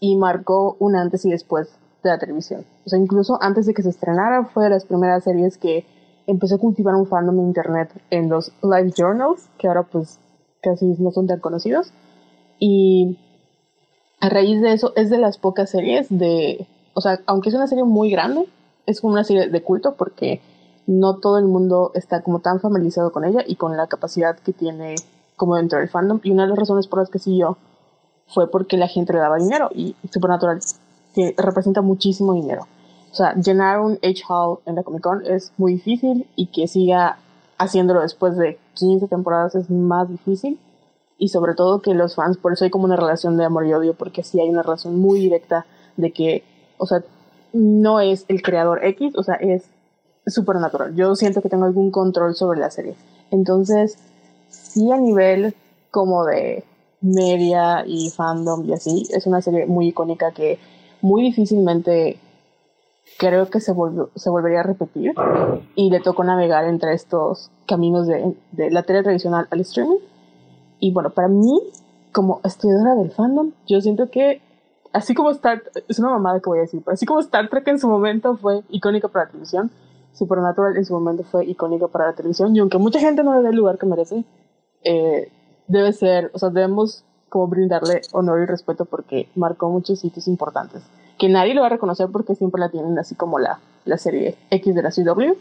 [0.00, 1.68] y marcó un antes y después
[2.02, 2.64] de la televisión.
[2.84, 5.86] O sea, incluso antes de que se estrenara, fue de las primeras series que
[6.26, 10.18] empezó a cultivar un fandom en internet en los live journals, que ahora pues
[10.70, 11.92] casi no son tan conocidos.
[12.58, 13.18] Y
[14.20, 17.66] a raíz de eso, es de las pocas series de, o sea, aunque es una
[17.66, 18.48] serie muy grande,
[18.86, 20.40] es como una serie de culto porque
[20.86, 24.52] no todo el mundo está como tan familiarizado con ella y con la capacidad que
[24.52, 24.94] tiene
[25.36, 26.20] como dentro del fandom.
[26.22, 27.58] Y una de las razones por las que siguió
[28.28, 30.60] fue porque la gente le daba dinero y Supernatural
[31.14, 32.66] que representa muchísimo dinero.
[33.10, 37.18] O sea, llenar un H-Hall en la Comic Con es muy difícil y que siga
[37.58, 40.60] haciéndolo después de 15 temporadas es más difícil.
[41.18, 43.72] Y sobre todo que los fans, por eso hay como una relación de amor y
[43.72, 45.66] odio, porque sí hay una relación muy directa
[45.96, 46.44] de que,
[46.78, 47.02] o sea,
[47.52, 49.64] no es el creador X, o sea, es
[50.26, 50.94] supernatural.
[50.94, 52.94] Yo siento que tengo algún control sobre la serie.
[53.30, 53.98] Entonces,
[54.48, 55.54] sí a nivel
[55.90, 56.64] como de
[57.00, 60.58] media y fandom y así, es una serie muy icónica que
[61.00, 62.18] muy difícilmente
[63.18, 65.14] creo que se, volvió, se volvería a repetir.
[65.74, 69.98] Y le tocó navegar entre estos caminos de, de la tele tradicional al streaming.
[70.78, 71.60] Y bueno, para mí,
[72.12, 74.42] como estudiadora del fandom, yo siento que
[74.92, 77.66] así como Star es una mamada que voy a decir, pero así como Star Trek
[77.68, 79.70] en su momento fue icónica para la televisión,
[80.12, 82.56] Supernatural en su momento fue icónica para la televisión.
[82.56, 84.24] Y aunque mucha gente no le dé el lugar que merece,
[84.82, 85.30] eh,
[85.68, 90.82] debe ser, o sea, debemos como brindarle honor y respeto porque marcó muchos sitios importantes
[91.18, 94.36] que nadie lo va a reconocer porque siempre la tienen así como la, la serie
[94.50, 95.36] X de la CW,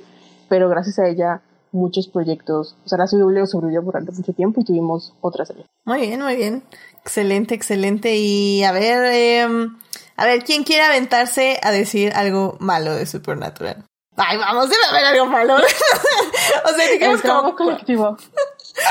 [0.50, 1.42] pero gracias a ella
[1.72, 5.66] muchos proyectos, o sea, la CW sobrevivió durante mucho tiempo y tuvimos otra serie.
[5.84, 6.64] Muy bien, muy bien.
[7.02, 8.16] Excelente, excelente.
[8.16, 9.78] Y a ver, em,
[10.16, 13.84] a ver, ¿quién quiere aventarse a decir algo malo de Supernatural?
[14.16, 15.56] Ay, vamos, debe haber algo malo.
[16.66, 17.56] o sea, digamos como...
[17.56, 18.18] colectivo.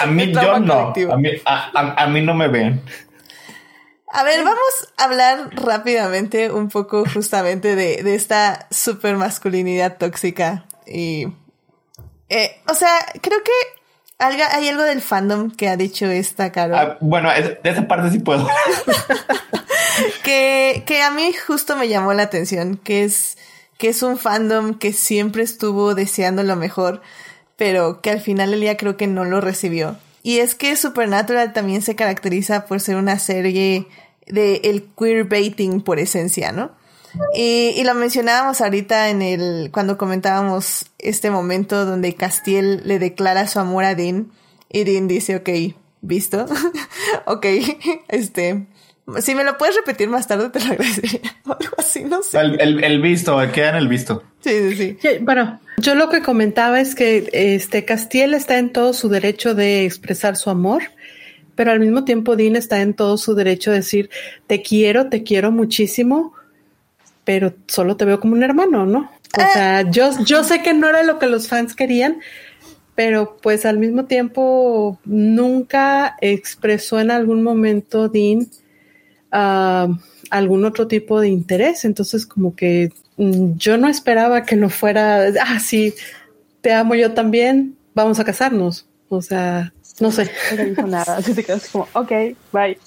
[0.00, 0.92] A mí yo no.
[1.10, 2.82] A mí, a, a mí no me ven.
[4.16, 10.66] A ver, vamos a hablar rápidamente un poco justamente de, de esta super masculinidad tóxica.
[10.86, 11.26] Y.
[12.28, 13.50] Eh, o sea, creo que
[14.18, 16.78] hay algo del fandom que ha dicho esta Carol.
[16.78, 18.48] Ah, bueno, de esa parte sí puedo.
[20.22, 23.36] que, que a mí justo me llamó la atención, que es,
[23.78, 27.02] que es un fandom que siempre estuvo deseando lo mejor,
[27.56, 29.98] pero que al final del día creo que no lo recibió.
[30.22, 33.88] Y es que Supernatural también se caracteriza por ser una serie
[34.26, 36.72] de el queerbaiting por esencia, ¿no?
[37.34, 43.46] Y, y, lo mencionábamos ahorita en el, cuando comentábamos este momento donde Castiel le declara
[43.46, 44.32] su amor a Dean
[44.68, 45.48] y Dean dice, ok,
[46.00, 46.46] visto,
[47.26, 47.46] ok,
[48.08, 48.66] este,
[49.20, 52.38] si me lo puedes repetir más tarde te lo agradecería, algo así, no sé.
[52.38, 54.22] El, el, el, visto, queda en el visto.
[54.40, 55.08] Sí, sí, sí.
[55.20, 59.84] Bueno, yo lo que comentaba es que este Castiel está en todo su derecho de
[59.84, 60.82] expresar su amor
[61.54, 64.10] pero al mismo tiempo Dean está en todo su derecho a decir,
[64.46, 66.32] te quiero, te quiero muchísimo,
[67.24, 69.10] pero solo te veo como un hermano, ¿no?
[69.36, 69.46] O eh.
[69.52, 72.20] sea, yo, yo sé que no era lo que los fans querían,
[72.94, 78.46] pero pues al mismo tiempo nunca expresó en algún momento Dean
[79.32, 79.94] uh,
[80.30, 85.26] algún otro tipo de interés, entonces como que mm, yo no esperaba que no fuera,
[85.40, 85.94] ah, sí,
[86.60, 88.86] te amo yo también, vamos a casarnos.
[89.08, 90.30] O sea, no sé.
[90.56, 91.16] No dijo nada.
[91.16, 92.12] Así te quedas como, ok,
[92.52, 92.78] bye.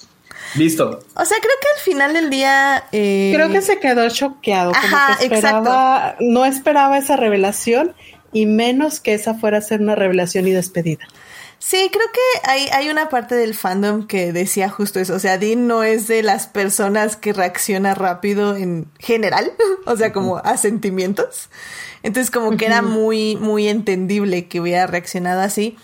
[0.54, 1.00] Listo.
[1.14, 2.84] O sea, creo que al final del día.
[2.92, 3.32] Eh...
[3.34, 4.72] Creo que se quedó choqueado.
[4.74, 6.24] Ajá, como que esperaba, exacto.
[6.24, 7.94] No esperaba esa revelación
[8.32, 11.06] y menos que esa fuera a ser una revelación y despedida.
[11.60, 15.14] Sí, creo que hay, hay una parte del fandom que decía justo eso.
[15.14, 19.52] O sea, Dean no es de las personas que reacciona rápido en general,
[19.86, 21.48] o sea, como a sentimientos.
[22.04, 25.76] Entonces, como que era muy, muy entendible que hubiera reaccionado así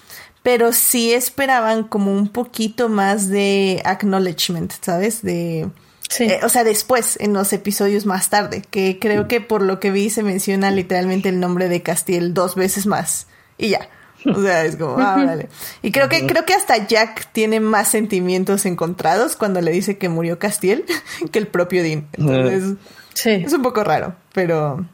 [0.44, 5.22] pero sí esperaban como un poquito más de acknowledgement, ¿sabes?
[5.22, 5.70] De...
[6.10, 6.24] Sí.
[6.24, 9.90] Eh, o sea, después, en los episodios más tarde, que creo que por lo que
[9.90, 13.26] vi se menciona literalmente el nombre de Castiel dos veces más.
[13.56, 13.88] Y ya.
[14.26, 15.48] O sea, es como, ah, vale.
[15.82, 20.08] Y creo que, creo que hasta Jack tiene más sentimientos encontrados cuando le dice que
[20.10, 20.84] murió Castiel
[21.32, 22.06] que el propio Dean.
[22.12, 22.74] Entonces,
[23.14, 23.30] sí.
[23.30, 24.86] es un poco raro, pero,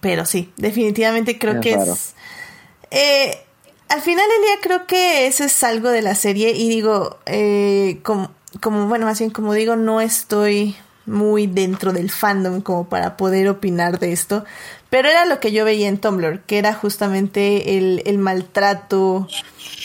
[0.00, 1.92] pero sí, definitivamente creo es que raro.
[1.92, 2.14] es,
[2.90, 3.44] eh,
[3.88, 8.00] al final del día creo que eso es algo de la serie y digo, eh,
[8.02, 13.16] como, como, bueno, más bien como digo, no estoy muy dentro del fandom como para
[13.16, 14.44] poder opinar de esto,
[14.90, 19.26] pero era lo que yo veía en Tumblr, que era justamente el, el maltrato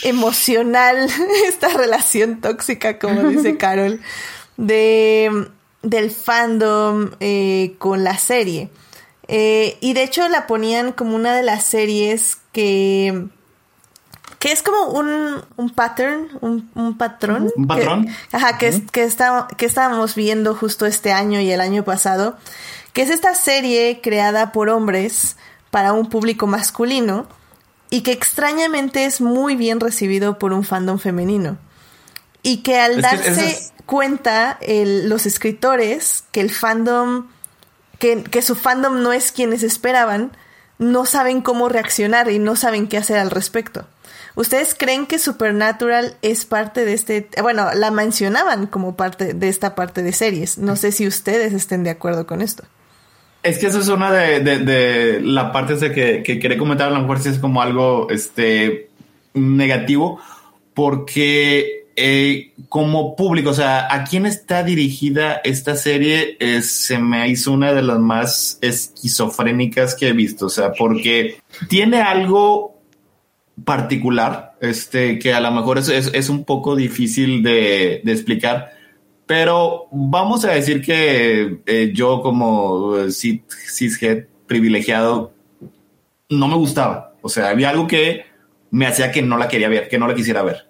[0.02, 1.08] emocional,
[1.46, 4.00] esta relación tóxica, como dice Carol,
[4.58, 5.48] de,
[5.82, 8.70] del fandom eh, con la serie.
[9.26, 13.28] Eh, y de hecho la ponían como una de las series que
[14.44, 17.50] que es como un, un pattern, un, un patrón.
[17.56, 18.04] Un patrón.
[18.04, 21.82] Que, ajá, que, es, que, está, que estábamos viendo justo este año y el año
[21.82, 22.36] pasado,
[22.92, 25.38] que es esta serie creada por hombres
[25.70, 27.26] para un público masculino
[27.88, 31.56] y que extrañamente es muy bien recibido por un fandom femenino.
[32.42, 33.72] Y que al es darse que es...
[33.86, 37.28] cuenta el, los escritores que el fandom,
[37.98, 40.36] que, que su fandom no es quienes esperaban,
[40.78, 43.86] no saben cómo reaccionar y no saben qué hacer al respecto.
[44.36, 49.74] ¿Ustedes creen que Supernatural es parte de este, bueno, la mencionaban como parte de esta
[49.74, 50.58] parte de series?
[50.58, 52.64] No sé si ustedes estén de acuerdo con esto.
[53.44, 56.88] Es que eso es una de, de, de la parte de que, que quería comentar,
[56.88, 58.88] a lo mejor si es como algo este,
[59.34, 60.18] negativo,
[60.72, 66.36] porque eh, como público, o sea, ¿a quién está dirigida esta serie?
[66.62, 71.36] Se me hizo una de las más esquizofrénicas que he visto, o sea, porque
[71.68, 72.73] tiene algo
[73.62, 78.72] particular, este, que a lo mejor es, es, un poco difícil de, explicar,
[79.26, 85.32] pero vamos a decir que eh, yo como cis, cishead privilegiado
[86.28, 87.14] no me gustaba.
[87.22, 88.24] O sea, había algo que
[88.70, 90.68] me hacía que no la quería ver, que no la quisiera ver.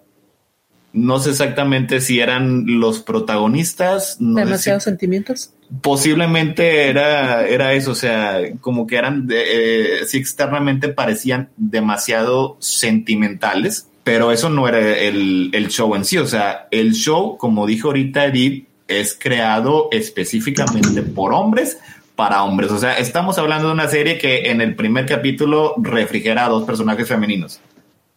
[0.93, 4.21] No sé exactamente si eran los protagonistas.
[4.21, 5.54] No Demasiados si- sentimientos.
[5.81, 12.57] Posiblemente era, era eso, o sea, como que eran, de, eh, sí externamente parecían demasiado
[12.59, 17.65] sentimentales, pero eso no era el, el show en sí, o sea, el show, como
[17.65, 21.79] dijo ahorita Edith, es creado específicamente por hombres
[22.15, 26.45] para hombres, o sea, estamos hablando de una serie que en el primer capítulo refrigera
[26.45, 27.59] a dos personajes femeninos.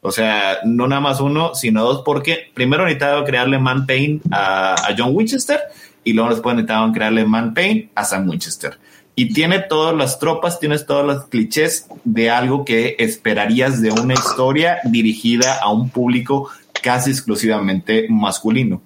[0.00, 4.74] O sea, no nada más uno, sino dos, porque primero necesitaban crearle man pain a,
[4.74, 5.58] a John Winchester
[6.08, 8.78] y luego después necesitaban crearle man pain a Sam Winchester.
[9.14, 14.14] Y tiene todas las tropas, tienes todos los clichés de algo que esperarías de una
[14.14, 16.48] historia dirigida a un público
[16.82, 18.80] casi exclusivamente masculino.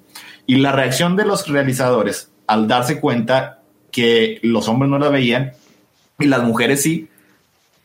[0.49, 3.61] Y la reacción de los realizadores al darse cuenta
[3.93, 5.53] que los hombres no la veían
[6.19, 7.09] y las mujeres sí,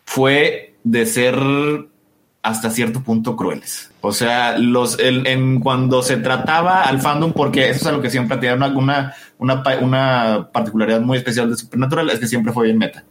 [0.04, 1.38] fue de ser
[2.48, 3.92] hasta cierto punto crueles.
[4.02, 8.10] O sea, los el- en cuando se trataba al fandom, porque eso es algo que
[8.10, 12.54] siempre tiene una, una, una, pa- una particularidad muy especial de Supernatural, es que siempre
[12.54, 13.04] fue bien meta.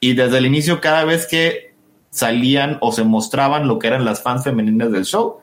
[0.00, 1.74] Y desde el inicio, cada vez que
[2.10, 5.40] salían o se mostraban lo que eran las fans femeninas del show,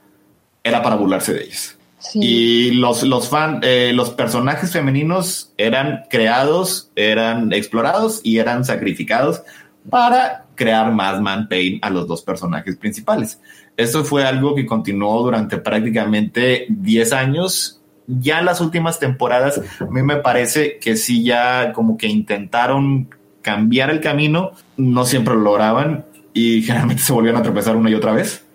[0.64, 1.78] era para burlarse de ellas.
[2.00, 2.20] Sí.
[2.22, 9.42] Y los, los, fan, eh, los personajes femeninos eran creados, eran explorados y eran sacrificados
[9.90, 13.42] para crear más man pain a los dos personajes principales.
[13.76, 17.82] Esto fue algo que continuó durante prácticamente 10 años.
[18.06, 23.10] Ya en las últimas temporadas, a mí me parece que sí ya como que intentaron
[23.42, 27.96] cambiar el camino, no siempre lo lograban y generalmente se volvían a tropezar una y
[27.96, 28.46] otra vez.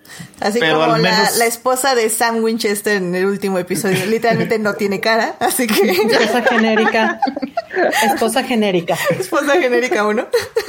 [0.40, 4.04] Así Pero como la, menos- la esposa de Sam Winchester en el último episodio.
[4.06, 7.20] Literalmente no tiene cara, así que Esposa genérica.
[8.04, 8.96] Esposa genérica.
[9.18, 10.26] esposa genérica uno.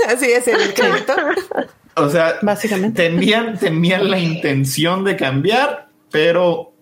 [0.07, 1.13] Así es el crédito.
[1.95, 3.03] O sea, Básicamente.
[3.09, 6.73] tenían, tenían la intención de cambiar, pero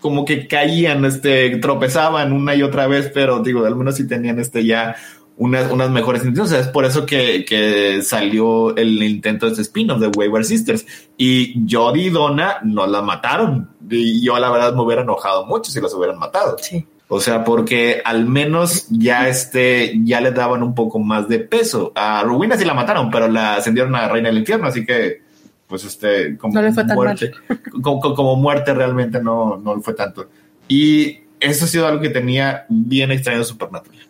[0.00, 4.38] como que caían, este, tropezaban una y otra vez, pero digo, al menos sí tenían
[4.38, 4.94] este ya
[5.38, 6.52] unas, unas mejores intenciones.
[6.52, 10.44] O sea, es por eso que, que salió el intento de este spin-off de Wayward
[10.44, 10.86] Sisters.
[11.16, 13.70] Y Jodie y Donna no la mataron.
[13.88, 16.56] Y yo la verdad me hubiera enojado mucho si las hubieran matado.
[16.60, 16.86] Sí.
[17.08, 21.92] O sea, porque al menos ya este, ya le daban un poco más de peso.
[21.94, 25.22] A Rowena sí la mataron, pero la ascendieron a Reina del Infierno, así que,
[25.68, 27.30] pues este, como No fue muerte,
[27.80, 30.28] como, como- muerte realmente no, no le fue tanto.
[30.66, 34.05] Y eso ha sido algo que tenía bien extraño Supernatural.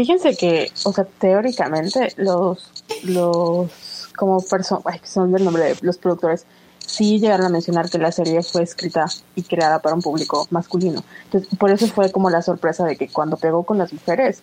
[0.00, 2.72] Fíjense que, o sea, teóricamente los,
[3.02, 6.46] los, como personas, ay, que se me olvidó el nombre de los productores,
[6.78, 9.04] sí llegaron a mencionar que la serie fue escrita
[9.34, 11.04] y creada para un público masculino.
[11.24, 14.40] Entonces, por eso fue como la sorpresa de que cuando pegó con las mujeres,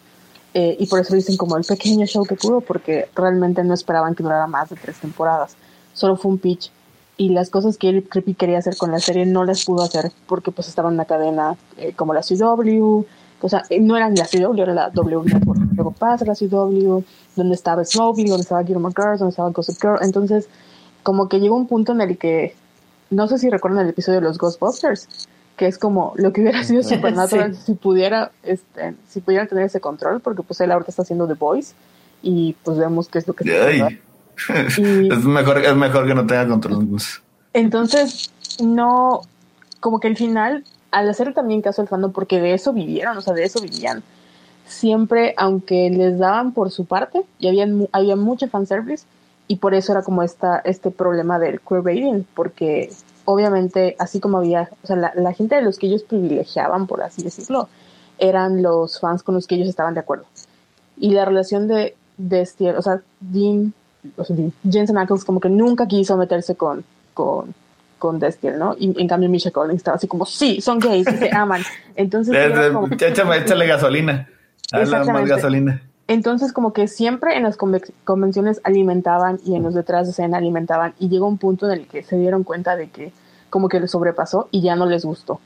[0.54, 4.14] eh, y por eso dicen como el pequeño show que pudo, porque realmente no esperaban
[4.14, 5.56] que durara más de tres temporadas.
[5.94, 6.72] Solo fue un pitch.
[7.18, 10.12] Y las cosas que Eric Creepy quería hacer con la serie no las pudo hacer
[10.28, 13.06] porque pues estaba en una cadena eh, como la CW,
[13.42, 15.60] o sea, eh, no era ni la CW, era la W Network.
[15.76, 17.02] Luego pasa la CW,
[17.36, 19.98] donde estaba Smallville, donde estaba Gilmore Girls, donde estaba Gossip Girl.
[20.02, 20.50] Entonces,
[21.04, 22.56] como que llegó un punto en el que,
[23.10, 25.08] no sé si recuerdan el episodio de los Ghostbusters,
[25.56, 29.80] que es como lo que hubiera sido Supernatural si pudiera, este, si pudieran tener ese
[29.80, 31.74] control, porque pues él ahorita está haciendo The Voice
[32.22, 33.72] y pues vemos qué es lo que está.
[33.90, 34.02] Y-
[35.12, 36.88] es, mejor, es mejor que no tenga control.
[37.54, 38.32] Entonces,
[38.62, 39.22] no,
[39.80, 43.22] como que al final, al hacer también caso al fandom, porque de eso vivieron, o
[43.22, 44.04] sea, de eso vivían,
[44.66, 49.06] siempre, aunque les daban por su parte, y había, había mucho fanservice,
[49.48, 52.92] y por eso era como esta, este problema del queerbaiting, porque
[53.26, 57.24] obviamente, así como había, o sea, la, gente de los que ellos privilegiaban, por así
[57.24, 57.70] decirlo,
[58.18, 60.26] eran los fans con los que ellos estaban de acuerdo.
[60.98, 63.74] Y la relación de, de este, o sea, Dean,
[64.16, 64.24] o
[64.70, 67.54] Jensen Ackles como que nunca quiso meterse con, con,
[68.00, 68.76] con Destiel, ¿no?
[68.78, 71.62] Y en cambio Misha Collins estaba así como, sí, son gays, y se aman.
[71.96, 72.34] Entonces,
[72.74, 74.30] como- Échame, échale gasolina.
[74.74, 75.82] Más gasolina.
[76.10, 80.38] entonces como que siempre en las conve- convenciones alimentaban y en los detrás de escena
[80.38, 83.12] alimentaban y llegó un punto en el que se dieron cuenta de que
[83.50, 85.40] como que les sobrepasó y ya no les gustó.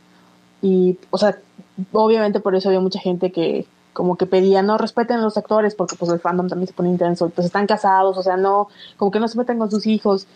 [0.62, 1.38] Y, o sea,
[1.92, 5.76] obviamente por eso había mucha gente que como que pedía no respeten a los actores
[5.76, 8.68] porque pues el fandom también se pone intenso y pues están casados, o sea, no,
[8.98, 10.28] como que no se meten con sus hijos.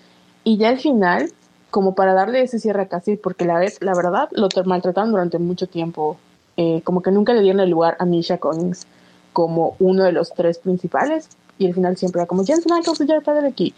[0.43, 1.29] Y ya al final,
[1.75, 5.39] como para darle ese cierre a Cassie, porque la vez, la verdad, lo maltrataron durante
[5.39, 6.15] mucho tiempo,
[6.55, 8.87] eh, como que nunca le dieron el lugar a Misha Collins
[9.33, 11.27] como uno de los tres principales
[11.57, 13.73] y al final siempre era como Jensen Ackles y Jared Padalecki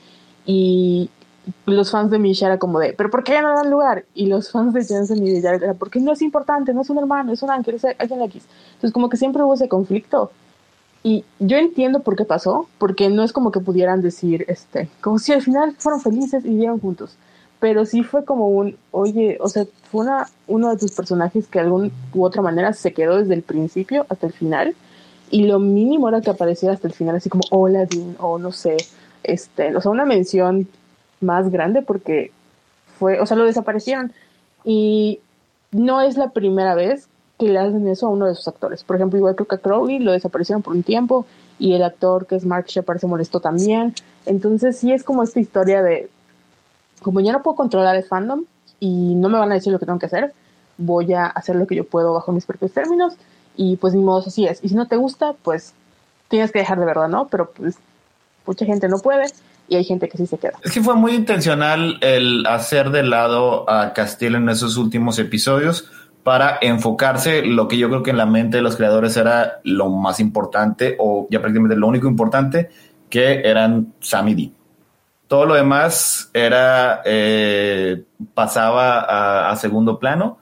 [0.46, 1.10] y
[1.66, 4.06] los fans de Misha era como de pero ¿por qué no dan lugar?
[4.14, 6.92] y los fans de Jensen y de Jared era porque no es importante, no es
[6.92, 8.46] un hermano, es un ángel, es alguien X
[8.76, 10.30] entonces como que siempre hubo ese conflicto.
[11.02, 15.18] Y yo entiendo por qué pasó, porque no es como que pudieran decir, este, como
[15.20, 17.18] si al final fueron felices y vivieron juntos.
[17.60, 21.60] Pero sí fue como un, oye, o sea, fue una, uno de tus personajes que
[21.60, 24.76] de alguna u otra manera se quedó desde el principio hasta el final.
[25.32, 28.52] Y lo mínimo era que apareciera hasta el final, así como, hola, Dean, o no
[28.52, 28.78] sé,
[29.24, 30.68] este, o sea, una mención
[31.20, 32.32] más grande porque
[33.00, 34.14] fue, o sea, lo desaparecieron.
[34.64, 35.20] Y
[35.72, 37.08] no es la primera vez
[37.40, 38.84] que le hacen eso a uno de sus actores.
[38.84, 41.26] Por ejemplo, igual creo que a Crowley lo desaparecieron por un tiempo
[41.60, 43.94] y el actor que es Mark Shepard se molestó también.
[44.26, 46.10] Entonces sí es como esta historia de,
[47.02, 48.44] como ya no puedo controlar el fandom
[48.80, 50.34] y no me van a decir lo que tengo que hacer,
[50.78, 53.16] voy a hacer lo que yo puedo bajo mis propios términos
[53.56, 54.64] y pues ni modo así es.
[54.64, 55.74] Y si no te gusta, pues
[56.28, 57.28] tienes que dejar de verdad, ¿no?
[57.28, 57.78] Pero pues
[58.46, 59.26] mucha gente no puede
[59.68, 60.54] y hay gente que sí se queda.
[60.64, 65.90] Es que fue muy intencional el hacer de lado a Castillo en esos últimos episodios
[66.24, 69.90] para enfocarse lo que yo creo que en la mente de los creadores era lo
[69.90, 72.70] más importante o ya prácticamente lo único importante
[73.10, 74.54] que eran Sam y.
[75.28, 80.40] Todo lo demás era eh, pasaba a, a, segundo plano.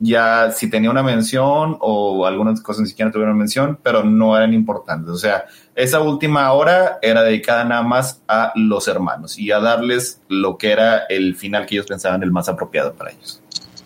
[0.00, 4.52] Ya si tenía una mención o algunas cosas ni siquiera tuvieron mención, pero no eran
[4.52, 5.08] importantes.
[5.10, 5.44] O sea,
[5.74, 10.72] esa última hora era dedicada nada más a los hermanos y a darles lo que
[10.72, 13.40] era el final que ellos pensaban el más apropiado para ellos.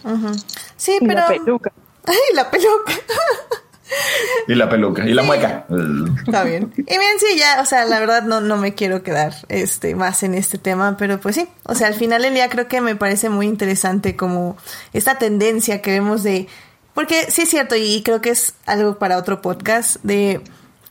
[0.04, 0.44] Uh -huh.
[0.76, 1.20] Sí, Y pero.
[1.20, 1.72] la peluca.
[2.06, 2.92] Ay, la peluca.
[4.46, 5.66] Y la peluca, y la mueca.
[6.26, 6.72] Está bien.
[6.76, 10.22] Y bien, sí, ya, o sea, la verdad no, no me quiero quedar este, más
[10.22, 12.96] en este tema, pero pues sí, o sea, al final del día creo que me
[12.96, 14.56] parece muy interesante como
[14.92, 16.48] esta tendencia que vemos de,
[16.94, 20.40] porque sí es cierto, y creo que es algo para otro podcast, de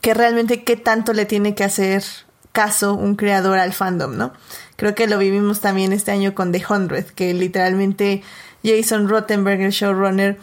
[0.00, 2.04] que realmente qué tanto le tiene que hacer
[2.52, 4.32] caso un creador al fandom, ¿no?
[4.76, 8.22] Creo que lo vivimos también este año con The Hundred, que literalmente
[8.64, 10.38] Jason Rottenberg, el showrunner,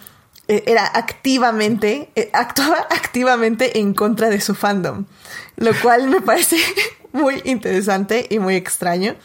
[0.48, 5.06] era activamente, eh, actuaba activamente en contra de su fandom,
[5.58, 6.58] lo cual me parece
[7.14, 9.16] muy interesante y muy extraño.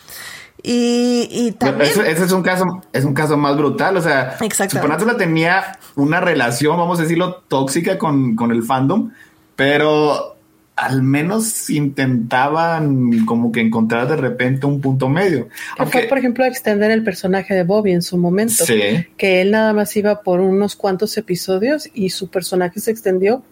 [0.62, 1.90] Y, y también...
[1.90, 3.96] Ese, ese, es un caso, es un caso más brutal.
[3.96, 9.10] O sea, Supernatural tenía una relación, vamos a decirlo, tóxica con, con el fandom,
[9.56, 10.36] pero
[10.80, 15.48] al menos intentaban como que encontrar de repente un punto medio.
[15.76, 18.64] Aunque, fue, por ejemplo, extender el personaje de Bobby en su momento.
[18.64, 18.80] Sí.
[19.18, 23.42] Que él nada más iba por unos cuantos episodios y su personaje se extendió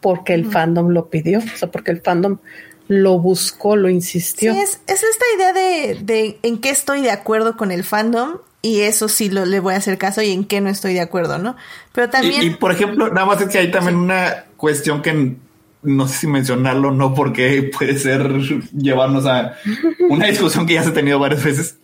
[0.00, 1.40] porque el fandom lo pidió.
[1.40, 2.38] O sea, porque el fandom
[2.86, 4.54] lo buscó, lo insistió.
[4.54, 8.38] Sí, es, es esta idea de, de, en qué estoy de acuerdo con el fandom
[8.62, 11.02] y eso sí lo, le voy a hacer caso y en qué no estoy de
[11.02, 11.54] acuerdo, ¿no?
[11.92, 12.42] Pero también...
[12.42, 14.04] Y, y por ejemplo, nada más es que hay también sí.
[14.04, 15.36] una cuestión que
[15.88, 18.30] no sé si mencionarlo, no porque puede ser
[18.72, 19.54] llevarnos a
[20.08, 21.78] una discusión que ya se ha tenido varias veces.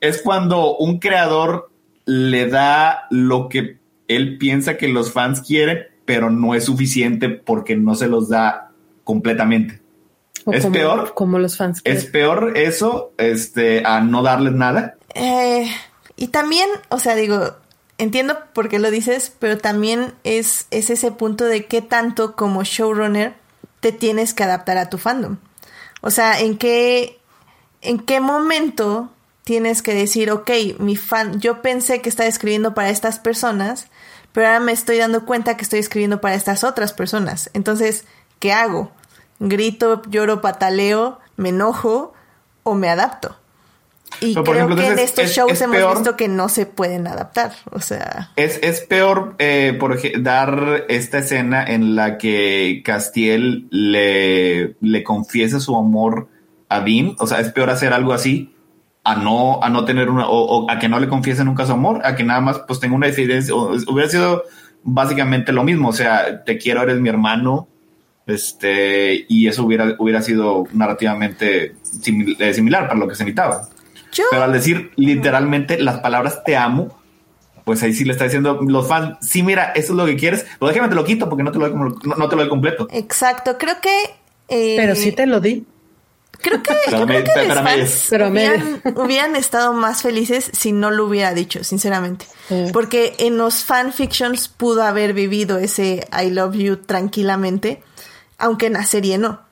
[0.00, 1.70] Es cuando un creador
[2.06, 3.78] le da lo que
[4.08, 8.70] él piensa que los fans quieren, pero no es suficiente porque no se los da
[9.04, 9.80] completamente.
[10.44, 11.14] O es como, peor.
[11.14, 11.80] Como los fans.
[11.84, 14.96] Es peor eso, este, a no darles nada.
[15.14, 15.70] Eh,
[16.16, 17.54] y también, o sea, digo,
[17.98, 22.64] entiendo por qué lo dices, pero también es, es ese punto de qué tanto como
[22.64, 23.34] showrunner
[23.80, 25.38] te tienes que adaptar a tu fandom.
[26.00, 27.20] O sea, en qué,
[27.80, 29.10] en qué momento
[29.44, 33.88] tienes que decir, ok, mi fan, yo pensé que estaba escribiendo para estas personas,
[34.32, 37.50] pero ahora me estoy dando cuenta que estoy escribiendo para estas otras personas.
[37.52, 38.04] Entonces,
[38.38, 38.92] ¿qué hago?
[39.40, 42.12] ¿Grito, lloro, pataleo, me enojo
[42.62, 43.39] o me adapto?
[44.20, 46.28] Y Pero, creo ejemplo, que en es, estos es, shows es hemos peor, visto que
[46.28, 47.52] no se pueden adaptar.
[47.70, 48.30] O sea.
[48.36, 55.60] Es, es peor eh, por dar esta escena en la que Castiel le, le confiesa
[55.60, 56.28] su amor
[56.68, 57.16] a Dean.
[57.18, 58.54] O sea, es peor hacer algo así
[59.04, 61.72] a no, a no tener una, o, o, a que no le confiese nunca su
[61.72, 63.54] amor, a que nada más pues tenga una diferencia.
[63.54, 64.44] Hubiera sido
[64.82, 65.88] básicamente lo mismo.
[65.88, 67.68] O sea, te quiero, eres mi hermano.
[68.26, 73.68] Este, y eso hubiera, hubiera sido narrativamente simil, eh, similar para lo que se necesitaba.
[74.20, 74.24] ¿Yo?
[74.30, 77.00] Pero al decir literalmente las palabras te amo,
[77.64, 80.44] pues ahí sí le está diciendo los fans, sí, mira, eso es lo que quieres,
[80.58, 82.48] pero déjame te lo quito porque no te lo doy, no, no te lo doy
[82.48, 82.88] completo.
[82.90, 83.94] Exacto, creo que...
[84.48, 85.64] Eh, pero sí te lo di.
[86.42, 90.90] Creo que, creo me, que los fans pero hubieran, hubieran, estado más felices si no
[90.90, 92.26] lo hubiera dicho, sinceramente.
[92.48, 92.66] Sí.
[92.72, 97.82] Porque en los fanfictions pudo haber vivido ese I love you tranquilamente,
[98.38, 99.42] aunque en la serie no.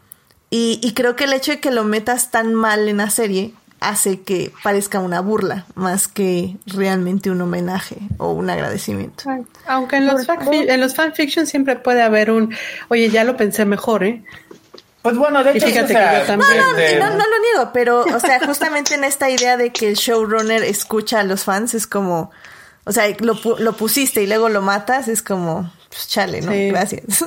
[0.51, 3.53] Y, y creo que el hecho de que lo metas tan mal en la serie
[3.81, 9.25] hace que parezca una burla más que realmente un homenaje o un agradecimiento.
[9.67, 12.55] Aunque en los, en los fanfiction siempre puede haber un,
[12.89, 14.23] oye, ya lo pensé mejor, ¿eh?
[15.03, 16.99] Pues bueno, de hecho, fíjate o sea, que yo también.
[16.99, 19.89] No, no, no, no, lo niego, pero, o sea, justamente en esta idea de que
[19.89, 22.33] el showrunner escucha a los fans es como,
[22.85, 26.53] o sea, lo, lo pusiste y luego lo matas, es como, pues chale, ¿no?
[26.53, 26.69] Sí.
[26.71, 27.25] Gracias.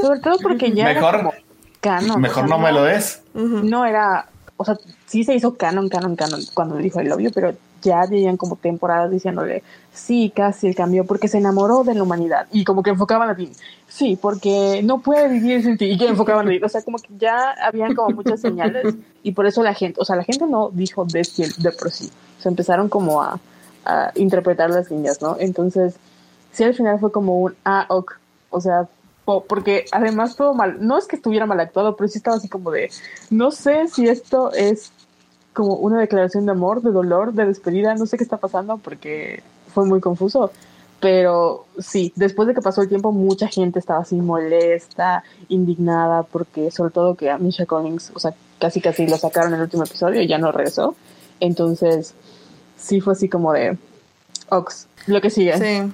[0.00, 1.32] Sobre todo porque ya Mejor
[1.80, 2.20] canon.
[2.20, 3.22] Mejor o sea, no me lo des.
[3.34, 4.26] No era,
[4.56, 8.36] o sea, sí se hizo canon, canon, canon cuando dijo el obvio, pero ya tenían
[8.36, 9.62] como temporadas diciéndole,
[9.92, 12.46] sí, casi el cambio, porque se enamoró de la humanidad.
[12.50, 13.52] Y como que enfocaban a ti,
[13.86, 15.86] sí, porque no puede vivir sin ti.
[15.86, 16.60] Y que enfocaban a ti.
[16.62, 18.94] O sea, como que ya habían como muchas señales.
[19.22, 21.26] Y por eso la gente, o sea, la gente no dijo de,
[21.58, 22.10] de por sí.
[22.38, 23.38] O sea, empezaron como a,
[23.84, 25.36] a interpretar las líneas, ¿no?
[25.38, 25.96] Entonces,
[26.52, 28.14] sí, al final fue como un, ah, ok.
[28.50, 28.88] O sea,
[29.26, 32.70] porque además todo mal, no es que estuviera mal actuado, pero sí estaba así como
[32.70, 32.90] de,
[33.30, 34.92] no sé si esto es
[35.52, 39.42] como una declaración de amor, de dolor, de despedida, no sé qué está pasando porque
[39.74, 40.52] fue muy confuso.
[41.00, 46.70] Pero sí, después de que pasó el tiempo, mucha gente estaba así molesta, indignada, porque
[46.70, 49.84] sobre todo que a Misha Collins, o sea, casi casi lo sacaron en el último
[49.84, 50.94] episodio y ya no regresó.
[51.40, 52.14] Entonces,
[52.76, 53.76] sí fue así como de,
[54.48, 55.58] Ox, lo que sigue.
[55.58, 55.90] Sí.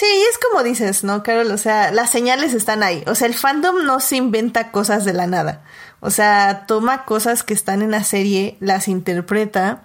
[0.00, 1.50] Sí, y es como dices, ¿no, Carol?
[1.50, 3.04] O sea, las señales están ahí.
[3.06, 5.62] O sea, el fandom no se inventa cosas de la nada.
[6.00, 9.82] O sea, toma cosas que están en la serie, las interpreta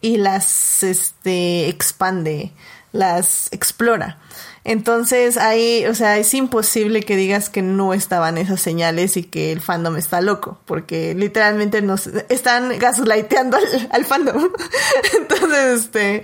[0.00, 2.52] y las este expande,
[2.92, 4.20] las explora.
[4.62, 9.50] Entonces ahí, o sea, es imposible que digas que no estaban esas señales y que
[9.50, 14.48] el fandom está loco, porque literalmente nos están gaslighteando al, al fandom.
[15.18, 16.22] Entonces, este,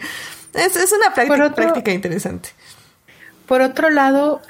[0.55, 2.51] es, es una práctica, Por otro- práctica interesante.
[3.47, 4.41] Por otro lado,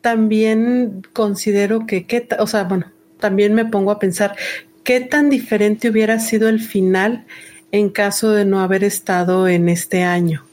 [0.00, 2.86] también considero que, qué ta- o sea, bueno,
[3.18, 4.34] también me pongo a pensar
[4.82, 7.26] qué tan diferente hubiera sido el final
[7.72, 10.44] en caso de no haber estado en este año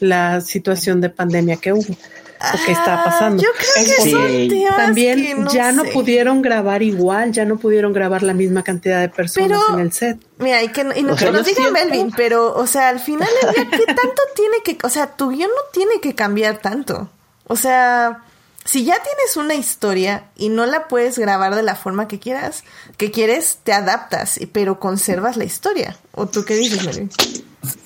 [0.00, 3.42] la situación de pandemia que hubo o que está Ah, pasando.
[3.42, 4.10] Yo creo que Sí.
[4.10, 5.92] son También que no ya no sé.
[5.92, 9.92] pudieron grabar igual, ya no pudieron grabar la misma cantidad de personas Pero- en el
[9.92, 10.18] set.
[10.38, 13.26] Mira, y que, y no- que nos diga siento- Melvin, pero, o sea, al final
[13.40, 17.08] día, ¿qué tanto tiene que, o sea, tu guion no tiene que cambiar tanto?
[17.48, 18.22] O sea,
[18.64, 22.64] si ya tienes una historia y no la puedes grabar de la forma que quieras,
[22.96, 25.96] que quieres, te adaptas, pero conservas la historia.
[26.12, 27.10] ¿O tú qué dices, Melvin?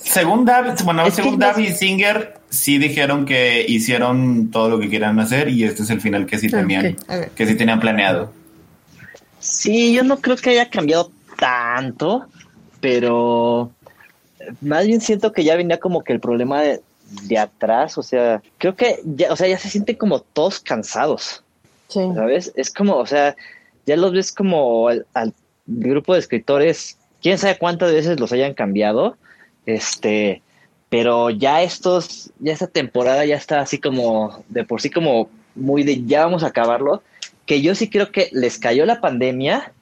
[0.02, 4.88] Según David, bueno, Es según no- David Singer, sí dijeron que hicieron todo lo que
[4.88, 6.96] quieran hacer y este es el final que sí Ah, tenían,
[7.34, 8.32] que sí tenían planeado.
[9.38, 12.26] Sí, yo no creo que haya cambiado tanto,
[12.80, 13.70] pero
[14.60, 18.42] más bien siento que ya venía como que el problema de, de atrás, o sea,
[18.58, 21.42] creo que ya, o sea, ya se sienten como todos cansados,
[21.88, 22.00] Sí.
[22.14, 22.52] ¿sabes?
[22.54, 23.34] Es como, o sea,
[23.84, 25.34] ya los ves como al, al
[25.66, 29.16] grupo de escritores, quién sabe cuántas veces los hayan cambiado,
[29.66, 30.40] este,
[30.88, 35.82] pero ya estos, ya esta temporada ya está así como, de por sí como muy
[35.82, 37.02] de ya vamos a acabarlo,
[37.44, 39.72] que yo sí creo que les cayó la pandemia,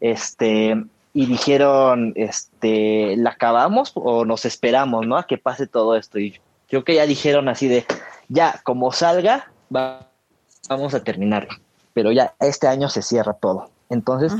[0.00, 0.76] este,
[1.14, 5.16] y dijeron, este, ¿la acabamos o nos esperamos, no?
[5.16, 6.18] A que pase todo esto.
[6.18, 6.40] Y
[6.74, 7.84] creo que ya dijeron así de,
[8.28, 10.08] ya, como salga, va-
[10.68, 11.50] vamos a terminarlo.
[11.92, 13.70] Pero ya este año se cierra todo.
[13.90, 14.32] Entonces,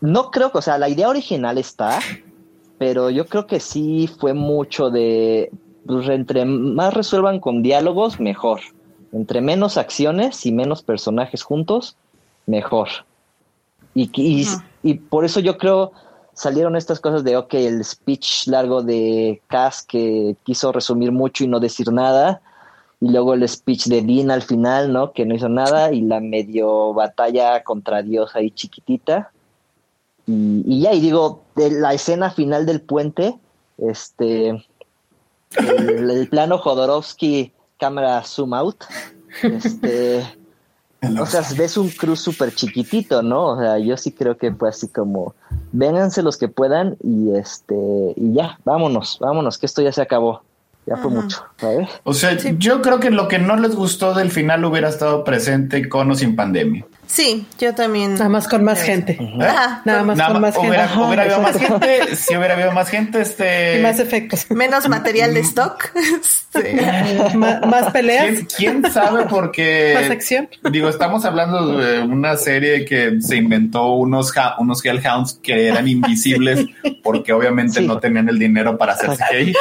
[0.00, 1.98] no creo que, o sea, la idea original está,
[2.78, 5.50] pero yo creo que sí fue mucho de,
[5.86, 8.60] pues, entre más resuelvan con diálogos, mejor.
[9.12, 11.96] Entre menos acciones y menos personajes juntos,
[12.46, 12.88] mejor.
[13.94, 14.10] Y,
[14.82, 15.92] y por eso yo creo
[16.34, 21.48] salieron estas cosas de, ok, el speech largo de Cass que quiso resumir mucho y
[21.48, 22.40] no decir nada,
[23.00, 25.12] y luego el speech de Dean al final, ¿no?
[25.12, 29.30] Que no hizo nada, y la medio batalla contra Dios ahí chiquitita.
[30.26, 33.38] Y, ya, y digo, la escena final del puente,
[33.78, 34.64] este,
[35.56, 38.84] el, el plano Jodorowsky, cámara zoom out,
[39.42, 40.24] este,
[41.20, 43.48] o sea, ves un cruz súper chiquitito, ¿no?
[43.48, 45.34] O sea, yo sí creo que fue así como,
[45.72, 47.74] vénganse los que puedan y este,
[48.16, 50.42] y ya, vámonos, vámonos, que esto ya se acabó.
[50.86, 51.20] Ya fue Ajá.
[51.22, 51.88] mucho, ¿sabes?
[52.04, 52.56] O sea, Sí.
[52.58, 56.14] yo creo que lo que no les gustó del final hubiera estado presente con o
[56.14, 56.84] sin pandemia.
[57.06, 58.14] Sí, yo también.
[58.14, 59.18] Nada más con más gente.
[59.20, 59.38] ¿Eh?
[59.42, 60.68] Ajá, Nada más Nada con más, gente.
[60.68, 63.78] hubiera, Ajá, hubiera habido más gente, si hubiera habido más gente, este...
[63.78, 64.46] Y más efectos.
[64.50, 65.90] Menos material de stock.
[66.54, 68.26] Este, Ma- más peleas.
[68.56, 69.24] ¿Quién, quién sabe?
[69.28, 70.48] Porque Más acción.
[70.70, 76.64] digo, estamos hablando de una serie que se inventó unos unos Hellhounds que eran invisibles
[77.02, 77.86] porque obviamente Sí.
[77.88, 79.52] no tenían el dinero para hacerse gay.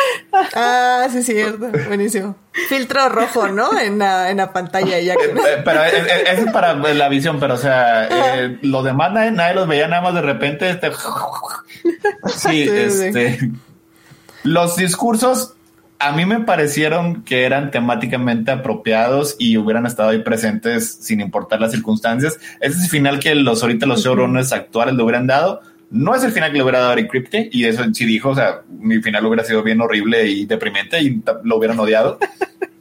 [0.53, 1.71] Ah, sí, cierto.
[1.87, 2.35] Buenísimo.
[2.69, 3.79] Filtro rojo, ¿no?
[3.79, 5.13] En la, en la pantalla ya.
[5.13, 8.07] Eh, eh, Pero eh, eso es para la visión, pero o sea,
[8.37, 10.69] eh, los demás nadie, nadie los veía nada más de repente.
[10.69, 10.91] Este,
[12.27, 13.05] sí, Sí, sí.
[13.05, 13.51] este,
[14.43, 15.53] los discursos
[15.99, 21.61] a mí me parecieron que eran temáticamente apropiados y hubieran estado ahí presentes sin importar
[21.61, 22.37] las circunstancias.
[22.59, 25.61] Ese es el final que los ahorita los showrunners actuales le hubieran dado.
[25.93, 28.35] No es el final que le hubiera dado Eric Kripke y eso sí dijo, o
[28.35, 32.19] sea, mi final hubiera sido bien horrible y deprimente y lo hubieran odiado.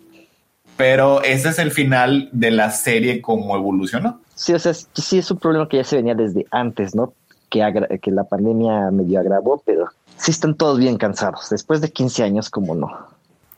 [0.77, 4.21] Pero ese es el final de la serie como evolucionó.
[4.35, 7.13] Sí, o sea, sí es un problema que ya se venía desde antes, ¿no?
[7.53, 11.51] que, que la pandemia medio agravó, pero sí están todos bien cansados.
[11.51, 12.89] Después de 15 años, como no.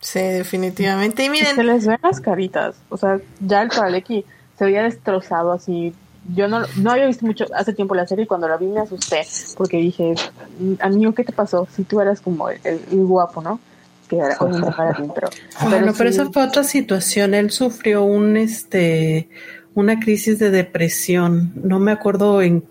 [0.01, 1.25] Sí, definitivamente.
[1.25, 2.75] Y miren, Se les ven las caritas.
[2.89, 4.25] O sea, ya el Paraleki
[4.59, 5.95] se veía destrozado así.
[6.35, 8.81] Yo no, no había visto mucho hace tiempo la serie y cuando la vi me
[8.81, 9.23] asusté
[9.57, 10.15] porque dije,
[10.59, 11.69] "Mm, amigo, ¿qué te pasó?
[11.75, 13.61] Si tú eras como el, el- el guapo, ¿no?
[14.09, 15.29] Que era ti, pero...
[15.69, 17.35] Bueno, pero sí- esa fue otra situación.
[17.35, 19.29] Él sufrió un este
[19.75, 21.53] una crisis de depresión.
[21.63, 22.65] No me acuerdo en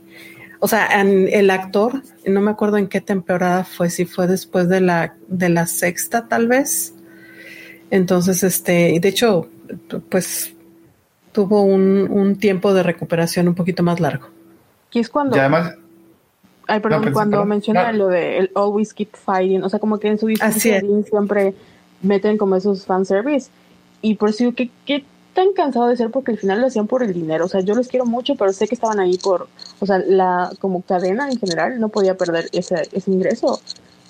[0.60, 4.70] o sea, en- el actor, no me acuerdo en qué temporada fue, si fue después
[4.70, 6.94] de la de la sexta tal vez.
[7.92, 9.50] Entonces, este, y de hecho,
[10.10, 10.54] pues
[11.34, 14.28] tuvo un, un tiempo de recuperación un poquito más largo.
[14.92, 15.36] Y es cuando...
[15.36, 15.74] Y además,
[16.68, 17.50] Ay, perdón, No, pensé- cuando perdón.
[17.50, 17.98] menciona No.
[17.98, 20.60] lo de el always keep fighting, o sea, como que en su discurso
[21.10, 21.54] siempre
[22.02, 23.50] meten como esos fanservice.
[24.02, 25.04] Y por eso digo, ¿qué, qué
[25.34, 26.10] tan cansado de ser?
[26.12, 27.46] Porque al final lo hacían por el dinero.
[27.46, 29.48] O sea, yo los quiero mucho, pero sé que estaban ahí por,
[29.82, 33.60] o sea, la como cadena en general no podía perder ese, ese ingreso.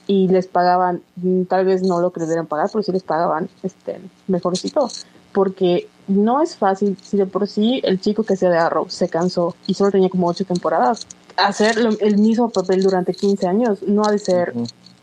[0.05, 3.03] Y les pagaban, mm, tal vez no lo que les debieran pagar, pero sí les
[3.03, 4.89] pagaban este mejorcito.
[5.33, 9.09] Porque no es fácil, si de por sí el chico que sea de Arrow se
[9.09, 11.07] cansó y solo tenía como ocho temporadas,
[11.37, 14.53] hacer lo- el mismo papel durante 15 años no ha de ser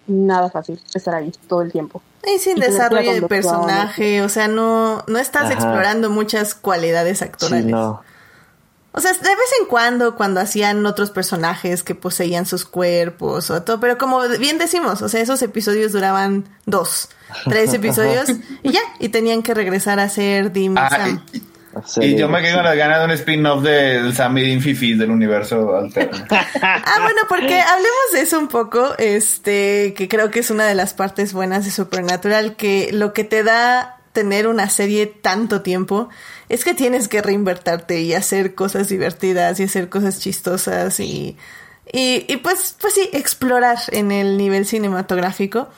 [0.06, 2.02] nada fácil estar ahí todo el tiempo.
[2.22, 5.54] y sin y desarrollo de personaje, o sea, no, no estás Ajá.
[5.54, 7.64] explorando muchas cualidades Sí, actorales.
[7.64, 8.02] no.
[8.92, 13.62] O sea, de vez en cuando, cuando hacían otros personajes que poseían sus cuerpos o
[13.62, 17.08] todo, pero como bien decimos, o sea, esos episodios duraban dos,
[17.44, 18.28] tres episodios
[18.64, 21.24] y ya, y tenían que regresar a ser Dim y Ah, Sam.
[22.00, 25.10] Y yo me quedo con las ganas de un spin-off del Sammy Dean Fifi del
[25.10, 26.18] universo alterno.
[26.62, 30.74] Ah, bueno, porque hablemos de eso un poco, este, que creo que es una de
[30.74, 36.08] las partes buenas de Supernatural, que lo que te da tener una serie tanto tiempo
[36.50, 41.36] es que tienes que reinvertarte y hacer cosas divertidas y hacer cosas chistosas y,
[41.92, 45.68] y, y pues, pues sí, explorar en el nivel cinematográfico.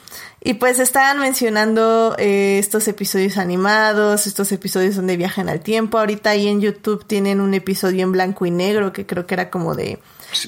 [0.45, 5.97] Y pues estaban mencionando eh, estos episodios animados, estos episodios donde viajan al tiempo.
[5.99, 9.49] Ahorita ahí en YouTube tienen un episodio en blanco y negro que creo que era
[9.49, 9.99] como de,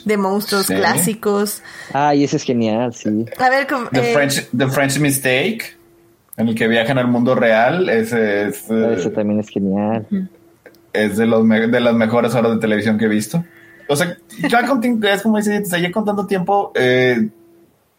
[0.04, 0.76] de monstruos Sí.
[0.76, 1.62] clásicos.
[1.94, 3.26] Ay, ese es genial, sí.
[3.40, 5.78] A ver, como, The, eh, French, The French Mistake,
[6.38, 10.06] en el que viajan al mundo real, ese es, eh, Ese también es genial.
[10.94, 13.44] es de, los me- de las mejores horas de televisión que he visto.
[13.88, 14.18] O sea,
[14.50, 17.30] ya con, es como dice, o sea, ya con tanto tiempo eh,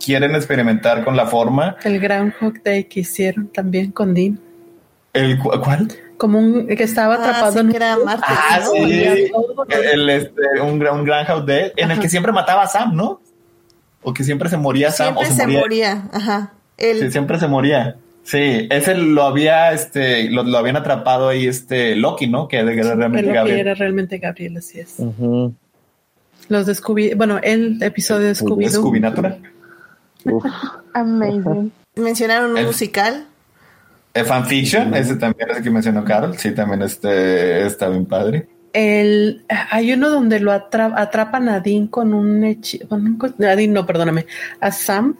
[0.04, 1.76] quieren experimentar con la forma.
[1.84, 4.38] El Groundhog Day que hicieron también con Dean.
[5.12, 5.88] El, cu- ¿Cuál?
[6.18, 8.72] Como un que estaba ah, atrapado sí, en era martes, Ah, ¿no?
[8.72, 9.30] sí.
[9.92, 13.20] El, este, un, gran- un Groundhog Day en el que siempre mataba a Sam, ¿no?
[14.02, 15.60] O que siempre se moría Sam Siempre o se, se moría.
[15.60, 16.52] moría, ajá.
[16.78, 17.96] El, Sí, siempre se moría.
[18.28, 22.48] Sí, ese lo había, este, lo, lo habían atrapado ahí, este, Loki, ¿no?
[22.48, 23.58] Que era realmente que Gabriel.
[23.60, 24.96] era realmente Gabriel, así es.
[26.48, 29.38] Los de Scooby, bueno, el episodio de Scooby Natural.
[30.92, 31.70] Amazing.
[31.96, 33.26] mencionaron un El- musical.
[34.14, 36.36] Eh, fanfiction, ese también es el que mencionó Carol.
[36.38, 38.48] Sí, también este, está bien padre.
[38.72, 43.86] El, hay uno donde lo atra- atrapan a Dean con un hechizo, a Dean no,
[43.86, 44.26] perdóname,
[44.60, 45.16] a Sam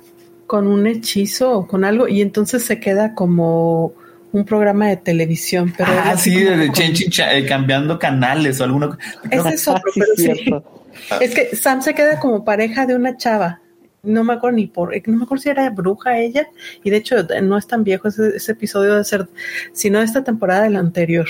[0.47, 3.93] con un hechizo o con algo y entonces se queda como
[4.33, 5.73] un programa de televisión.
[5.77, 8.99] Pero ah, así sí, de con- eh, cambiando canales o alguna.
[9.23, 10.51] creo Ese es otro, pero sí.
[11.21, 13.61] Es que Sam se queda como pareja de una chava.
[14.03, 16.49] No me acuerdo ni por, no me acuerdo si era bruja ella,
[16.83, 19.29] y de hecho no es tan viejo ese, ese episodio de ser,
[19.73, 21.27] sino de esta temporada de la anterior.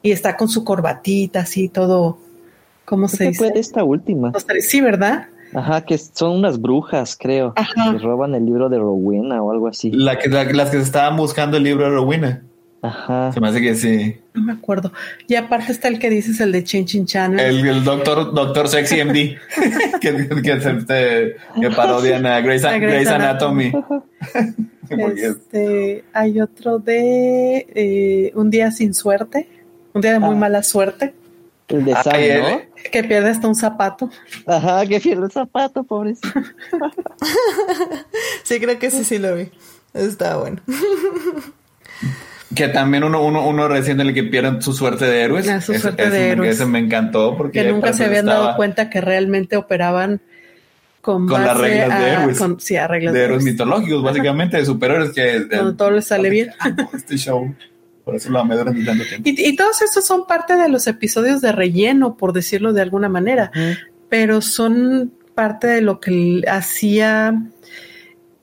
[0.00, 2.18] Y está con su corbatita, así todo,
[2.84, 3.38] ¿cómo se dice?
[3.38, 4.32] fue de esta última.
[4.60, 5.28] Sí, ¿verdad?
[5.54, 7.52] Ajá, que son unas brujas, creo.
[7.56, 7.92] Ajá.
[7.92, 9.90] Que roban el libro de Rowena o algo así.
[9.90, 12.42] La que, la- las que estaban buscando el libro de Rowena.
[12.84, 13.30] Ajá.
[13.32, 14.16] Se me hace que sí.
[14.34, 14.90] No me acuerdo.
[15.28, 17.38] Y aparte está el que dices, el de Chin Chin Channel.
[17.38, 19.12] El, el doctor, doctor Sexy MD.
[20.00, 23.72] que, que, se- este, que parodian a Grey's, A Grey's Grey's Anatomy.
[24.90, 29.48] Este, hay otro de eh, Un día sin suerte,
[29.94, 30.38] un día de muy Ah.
[30.38, 31.14] mala suerte,
[31.72, 32.90] El de Sam, Ay, ¿no?
[32.90, 34.10] que pierde hasta un zapato.
[34.46, 36.28] Ajá, que pierde el zapato, pobrecito.
[38.44, 39.50] Sí, creo que sí, sí lo vi.
[39.94, 40.60] Estaba bueno.
[42.54, 45.48] Que también uno, uno, uno recién en el que pierden su suerte de héroes.
[45.48, 46.54] Ah, su Ese- suerte ese de me- héroes.
[46.56, 50.20] Ese me encantó porque que nunca se habían estaba dado cuenta que realmente operaban
[51.00, 52.38] con, Con las reglas de héroes.
[52.38, 53.52] con- sí, a reglas de de héroes héroes.
[53.54, 56.50] mitológicos, básicamente, de superhéroes que Cuando todo les sale bien.
[56.58, 57.54] Amo este show.
[58.04, 59.28] Por eso durante tanto tiempo.
[59.28, 63.08] Y, y todos estos son parte de los episodios de relleno, por decirlo de alguna
[63.08, 63.52] manera,
[64.08, 67.40] pero son parte de lo que hacía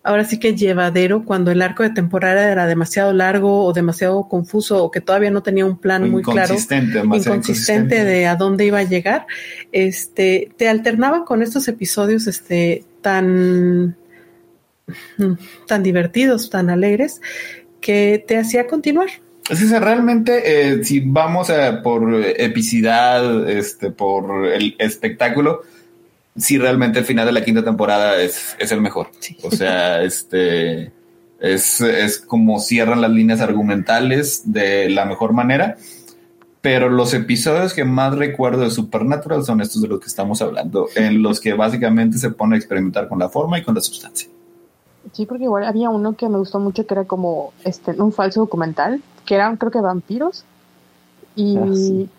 [0.03, 4.83] ahora sí que llevadero cuando el arco de temporada era demasiado largo o demasiado confuso
[4.83, 8.03] o que todavía no tenía un plan muy claro, Inconsistente, inconsistente inconsistente.
[8.03, 9.27] de a dónde iba a llegar,
[9.71, 13.97] este, te alternaban con estos episodios, este, tan,
[15.67, 17.21] tan divertidos, tan alegres,
[17.81, 19.09] que te hacía continuar.
[19.49, 25.61] Es que realmente, eh, si vamos a por epicidad, este, por el espectáculo,
[26.37, 29.09] sí realmente el final de la quinta temporada es, es el mejor.
[29.19, 29.37] Sí.
[29.43, 30.91] O sea, este
[31.39, 35.77] es, es como cierran las líneas argumentales de la mejor manera.
[36.61, 40.89] Pero los episodios que más recuerdo de Supernatural son estos de los que estamos hablando,
[40.95, 44.29] en los que básicamente se pone a experimentar con la forma y con la sustancia.
[45.13, 48.41] Sí, porque igual había uno que me gustó mucho que era como este un falso
[48.41, 50.43] documental, que eran creo que vampiros.
[51.35, 52.09] Y Ah, sí.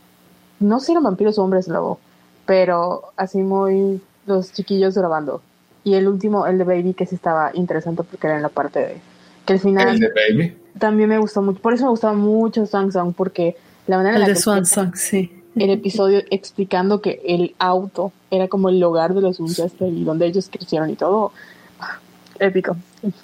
[0.61, 1.99] no sé si eran vampiros o hombres lobo,
[2.47, 5.43] pero así muy los chiquillos grabando.
[5.85, 8.79] Y el último, el de Baby, que sí estaba interesante porque era en la parte
[8.81, 8.97] de
[9.47, 10.57] que al final El de Baby.
[10.79, 11.61] también me gustó mucho.
[11.61, 13.57] Por eso me gustaba mucho Song Song, porque
[13.87, 15.33] la manera en El la de que Swan Song, sí.
[15.57, 20.27] el episodio explicando que el auto era como el hogar de los Winchester y donde
[20.27, 21.33] ellos crecieron y todo.
[22.41, 22.77] Épico.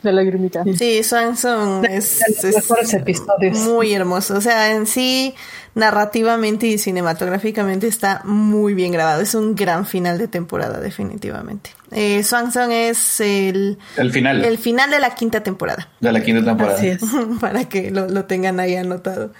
[0.02, 0.62] De lagrimita.
[0.76, 3.58] Sí, Swanson es, es mejores episodios.
[3.58, 4.36] muy hermoso.
[4.36, 5.34] O sea, en sí,
[5.74, 9.22] narrativamente y cinematográficamente está muy bien grabado.
[9.22, 11.70] Es un gran final de temporada, definitivamente.
[11.92, 15.88] Eh, Swanson es el, El final el final de la quinta temporada.
[16.00, 16.76] de la quinta temporada.
[16.76, 17.00] Así es.
[17.40, 19.32] para que lo, lo tengan ahí anotado.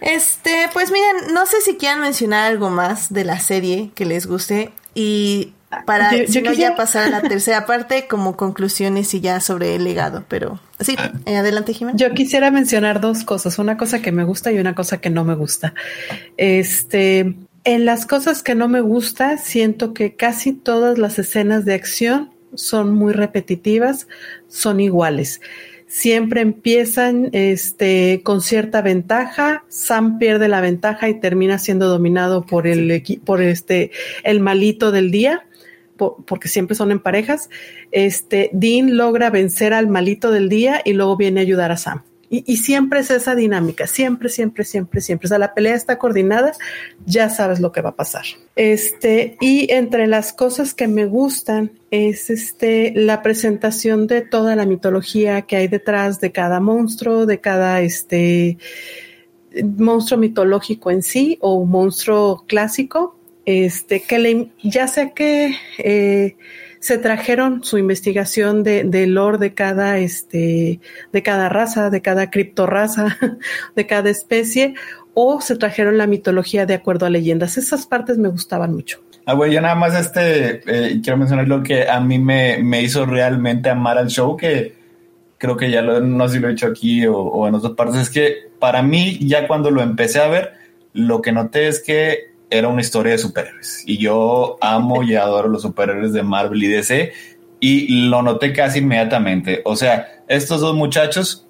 [0.00, 4.26] Este, pues miren, no sé si quieran mencionar algo más de la serie que les
[4.26, 5.54] guste y
[5.86, 9.20] para Yo- si yo no quisiera- ya pasar a la tercera parte como conclusiones y
[9.20, 10.96] ya sobre el legado, pero sí,
[11.26, 11.96] eh, adelante Jimena.
[11.96, 15.24] Yo quisiera mencionar dos cosas, una cosa que me gusta y una cosa que no
[15.24, 15.74] me gusta.
[16.36, 17.34] Este,
[17.64, 22.30] en las cosas que no me gusta, siento que casi todas las escenas de acción
[22.54, 24.08] son muy repetitivas,
[24.48, 25.40] son iguales.
[25.86, 32.66] Siempre empiezan este, con cierta ventaja, Sam pierde la ventaja y termina siendo dominado por
[32.66, 33.90] el por este
[34.24, 35.44] el malito del día,
[35.96, 37.50] po- porque siempre son en parejas.
[37.90, 42.02] Este Dean logra vencer al malito del día y luego viene a ayudar a Sam.
[42.34, 45.26] Y, siempre es esa dinámica, siempre, siempre, siempre, siempre.
[45.26, 46.52] O sea, la pelea está coordinada,
[47.04, 48.24] ya sabes lo que va a pasar.
[48.56, 54.64] Este, y entre las cosas que me gustan es este, la presentación de toda la
[54.64, 58.56] mitología que hay detrás de cada monstruo, de cada este,
[59.76, 63.14] monstruo mitológico en sí o monstruo clásico,
[63.46, 66.36] este, que le, ya sea que eh,
[66.78, 70.80] se trajeron su investigación de, de lore de cada, este,
[71.12, 73.18] de cada raza, de cada criptorraza,
[73.76, 74.74] de cada especie,
[75.14, 77.56] o se trajeron la mitología de acuerdo a leyendas.
[77.58, 79.00] Esas partes me gustaban mucho.
[79.24, 82.82] Ah, güey, yo nada más este, eh, quiero mencionar lo que a mí me, me
[82.82, 84.74] hizo realmente amar al show, que
[85.38, 87.74] creo que ya lo, no sé si lo he hecho aquí o, o en otras
[87.74, 90.54] partes, es que para mí ya cuando lo empecé a ver,
[90.92, 95.48] lo que noté es que era una historia de superhéroes y yo amo y adoro
[95.48, 97.12] los superhéroes de Marvel y DC
[97.60, 99.62] y lo noté casi inmediatamente.
[99.64, 101.46] O sea, estos dos muchachos,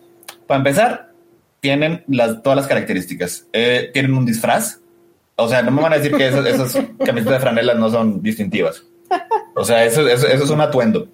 [0.46, 1.12] para empezar,
[1.60, 3.46] tienen las, todas las características.
[3.52, 4.80] Eh, tienen un disfraz,
[5.36, 6.72] o sea, no me van a decir que esas, esas
[7.04, 8.84] camisetas de franelas no son distintivas.
[9.54, 11.08] O sea, eso, eso, eso es un atuendo.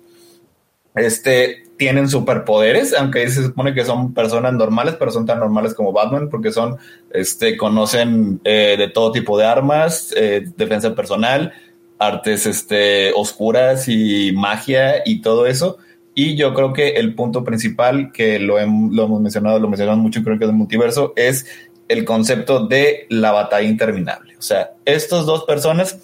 [0.94, 5.92] Este, tienen superpoderes, aunque se supone que son personas normales, pero son tan normales como
[5.92, 6.76] Batman, porque son,
[7.10, 11.52] este, conocen eh, de todo tipo de armas, eh, defensa personal,
[11.98, 15.78] artes, este, oscuras y magia y todo eso.
[16.14, 20.02] Y yo creo que el punto principal, que lo, hem- lo hemos mencionado, lo mencionamos
[20.02, 21.46] mucho, creo que es el multiverso, es
[21.86, 24.36] el concepto de la batalla interminable.
[24.36, 25.98] O sea, estas dos personas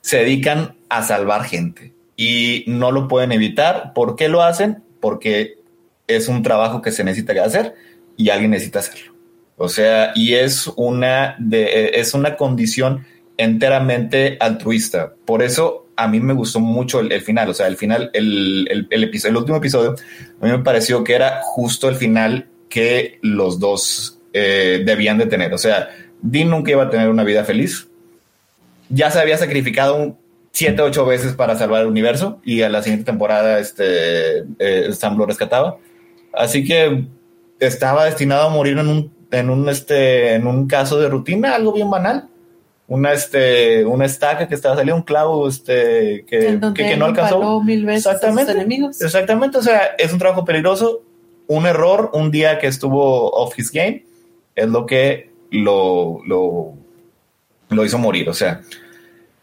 [0.00, 3.94] se dedican a salvar gente y no lo pueden evitar.
[3.94, 4.82] ¿Por qué lo hacen?
[5.00, 5.56] Porque
[6.06, 7.74] es un trabajo que se necesita hacer
[8.14, 9.14] y alguien necesita hacerlo.
[9.56, 13.06] O sea, y es una, es una condición
[13.38, 15.14] enteramente altruista.
[15.24, 17.48] Por eso a mí me gustó mucho el, el final.
[17.48, 19.94] O sea, el final, el, el, el, episodio, el último episodio,
[20.42, 25.24] a mí me pareció que era justo el final que los dos eh, debían de
[25.24, 25.54] tener.
[25.54, 25.88] O sea,
[26.20, 27.88] Dean nunca iba a tener una vida feliz.
[28.90, 30.19] Ya se había sacrificado un
[30.52, 35.16] siete, ocho veces para salvar el universo y a la siguiente temporada este, eh, Sam
[35.16, 35.78] lo rescataba.
[36.32, 37.06] Así que
[37.58, 41.72] estaba destinado a morir en un, en un, este, en un caso de rutina, algo
[41.72, 42.28] bien banal.
[42.88, 47.62] Una, este, una estaca que estaba saliendo, un clavo este, que, que, que no alcanzó.
[47.62, 48.52] mil veces a sus Exactamente.
[48.52, 49.00] enemigos.
[49.00, 49.58] Exactamente.
[49.58, 51.02] O sea, es un trabajo peligroso.
[51.46, 54.06] Un error, un día que estuvo off his game,
[54.56, 56.74] es lo que lo, lo,
[57.68, 58.28] lo hizo morir.
[58.28, 58.60] O sea,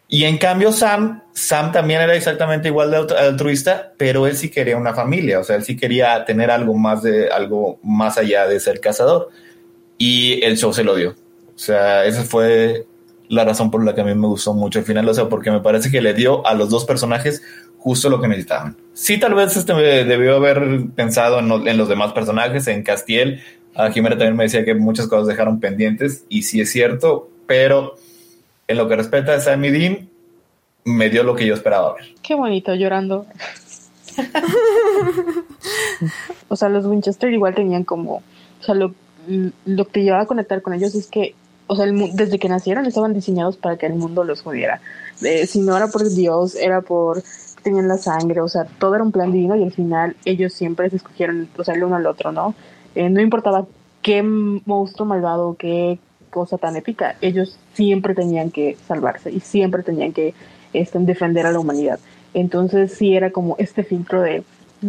[0.10, 4.78] Y en cambio Sam, Sam también era exactamente igual de altruista, pero él sí quería
[4.78, 8.60] una familia, o sea, él sí quería tener algo más de algo más allá de
[8.60, 9.30] ser cazador.
[9.98, 11.10] Y el show se lo dio.
[11.10, 12.86] O sea, esa fue
[13.30, 15.52] la razón por la que a mí me gustó mucho el final, o sea, porque
[15.52, 17.42] me parece que le dio a los dos personajes
[17.78, 18.78] justo lo que necesitaban.
[18.94, 23.42] Sí, tal vez este debió haber pensado en, en los demás personajes, en Castiel.
[23.76, 27.96] A Jimena también me decía que muchas cosas dejaron pendientes, y sí es cierto, pero
[28.68, 30.10] en lo que respecta a Sammy Dean,
[30.84, 32.06] me dio lo que yo esperaba ver.
[32.22, 33.26] Qué bonito, llorando.
[36.48, 38.94] o sea, los Winchester igual tenían como, o sea, lo,
[39.66, 41.36] lo que llevaba a conectar con ellos es que,
[41.68, 44.82] o sea, desde que nacieron estaban diseñados para que el mundo los jodiera.
[45.22, 47.22] Eh, si no era por Dios, era por
[47.64, 50.90] tenían la sangre, o sea, todo era un plan divino y al final ellos siempre
[50.90, 52.56] se escogieron, o sea, el uno al otro, ¿no?
[52.96, 53.66] Eh, no importaba
[54.02, 56.00] qué monstruo malvado, qué
[56.30, 60.34] cosa tan épica, ellos siempre tenían que salvarse y siempre tenían que
[60.74, 62.00] este, defender a la humanidad.
[62.34, 64.44] Entonces sí era como este filtro de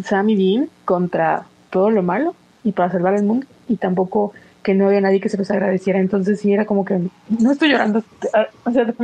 [0.04, 2.34] Sam y Dean contra todo lo malo
[2.64, 4.32] y para salvar el mundo y tampoco
[4.62, 6.00] que no había nadie que se los agradeciera.
[6.00, 6.98] Entonces sí era como que
[7.28, 8.02] no estoy llorando,
[8.64, 8.94] o sea,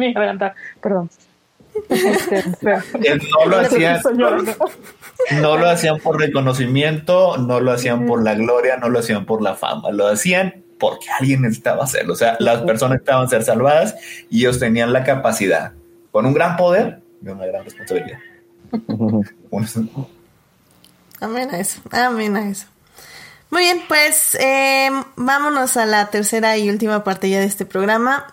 [0.81, 1.11] perdón.
[1.89, 4.01] Este, eh, no lo hacían
[5.40, 9.43] no lo hacían por reconocimiento no lo hacían por la gloria no lo hacían por
[9.43, 13.94] la fama lo hacían porque alguien necesitaba hacerlo o sea las personas estaban ser salvadas
[14.31, 15.73] y ellos tenían la capacidad
[16.12, 18.19] con un gran poder y una gran responsabilidad.
[21.20, 22.66] Amén a eso, amén a eso.
[23.51, 28.27] Muy bien, pues eh, vámonos a la tercera y última parte ya de este programa.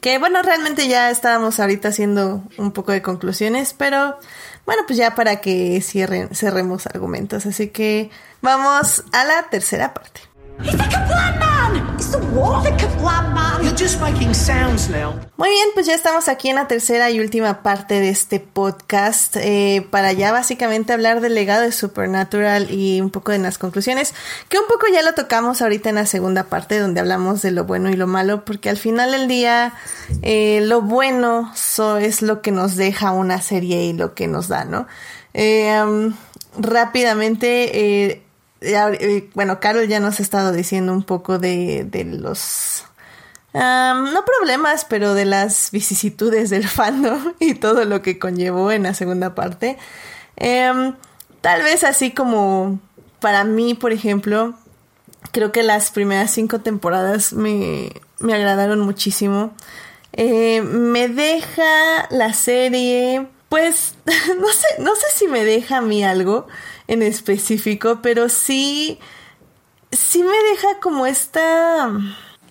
[0.00, 4.18] que bueno, realmente ya estábamos ahorita haciendo un poco de conclusiones, pero
[4.66, 7.44] bueno, pues ya para que cierren, cerremos argumentos.
[7.44, 10.29] Así que vamos a la tercera parte.
[15.36, 19.36] Muy bien, pues ya estamos aquí en la tercera y última parte de este podcast
[19.36, 24.14] eh, para ya básicamente hablar del legado de Supernatural y un poco de las conclusiones,
[24.48, 27.64] que un poco ya lo tocamos ahorita en la segunda parte donde hablamos de lo
[27.64, 29.72] bueno y lo malo, porque al final del día
[30.22, 31.52] eh, lo bueno
[32.00, 34.86] es lo que nos deja una serie y lo que nos da, ¿no?
[35.32, 36.12] Eh, um,
[36.58, 38.22] rápidamente
[38.60, 42.84] eh, bueno, Carol ya nos ha estado diciendo un poco de, de los,
[43.54, 48.94] no problemas, pero de las vicisitudes del fandom y todo lo que conllevó en la
[48.94, 49.78] segunda parte.
[50.36, 50.94] Em,
[51.40, 52.78] tal vez así como
[53.20, 54.54] para mí, por ejemplo,
[55.32, 59.52] creo que las primeras cinco temporadas me, me agradaron muchísimo.
[60.12, 63.94] Eh, me deja la serie, pues,
[64.38, 66.46] no sé, no sé si me deja a mí algo
[66.90, 68.98] en específico, pero sí,
[69.92, 71.88] sí me deja como esta...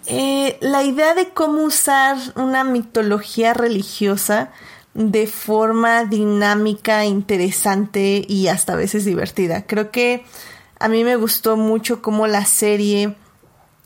[0.08, 4.52] Eh, la idea de cómo usar una mitología religiosa
[4.94, 9.68] de forma dinámica, interesante y hasta a veces divertida.
[9.68, 10.24] Creo que
[10.80, 13.14] a mí me gustó mucho cómo la serie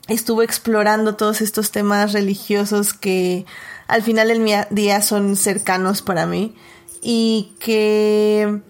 [0.06, 3.44] estuvo explorando todos estos temas religiosos que
[3.88, 6.54] al final del día son cercanos para mí
[7.02, 8.62] y que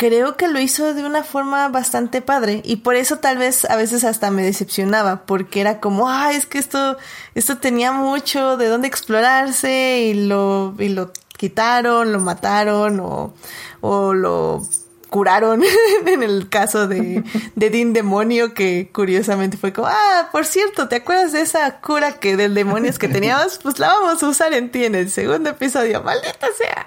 [0.00, 3.76] creo que lo hizo de una forma bastante padre y por eso tal vez a
[3.76, 6.96] veces hasta me decepcionaba porque era como, ay, es que esto,
[7.34, 13.34] esto tenía mucho de dónde explorarse y lo, y lo quitaron, lo mataron o,
[13.82, 14.66] o lo
[15.10, 15.62] curaron
[16.06, 17.22] en el caso de,
[17.54, 22.12] de Dean Demonio que curiosamente fue como, ah, por cierto, ¿te acuerdas de esa cura
[22.12, 23.58] que del demonios que teníamos?
[23.62, 26.86] Pues la vamos a usar en ti en el segundo episodio, maldita sea.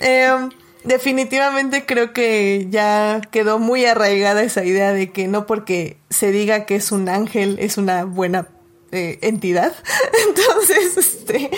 [0.00, 0.48] eh,
[0.86, 6.64] definitivamente creo que ya quedó muy arraigada esa idea de que no porque se diga
[6.64, 8.48] que es un ángel es una buena
[8.92, 9.72] eh, entidad.
[10.28, 11.50] Entonces, este,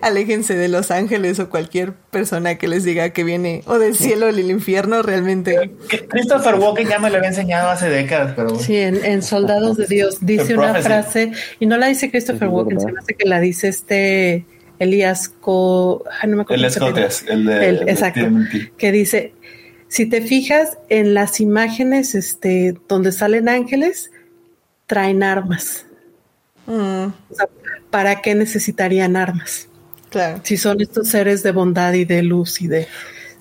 [0.00, 4.26] aléjense de los ángeles o cualquier persona que les diga que viene o del cielo
[4.26, 5.70] o del infierno, realmente.
[6.08, 8.58] Christopher Walken ya me lo había enseñado hace décadas, pero.
[8.58, 12.92] Sí, en, Soldados de Dios dice una frase, y no la dice Christopher Walken, se
[12.92, 14.44] me hace que la dice este
[14.82, 16.66] Elías Co, no me acuerdo
[17.28, 18.20] el, de, exacto,
[18.76, 19.34] que dice,
[19.88, 24.10] si te fijas en las imágenes este, donde salen ángeles,
[24.86, 25.86] traen armas.
[26.66, 27.08] Mm.
[27.90, 29.68] ¿Para qué necesitarían armas?
[30.08, 30.40] Claro.
[30.44, 32.88] Si son estos seres de bondad y de luz y de...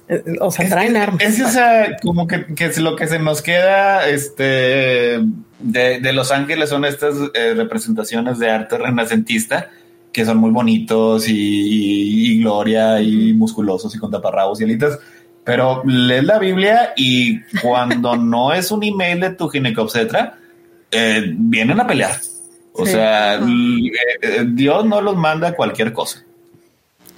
[0.09, 1.23] Eh, o sea, traen armas.
[1.23, 5.21] Es esa, como que, es lo que se nos queda este,
[5.59, 9.69] de, Los Ángeles son estas eh, representaciones de arte renacentista
[10.11, 14.99] que son muy bonitos y, gloria y musculosos y con taparrabos y alitas.
[15.43, 20.37] Pero lees la Biblia y cuando no es un email de tu ginecobstetra,
[20.91, 22.19] eh, vienen a pelear.
[22.73, 26.23] O sea, eh, eh, Dios no los manda cualquier cosa.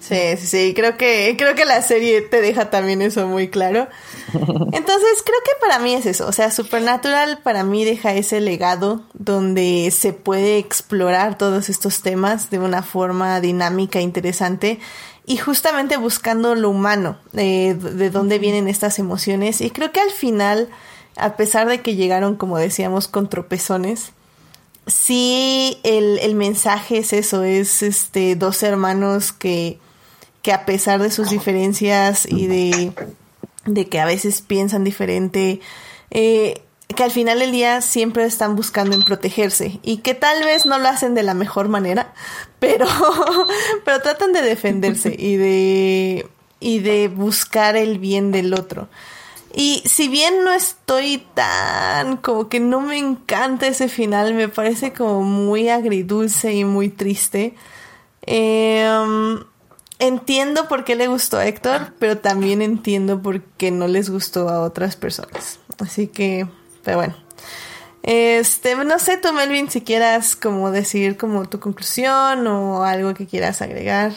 [0.03, 3.88] Sí, sí, sí, creo que, creo que la serie te deja también eso muy claro.
[4.34, 9.05] Entonces, creo que para mí es eso, o sea, Supernatural para mí deja ese legado
[9.13, 14.77] donde se puede explorar todos estos temas de una forma dinámica, interesante
[15.25, 19.61] y justamente buscando lo humano, eh, de dónde vienen estas emociones.
[19.61, 20.67] Y creo que al final,
[21.15, 24.11] a pesar de que llegaron, como decíamos, con tropezones,
[24.85, 29.80] sí el, el mensaje es eso, es este dos hermanos que
[30.44, 32.91] que a pesar de sus diferencias y de,
[33.65, 35.61] de que a veces piensan diferente,
[36.11, 36.61] eh,
[36.95, 40.78] que al final del día siempre están buscando en protegerse y que tal vez no
[40.78, 42.14] lo hacen de la mejor manera,
[42.60, 42.86] pero,
[43.86, 46.28] pero tratan de defenderse y de,
[46.60, 48.90] y de buscar el bien del otro.
[49.56, 54.91] Y si bien no estoy tan como que no me encanta ese final, me parece
[54.91, 57.56] como muy agridulce y muy triste.
[58.26, 58.90] Eh,
[59.99, 64.49] entiendo por qué le gustó a Héctor, pero también entiendo por qué no les gustó
[64.49, 65.60] a otras personas.
[65.80, 66.48] Así que,
[66.84, 67.15] pero bueno.
[68.03, 73.28] Este, no sé tú, Melvin, si quieras como decir como tu conclusión o algo que
[73.28, 74.11] quieras agregar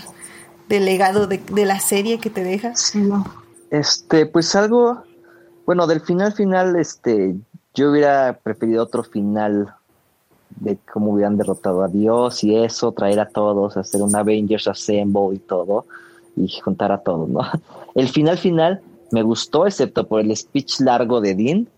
[0.68, 2.72] del legado de, de la serie que te deja.
[3.70, 5.04] Este, pues algo,
[5.66, 7.36] bueno, del final final, este,
[7.74, 9.75] yo hubiera preferido otro final
[10.56, 15.34] de cómo hubieran derrotado a Dios y eso, traer a todos, hacer un Avengers Assemble
[15.34, 15.84] y todo,
[16.36, 17.40] y juntar a todos, ¿no?
[17.94, 18.80] El final final
[19.10, 21.68] me gustó, excepto por el speech largo de Dean,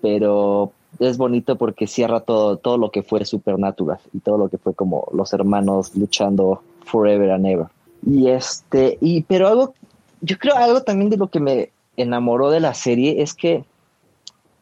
[0.00, 4.58] pero es bonito porque cierra todo, todo lo que fue Supernatural y todo lo que
[4.58, 7.66] fue como los hermanos luchando forever and ever.
[8.06, 9.74] Y este, y pero algo,
[10.20, 13.64] yo creo algo también de lo que me enamoró de la serie es que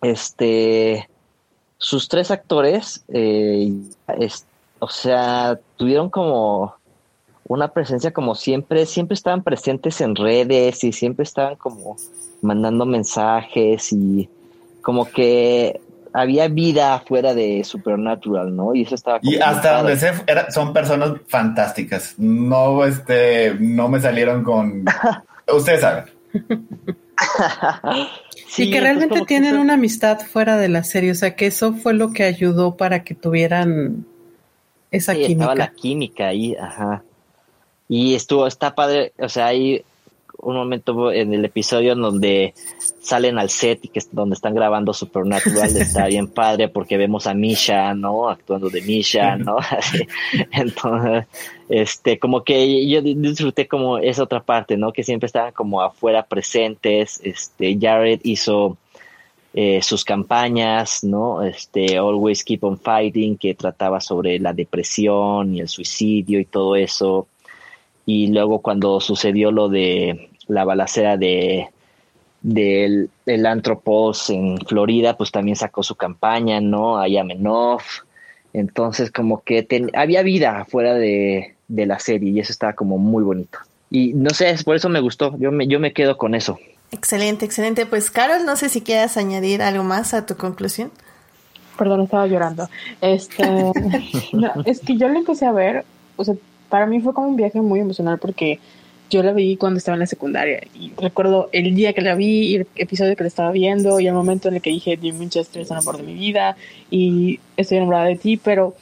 [0.03, 1.09] este
[1.79, 3.73] sus tres actores, eh,
[4.81, 6.75] o sea, tuvieron como
[7.45, 11.97] una presencia como siempre, siempre estaban presentes en redes y siempre estaban como
[12.43, 14.29] mandando mensajes y
[14.83, 15.81] como que
[16.13, 18.75] había vida fuera de Supernatural, ¿no?
[18.75, 20.13] Y eso estaba y hasta donde sé
[20.51, 22.15] son personas fantásticas.
[22.19, 24.85] No este no me salieron con
[25.53, 26.05] ustedes saben.
[28.49, 31.93] Sí, que realmente tienen una amistad fuera de la serie, o sea que eso fue
[31.93, 34.07] lo que ayudó para que tuvieran
[34.91, 35.33] esa química.
[35.33, 37.05] Estaba la química ahí, ajá.
[37.89, 39.85] Y estuvo, está padre, o sea, hay
[40.39, 42.55] un momento en el episodio en donde
[43.01, 47.27] salen al set y que es donde están grabando Supernatural está bien padre porque vemos
[47.27, 48.29] a Misha, ¿no?
[48.29, 49.57] Actuando de Misha, ¿no?
[50.53, 51.27] Entonces,
[51.69, 54.93] este, como que yo disfruté como esa otra parte, ¿no?
[54.93, 58.77] Que siempre estaban como afuera presentes, este, Jared hizo
[59.55, 61.43] eh, sus campañas, ¿no?
[61.43, 66.77] Este, Always Keep on Fighting, que trataba sobre la depresión y el suicidio y todo
[66.77, 67.27] eso.
[68.07, 71.69] Y luego cuando sucedió lo de la balacera de
[72.41, 76.99] del el Antropos en Florida, pues también sacó su campaña, ¿no?
[76.99, 77.83] A Yamenov.
[78.53, 83.23] Entonces, como que había vida fuera de, de, la serie y eso estaba como muy
[83.23, 83.59] bonito.
[83.91, 85.37] Y no sé, por eso me gustó.
[85.39, 86.59] Yo me, yo me quedo con eso.
[86.91, 87.87] Excelente, excelente.
[87.87, 90.91] Pues, Carol, no sé si quieras añadir algo más a tu conclusión.
[91.77, 92.69] Perdón, estaba llorando.
[93.01, 93.45] Este,
[94.65, 95.85] es que yo lo empecé a ver,
[96.17, 96.35] o sea,
[96.69, 98.59] para mí fue como un viaje muy emocional porque
[99.11, 102.57] yo la vi cuando estaba en la secundaria y recuerdo el día que la vi,
[102.57, 105.63] el episodio que la estaba viendo y el momento en el que dije Jim Winchester
[105.63, 106.57] es el amor de mi vida
[106.91, 108.77] y estoy enamorada de ti, pero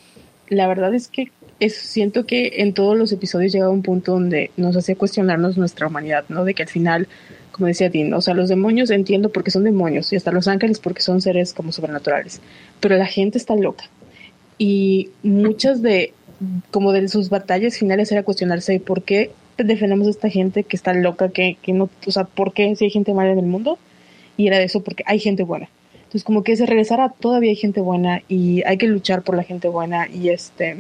[0.49, 4.51] la verdad es que es, siento que en todos los episodios llegaba un punto donde
[4.57, 6.45] nos hacía cuestionarnos nuestra humanidad, ¿no?
[6.45, 7.09] De que al final,
[7.53, 10.81] como decía Dean, o sea, los demonios entiendo porque son demonios y hasta los ángeles
[10.81, 12.41] porque son seres como sobrenaturales,
[12.81, 13.85] pero la gente está loca
[14.59, 16.13] y muchas de
[16.71, 19.31] como de sus batallas finales era cuestionarse por qué
[19.65, 22.85] defendemos a esta gente que está loca, que, que no, o sea, ¿por qué si
[22.85, 23.79] hay gente mala en el mundo?
[24.37, 25.69] Y era de eso porque hay gente buena.
[25.95, 29.43] Entonces como que se regresara, todavía hay gente buena y hay que luchar por la
[29.43, 30.77] gente buena y este,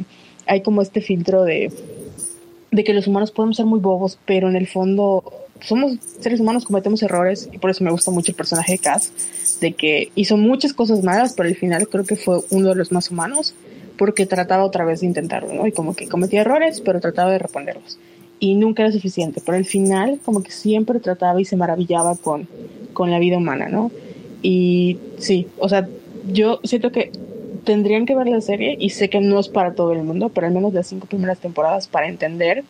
[0.46, 1.72] hay como este filtro de,
[2.70, 5.24] de que los humanos podemos ser muy bobos, pero en el fondo
[5.60, 9.58] somos seres humanos, cometemos errores y por eso me gusta mucho el personaje de Cass,
[9.60, 12.92] de que hizo muchas cosas malas, pero al final creo que fue uno de los
[12.92, 13.54] más humanos
[13.96, 15.66] porque trataba otra vez de intentarlo, ¿no?
[15.66, 17.98] Y como que cometía errores, pero trataba de reponerlos
[18.38, 22.48] y nunca era suficiente, pero al final como que siempre trataba y se maravillaba con,
[22.92, 23.90] con la vida humana, ¿no?
[24.42, 25.88] Y sí, o sea,
[26.32, 27.10] yo siento que
[27.64, 30.46] tendrían que ver la serie y sé que no es para todo el mundo, pero
[30.46, 32.64] al menos las cinco primeras temporadas para entender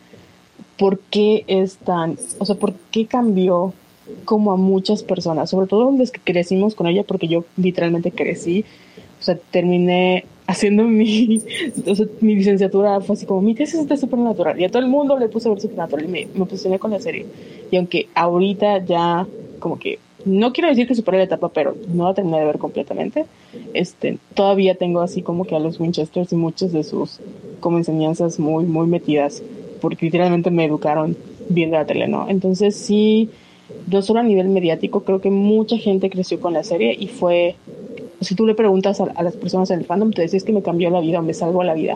[0.77, 3.73] por qué es tan, o sea, por qué cambió
[4.25, 8.63] como a muchas personas, sobre todo los que crecimos con ella, porque yo literalmente crecí,
[9.19, 13.97] o sea, terminé haciendo mi, sea, mi licenciatura fue así como mi tesis es de
[13.97, 16.79] Supernatural y a todo el mundo le puse a ver Supernatural y me, me posicioné
[16.79, 17.25] con la serie.
[17.69, 19.27] Y aunque ahorita ya
[19.59, 22.57] como que no quiero decir que superé la etapa, pero no la terminé de ver
[22.57, 23.25] completamente.
[23.73, 27.19] Este, todavía tengo así como que a los Winchesters y muchas de sus
[27.59, 29.41] como enseñanzas muy, muy metidas,
[29.81, 31.15] porque literalmente me educaron
[31.49, 32.27] viendo la tele, ¿no?
[32.29, 33.29] Entonces sí,
[33.89, 37.55] no solo a nivel mediático, creo que mucha gente creció con la serie y fue,
[38.21, 40.89] si tú le preguntas a, las personas en el fandom, te decís que me cambió
[40.89, 41.95] la vida o me salvó la vida,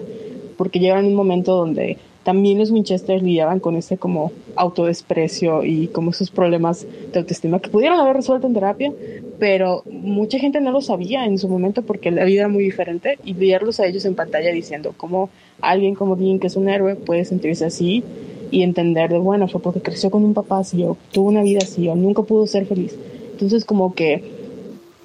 [0.58, 6.12] porque llegaron un momento donde también los Winchester lidiaban con ese como autodesprecio y como
[6.12, 8.94] esos problemas de autoestima que pudieron haber resuelto en terapia,
[9.40, 13.18] pero mucha gente no lo sabía en su momento porque la vida era muy diferente
[13.24, 15.30] y verlos a ellos en pantalla diciendo cómo
[15.62, 18.04] alguien como Dean, que es un héroe, puede sentirse así
[18.52, 21.60] y entender de, bueno, fue porque creció con un papá así o tuvo una vida
[21.64, 22.96] así o nunca pudo ser feliz.
[23.32, 24.41] Entonces como que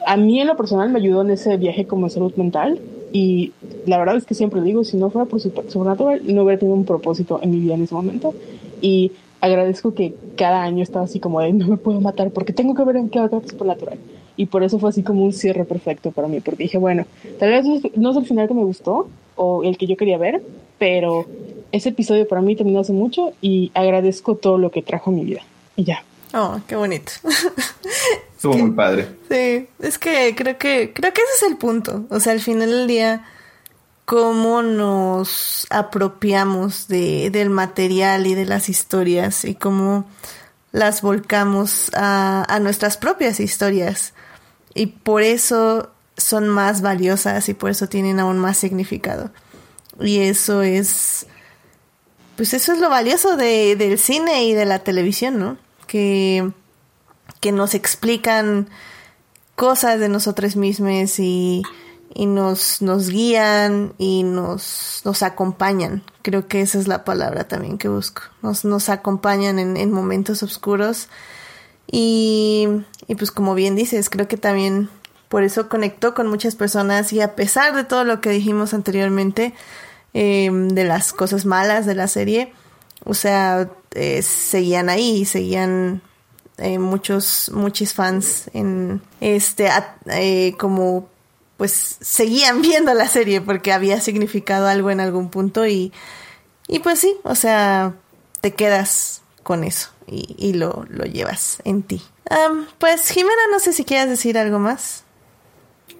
[0.06, 2.80] a mí en lo personal me ayudó en ese viaje como salud mental
[3.12, 3.52] y
[3.86, 6.84] la verdad es que siempre digo, si no fuera por Supernatural, no hubiera tenido un
[6.84, 8.32] propósito en mi vida en ese momento.
[8.80, 9.10] Y
[9.40, 12.84] agradezco que cada año estaba así como de, no me puedo matar porque tengo que
[12.84, 13.98] ver en qué otro Supernatural.
[14.36, 17.04] Y por eso fue así como un cierre perfecto para mí, porque dije, bueno,
[17.40, 17.64] tal vez
[17.96, 20.40] no es el final que me gustó o el que yo quería ver,
[20.78, 21.26] pero
[21.72, 25.24] ese episodio para mí terminó hace mucho y agradezco todo lo que trajo a mi
[25.24, 25.40] vida.
[25.74, 26.04] Y ya.
[26.32, 27.12] Oh, qué bonito.
[28.50, 29.08] Estuvo muy padre.
[29.30, 32.06] Sí, es que creo que creo que ese es el punto.
[32.10, 33.24] O sea, al final del día,
[34.04, 40.06] cómo nos apropiamos de, del material y de las historias y cómo
[40.72, 44.14] las volcamos a, a nuestras propias historias.
[44.74, 49.30] Y por eso son más valiosas y por eso tienen aún más significado.
[50.00, 51.26] Y eso es,
[52.36, 55.56] pues eso es lo valioso de, del cine y de la televisión, ¿no?
[55.86, 56.50] Que
[57.40, 58.68] que nos explican
[59.54, 61.62] cosas de nosotros mismos y,
[62.14, 66.02] y nos, nos guían y nos, nos acompañan.
[66.22, 68.22] Creo que esa es la palabra también que busco.
[68.42, 71.08] Nos, nos acompañan en, en momentos oscuros.
[71.90, 72.68] Y,
[73.06, 74.88] y pues como bien dices, creo que también
[75.28, 79.54] por eso conectó con muchas personas y a pesar de todo lo que dijimos anteriormente,
[80.14, 82.52] eh, de las cosas malas de la serie,
[83.04, 86.00] o sea, eh, seguían ahí, seguían
[86.58, 89.68] eh, muchos, muchos fans en este,
[90.06, 91.08] eh, como
[91.56, 95.92] pues seguían viendo la serie porque había significado algo en algún punto y,
[96.68, 97.94] y pues sí, o sea,
[98.40, 102.02] te quedas con eso y, y lo, lo llevas en ti.
[102.78, 105.04] pues Jimena, no sé si quieres decir algo más.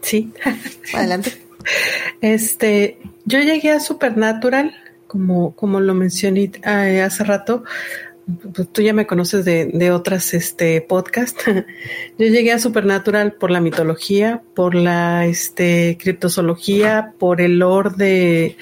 [0.03, 0.33] Sí.
[0.95, 1.43] Adelante.
[2.21, 4.73] Este, yo llegué a Supernatural,
[5.09, 7.65] como, como lo mencioné eh, hace rato,
[8.53, 11.45] pues tú ya me conoces de, de otras este, podcasts.
[12.19, 18.57] Yo llegué a Supernatural por la mitología, por la este, criptozoología, por el lore de,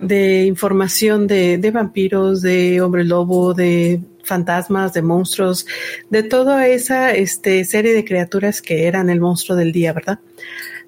[0.00, 5.66] de información de, de vampiros, de hombre lobo, de fantasmas, de monstruos,
[6.10, 10.18] de toda esa este, serie de criaturas que eran el monstruo del día, ¿verdad?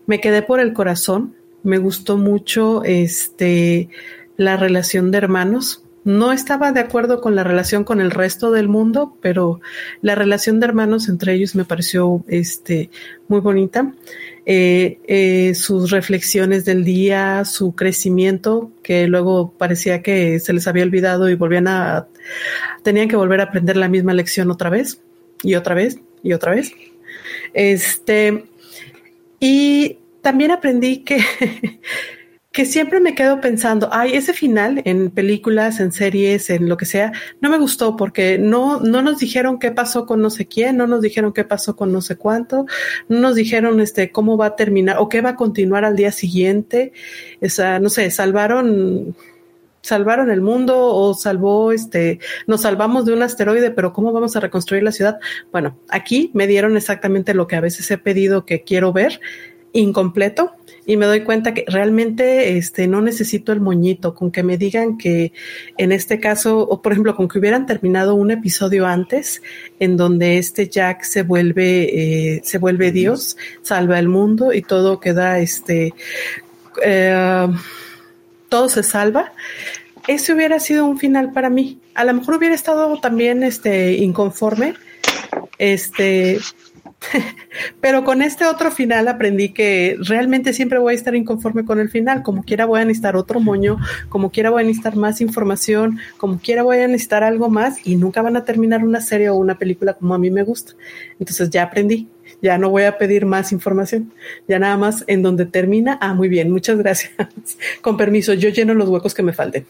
[0.07, 3.89] Me quedé por el corazón, me gustó mucho este,
[4.37, 8.69] la relación de hermanos, no estaba de acuerdo con la relación con el resto del
[8.69, 9.61] mundo, pero
[10.03, 12.91] la relación de hermanos entre ellos me pareció este,
[13.27, 13.93] muy bonita.
[14.47, 20.85] Eh, eh, sus reflexiones del día, su crecimiento, que luego parecía que se les había
[20.85, 22.07] olvidado y volvían a,
[22.85, 25.01] tenían que volver a aprender la misma lección otra vez
[25.43, 26.73] y otra vez y otra vez.
[27.53, 28.45] Este,
[29.41, 31.19] y también aprendí que
[32.57, 36.87] que siempre me quedo pensando, ay, ese final en películas, en series, en lo que
[36.87, 37.13] sea,
[37.43, 40.87] no me gustó porque no, no nos dijeron qué pasó con no sé quién, no
[40.87, 42.65] nos dijeron qué pasó con no sé cuánto,
[43.11, 46.11] no nos dijeron este cómo va a terminar o qué va a continuar al día
[46.13, 46.95] siguiente.
[47.43, 49.15] O sea, no sé, salvaron
[49.83, 54.41] salvaron el mundo o salvó este, nos salvamos de un asteroide, pero ¿cómo vamos a
[54.41, 55.19] reconstruir la ciudad?
[55.53, 59.21] Bueno, aquí me dieron exactamente lo que a veces he pedido que quiero ver,
[59.75, 60.53] incompleto,
[60.87, 64.97] y me doy cuenta que realmente este, no necesito el moñito, con que me digan
[64.97, 65.33] que
[65.77, 69.43] en este caso, o por ejemplo, con que hubieran terminado un episodio antes
[69.81, 75.01] en donde este Jack se vuelve, eh, se vuelve Dios, salva el mundo y todo
[75.01, 75.93] queda, este,
[76.85, 77.49] eh,
[78.49, 79.33] todo se salva.
[80.07, 81.81] Ese hubiera sido un final para mí.
[81.95, 84.75] A lo mejor hubiera estado también, este, inconforme,
[85.59, 86.39] este,
[87.81, 91.89] Pero con este otro final aprendí que realmente siempre voy a estar inconforme con el
[91.89, 92.23] final.
[92.23, 93.79] Como quiera voy a necesitar otro moño,
[94.09, 97.97] como quiera voy a necesitar más información, como quiera voy a necesitar algo más y
[97.97, 100.73] nunca van a terminar una serie o una película como a mí me gusta.
[101.19, 102.09] Entonces ya aprendí.
[102.43, 104.13] Ya no voy a pedir más información.
[104.47, 105.97] Ya nada más en donde termina.
[106.01, 107.13] Ah, muy bien, muchas gracias.
[107.81, 109.67] Con permiso, yo lleno los huecos que me falten.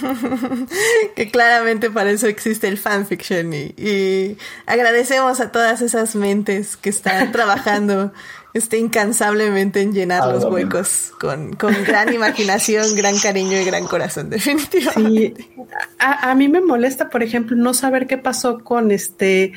[1.16, 4.36] que claramente para eso existe el fanfiction y, y
[4.66, 8.12] agradecemos a todas esas mentes que están trabajando
[8.56, 14.30] este, incansablemente en llenar los huecos con, con, gran imaginación, gran cariño y gran corazón,
[14.30, 15.34] definitivamente.
[15.36, 15.64] Sí.
[15.98, 19.52] A, a, mí me molesta, por ejemplo, no saber qué pasó con este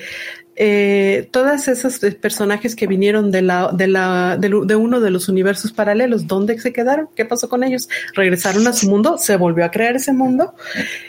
[0.62, 5.72] eh, todas esos personajes que vinieron de la, de la, de, uno de los universos
[5.72, 7.08] paralelos, ¿dónde se quedaron?
[7.16, 7.88] ¿Qué pasó con ellos?
[8.14, 9.18] ¿Regresaron a su mundo?
[9.18, 10.54] ¿Se volvió a crear ese mundo?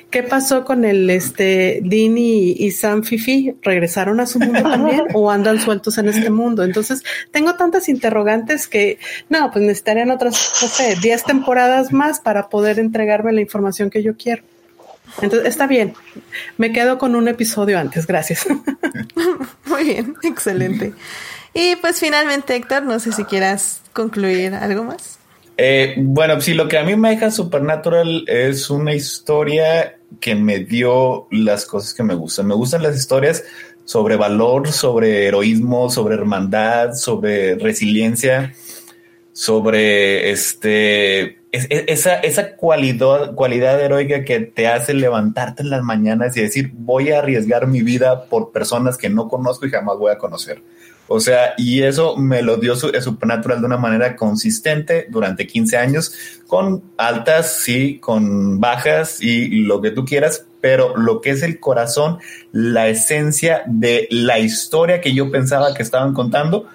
[0.09, 3.57] ¿Qué pasó con el este Dean y, y Sam Fifi?
[3.61, 6.63] ¿Regresaron a su mundo también o andan sueltos en este mundo?
[6.63, 7.03] Entonces,
[7.33, 12.79] tengo tantas interrogantes que, no, pues necesitarían otras, no sé, 10 temporadas más para poder
[12.79, 14.45] entregarme la información que yo quiero.
[15.23, 15.95] Entonces, está bien.
[16.57, 18.07] Me quedo con un episodio antes.
[18.07, 18.47] Gracias.
[19.67, 20.93] Muy bien, excelente.
[21.55, 25.19] Y pues finalmente, Héctor, no sé si quieras concluir algo más.
[25.57, 30.61] Eh, bueno, sí, lo que a mí me deja Supernatural es una historia que me
[30.61, 32.47] dio las cosas que me gustan.
[32.47, 33.45] Me gustan las historias
[33.85, 38.55] sobre valor, sobre heroísmo, sobre hermandad, sobre resiliencia,
[39.33, 45.83] sobre este es, es, esa, esa cualidad, cualidad heroica que te hace levantarte en las
[45.83, 49.97] mañanas y decir, voy a arriesgar mi vida por personas que no conozco y jamás
[49.99, 50.63] voy a conocer.
[51.13, 55.77] O sea, y eso me lo dio su, Supernatural de una manera consistente durante 15
[55.77, 56.15] años,
[56.47, 61.59] con altas, sí, con bajas y lo que tú quieras, pero lo que es el
[61.59, 62.19] corazón,
[62.53, 66.69] la esencia de la historia que yo pensaba que estaban contando,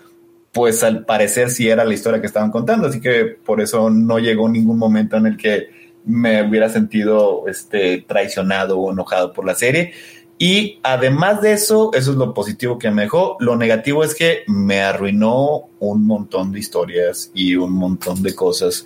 [0.55, 4.19] pues al parecer sí era la historia que estaban contando, así que por eso no
[4.19, 5.67] llegó ningún momento en el que
[6.05, 9.91] me hubiera sentido este, traicionado o enojado por la serie.
[10.37, 13.35] Y además de eso, eso es lo positivo que me dejó.
[13.41, 18.85] Lo negativo es que me arruinó un montón de historias y un montón de cosas.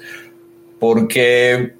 [0.80, 1.76] Porque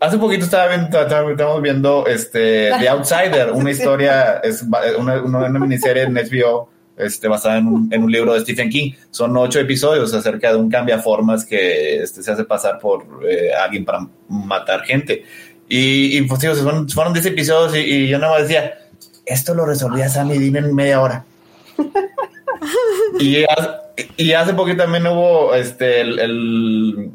[0.00, 5.58] hace poquito estaba viendo, estábamos viendo este, The Outsider, una historia, es una, una, una
[5.58, 8.92] miniserie en HBO este, basada en un, en un, libro de Stephen King.
[9.10, 13.84] Son ocho episodios acerca de un cambiaformas que este, se hace pasar por eh, alguien
[13.84, 15.24] para matar gente.
[15.68, 18.78] Y, y pues digo, fueron, fueron diez episodios y, y, yo nada más decía,
[19.24, 21.24] esto lo resolvía Sammy Dean en media hora.
[23.18, 23.44] y,
[24.16, 27.10] y, hace poquito también hubo este, el, el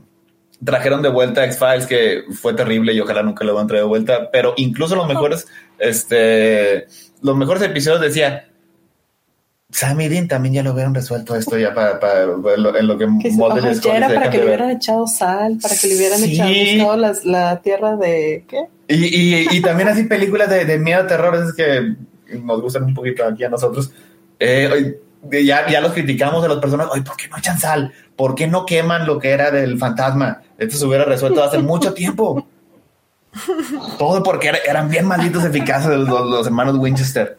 [0.64, 3.90] trajeron de vuelta X-Files, que fue terrible y ojalá nunca lo van a traer de
[3.90, 5.48] vuelta, pero incluso los mejores,
[5.80, 6.88] este,
[7.22, 8.51] los mejores episodios decía,
[9.72, 12.98] Sammy Dean también ya lo hubieran resuelto esto ya para, para, para lo, en lo
[12.98, 16.20] que, que Mulder ya era para que le hubieran echado sal, para que le hubieran
[16.20, 16.42] sí.
[16.42, 18.66] echado las, la tierra de ¿qué?
[18.88, 21.96] Y, y, y también así películas de, de, miedo, terror, es que
[22.40, 23.92] nos gustan un poquito aquí a nosotros.
[24.38, 25.00] Eh,
[25.32, 27.94] ya, ya los criticamos a los personajes, oye, ¿por qué no echan sal?
[28.16, 30.42] ¿Por qué no queman lo que era del fantasma?
[30.58, 32.46] Esto se hubiera resuelto hace mucho tiempo.
[33.98, 37.38] Todo porque eran bien malditos eficaces los, los hermanos Winchester.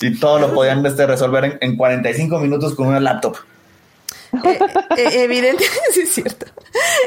[0.00, 3.36] Y todo lo podían este, resolver en, en, 45 minutos con una laptop.
[4.32, 4.58] Eh,
[4.96, 6.46] eh, evidentemente, sí es cierto.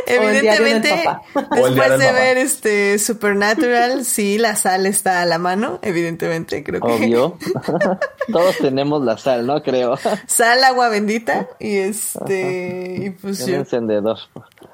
[0.05, 1.05] Evidentemente,
[1.51, 6.87] después de ver este Supernatural, sí, la sal está a la mano, evidentemente, creo que.
[6.87, 7.37] Obvio.
[8.31, 9.63] Todos tenemos la sal, ¿no?
[9.63, 9.97] Creo.
[10.27, 12.95] Sal, agua bendita y este.
[12.99, 14.17] Y pues un yo, encendedor.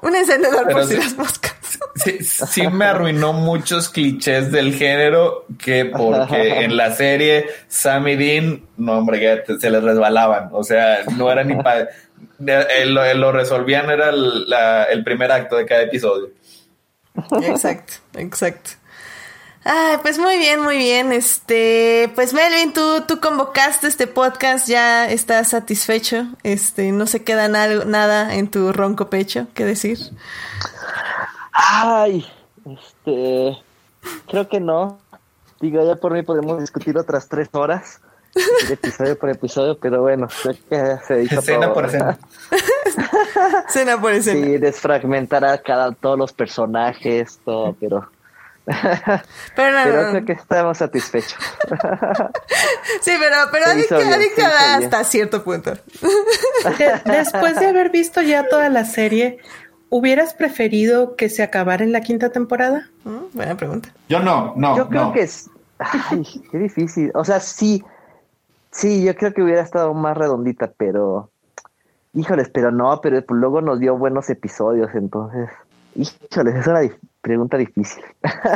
[0.02, 1.54] Un encendedor Pero por si las moscas.
[1.94, 8.62] Sí, sí, me arruinó muchos clichés del género que porque en la serie Sammy Dean,
[8.76, 10.50] no hombre, se les resbalaban.
[10.52, 11.88] O sea, no era ni para
[12.38, 16.30] lo, lo, resolvían, era el, la, el, primer acto de cada episodio.
[17.42, 18.70] Exacto, exacto.
[19.64, 21.12] Ay, pues muy bien, muy bien.
[21.12, 26.26] Este, pues Melvin, tú, tú convocaste este podcast, ya estás satisfecho.
[26.42, 29.98] Este, no se queda na nada en tu ronco pecho, ¿qué decir?
[31.52, 32.26] Ay,
[32.64, 33.56] este,
[34.28, 34.98] creo que no.
[35.60, 38.00] Digo, ya por mí podemos discutir otras tres horas
[38.70, 41.74] episodio por episodio, pero bueno, creo que se hizo escena todo.
[41.74, 42.18] por escena.
[43.68, 44.46] escena por escena.
[44.46, 48.08] Sí, desfragmentar a cada, todos los personajes, todo, pero...
[49.56, 51.34] Pero, no, pero no, creo que estamos satisfechos.
[53.00, 55.72] sí, pero, pero adicta, adicta hasta cierto punto.
[57.04, 59.38] Después de haber visto ya toda la serie,
[59.90, 62.88] ¿hubieras preferido que se acabara en la quinta temporada?
[63.04, 63.90] Mm, buena pregunta.
[64.08, 64.76] Yo no, no.
[64.76, 65.12] Yo creo no.
[65.12, 65.50] que es...
[65.78, 67.10] Ay, qué difícil.
[67.14, 67.82] O sea, sí,
[68.72, 71.30] Sí, yo creo que hubiera estado más redondita, pero.
[72.12, 75.48] Híjoles, pero no, pero luego nos dio buenos episodios, entonces.
[75.94, 76.80] Híjoles, es una
[77.20, 78.02] pregunta difícil.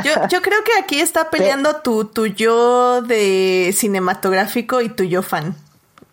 [0.03, 5.21] Yo, yo creo que aquí está peleando tu, tu yo de cinematográfico y tu yo
[5.21, 5.55] fan.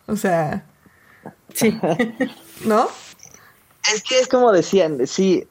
[0.07, 0.65] O sea.
[1.53, 1.79] Sí.
[2.65, 2.87] ¿No?
[3.93, 5.45] Es que es como decían, sí,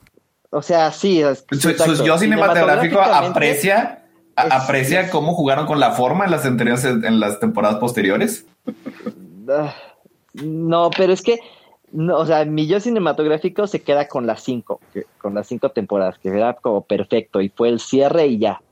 [0.51, 1.21] o sea, sí.
[1.23, 1.97] es- Su, exacto.
[1.97, 4.05] su yo cinematográfico aprecia,
[4.37, 8.47] es- aprecia cómo jugaron con la forma en las anteriores, en las temporadas posteriores.
[9.49, 9.75] Ah,
[10.35, 11.41] No, pero es que,
[11.91, 15.69] no, o sea, mi yo cinematográfico se queda con las cinco, que- con las cinco
[15.71, 18.63] temporadas, que era como perfecto y fue el cierre y ya.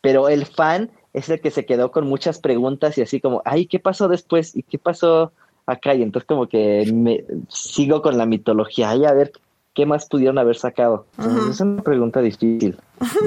[0.00, 3.66] Pero el fan es el que se quedó con muchas preguntas y así como, ay,
[3.66, 4.54] ¿qué pasó después?
[4.54, 5.32] ¿Y qué pasó
[5.66, 5.94] acá?
[5.94, 9.32] Y entonces como que me sigo con la mitología, ay, a ver,
[9.74, 11.06] ¿qué más pudieron haber sacado?
[11.50, 12.78] Es una pregunta difícil,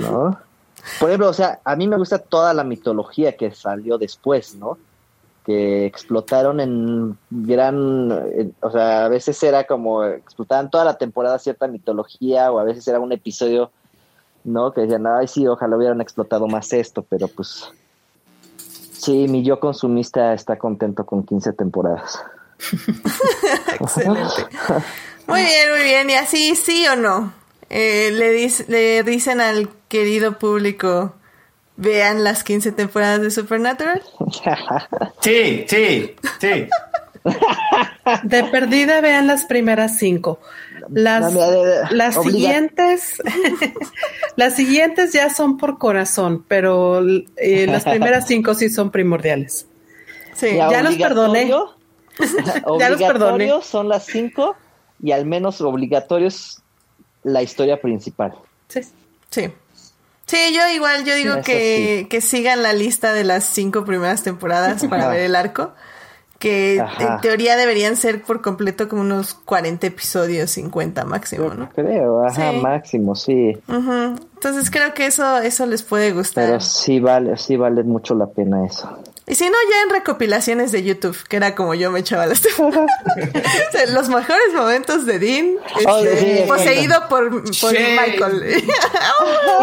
[0.01, 0.37] ¿no?
[0.99, 4.77] Por ejemplo, o sea, a mí me gusta toda la mitología que salió después, ¿no?
[5.45, 11.39] que explotaron en gran, en- o sea, a veces era como explotaban toda la temporada
[11.39, 13.71] cierta mitología o a veces era un episodio,
[14.43, 14.73] ¿no?
[14.73, 17.71] Que decían, ay, sí, ojalá hubieran explotado más esto, pero pues
[18.99, 22.21] sí, mi yo consumista está contento con 15 temporadas.
[23.79, 24.45] Excelente.
[25.27, 26.09] Muy bien, muy bien.
[26.09, 27.33] Y así, sí o no.
[27.69, 31.15] Eh, le, dis- le dicen al querido público,
[31.75, 34.01] vean las 15 temporadas de Supernatural.
[35.21, 36.67] Sí, sí, sí.
[38.23, 40.39] De perdida vean las primeras cinco.
[40.89, 41.33] Las,
[41.91, 43.21] las siguientes,
[44.35, 47.01] las siguientes ya son por corazón, pero
[47.37, 49.67] eh, las primeras cinco sí son primordiales.
[50.33, 50.55] Sí.
[50.55, 51.51] Ya, ya los perdoné.
[52.79, 53.51] Ya los perdoné.
[53.61, 54.55] son las 5
[55.03, 56.63] y al menos obligatorios
[57.23, 58.33] la historia principal.
[58.69, 58.81] Sí.
[59.29, 59.51] Sí.
[60.25, 62.07] Sí, yo igual, yo digo que, sí.
[62.09, 65.73] que sigan la lista de las cinco primeras temporadas para ver el arco.
[66.39, 67.15] Que Ajá.
[67.15, 71.69] en teoría deberían ser por completo como unos 40 episodios, 50 máximo, ¿no?
[71.69, 72.57] Creo, ajá, Sí.
[72.61, 73.57] máximo, sí.
[73.67, 76.45] Entonces creo que eso, eso les puede gustar.
[76.45, 78.87] Pero sí vale, sí vale mucho la pena eso.
[79.29, 82.41] Y si no, ya en recopilaciones de YouTube, que era como yo me echaba las
[83.93, 85.47] Los mejores momentos de Dean,
[85.85, 87.31] Oh, este, sí, poseído por.
[87.43, 88.63] Michael.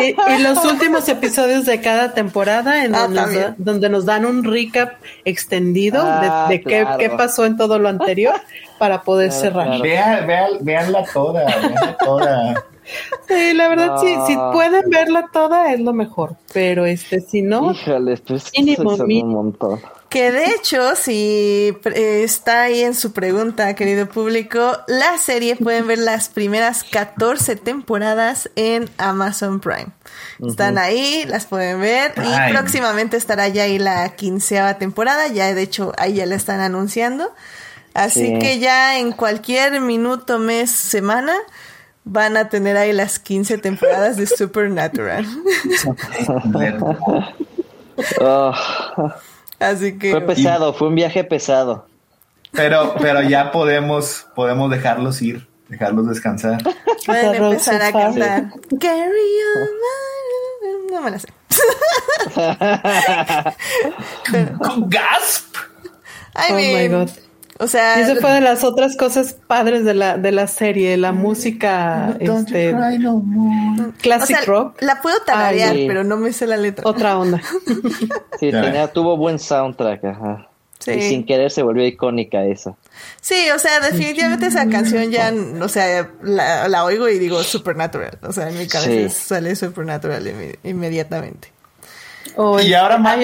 [0.01, 4.05] Y, y los últimos episodios de cada temporada en Ah, donde, nos, da- donde nos
[4.05, 8.35] dan un recap extendido Ah, de, de qué, qué pasó en todo lo anterior
[8.78, 9.66] para poder Claro, cerrar.
[9.66, 9.82] claro.
[9.82, 12.65] Vean, vean, veanla toda, veanla toda.
[13.28, 14.27] Sí, la verdad, sí, No.
[14.27, 18.90] si pueden verla toda es lo mejor, pero este, si no, Híjole, pues que Mínimo,
[18.93, 19.81] un montón.
[20.11, 25.89] Que de hecho, si eh, está ahí en su pregunta, querido público, la serie pueden
[25.89, 29.89] ver las primeras 14 temporadas en Amazon Prime.
[30.47, 35.27] Están ahí, las pueden ver y próximamente estará ya ahí la quinceava temporada.
[35.28, 37.32] Ya de hecho ahí ya la están anunciando.
[37.93, 38.39] Así Sí.
[38.39, 41.35] que ya en cualquier minuto, mes, semana
[42.05, 45.27] van a tener ahí las 15 temporadas de Supernatural.
[48.21, 48.53] Oh,
[49.61, 51.87] Así que fue pesado, fue un viaje pesado.
[52.53, 56.63] Pero, pero ya podemos, podemos dejarlos ir, dejarlos descansar.
[57.07, 58.51] Pueden empezar a cantar.
[58.81, 61.29] Carry on, my- No me la sé.
[64.63, 65.57] Con gasp.
[66.37, 67.11] I Oh my mean, God.
[67.61, 70.97] O sea, y eso fue de las otras cosas padres de la, de la serie,
[70.97, 73.83] la música este, no more.
[73.91, 76.83] o classic sea, rock, la puedo tararear, Ay, pero no me sé la letra.
[76.89, 77.41] otra onda.
[78.41, 80.49] Sí, tenía, tuvo buen soundtrack, ajá.
[80.81, 80.91] Sí.
[80.91, 82.74] Y sin querer se volvió icónica esa.
[83.21, 88.19] Sí, o sea, definitivamente esa canción ya, o sea, la, la oigo y digo Supernatural.
[88.23, 89.09] O sea, en mi cabeza Sí.
[89.29, 91.49] sale Supernatural inme- inmediatamente.
[92.63, 93.16] Y ahora más-.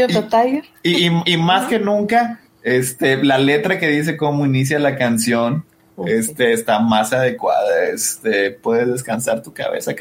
[0.83, 5.65] Y, y- y más que nunca, este, la letra que dice cómo inicia la canción,
[6.07, 7.85] este, está más adecuada.
[7.93, 9.93] Este, puedes descansar tu cabeza,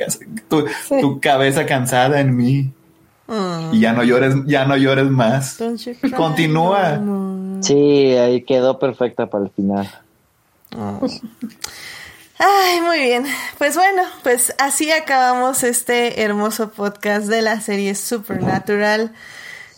[0.48, 1.02] tu, Sí.
[1.02, 2.72] tu cabeza cansada en mí.
[3.28, 3.74] Mm.
[3.74, 5.60] Y ya no llores, ya no llores más.
[6.16, 6.98] Continúa.
[6.98, 7.62] no.
[7.62, 9.90] Sí, ahí quedó perfecta para el final.
[12.38, 13.26] Ay, muy bien.
[13.58, 19.14] Pues bueno, pues así acabamos este hermoso podcast de la serie Supernatural.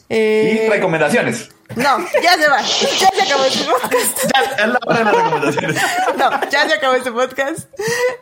[0.09, 1.49] Eh, Y recomendaciones.
[1.75, 2.61] No, ya se va.
[2.61, 4.19] Ya se acabó este podcast.
[4.33, 5.81] Ya, es la hora de las recomendaciones.
[6.17, 7.69] No, ya se acabó este podcast.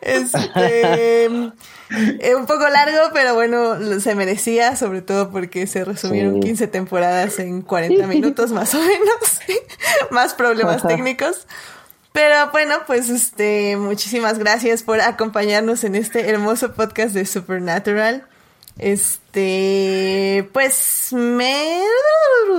[0.00, 1.24] Este.
[1.24, 6.40] eh, un poco largo, pero bueno, se merecía, sobre todo porque se resumieron Sí.
[6.48, 9.40] 15 temporadas en 40 minutos más o menos.
[10.10, 11.46] más problemas técnicos.
[12.12, 18.26] Pero bueno, pues este, muchísimas gracias por acompañarnos en este hermoso podcast de Supernatural.
[18.78, 21.82] Este, pues me...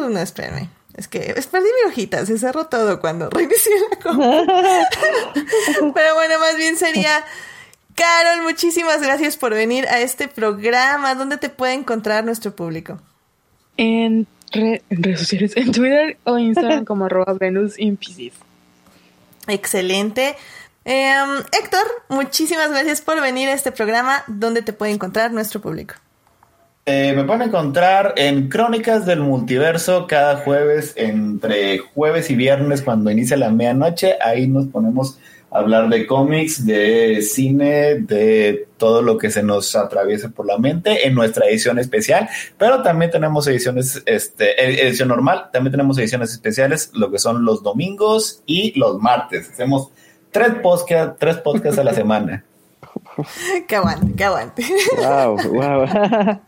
[0.09, 0.69] No, espérenme.
[1.01, 1.19] Es que
[1.51, 4.23] perdí mi hojita, se cerró todo cuando reinicié la compu.
[5.93, 7.23] Pero bueno, más bien sería...
[7.93, 11.13] Carol, muchísimas gracias por venir a este programa.
[11.13, 12.99] ¿Dónde te puede encontrar nuestro público?
[13.77, 17.99] En, re- en redes sociales, en Twitter o Instagram como arroba Venus in.
[19.47, 20.35] Excelente.
[20.85, 24.23] Em, Héctor, muchísimas gracias por venir a este programa.
[24.27, 25.95] ¿Dónde te puede encontrar nuestro público?
[26.85, 33.11] Eh, me pueden encontrar en Crónicas del Multiverso cada jueves, entre jueves y viernes, cuando
[33.11, 34.15] inicia la medianoche.
[34.19, 35.19] Ahí nos ponemos
[35.51, 40.57] a hablar de cómics, de cine, de todo lo que se nos atraviese por la
[40.57, 42.27] mente en nuestra edición especial.
[42.57, 47.61] Pero también tenemos ediciones, este, edición normal, también tenemos ediciones especiales, lo que son los
[47.61, 49.51] domingos y los martes.
[49.51, 49.91] Hacemos
[50.31, 52.43] tres podcasts, tres podcasts a la semana.
[53.67, 54.65] que aguante, que aguante.
[54.97, 55.85] Wow, wow.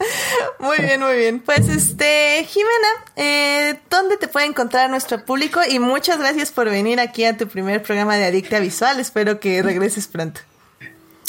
[0.60, 1.40] muy bien, muy bien.
[1.40, 5.62] Pues este, Jimena, eh, ¿dónde te puede encontrar nuestro público?
[5.70, 9.00] Y muchas gracias por venir aquí a tu primer programa de Adicta Visual.
[9.00, 10.42] Espero que regreses pronto.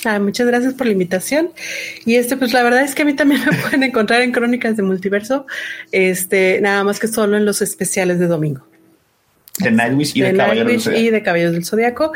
[0.05, 1.51] Ah, muchas gracias por la invitación.
[2.05, 4.77] Y este, pues la verdad es que a mí también me pueden encontrar en Crónicas
[4.77, 5.47] de Multiverso,
[5.93, 8.67] este, nada más que solo en los especiales de domingo.
[9.59, 11.01] De Nightwish y de, de Caballeros del Zodiaco.
[11.05, 12.13] y de Caballeros del Zodiaco.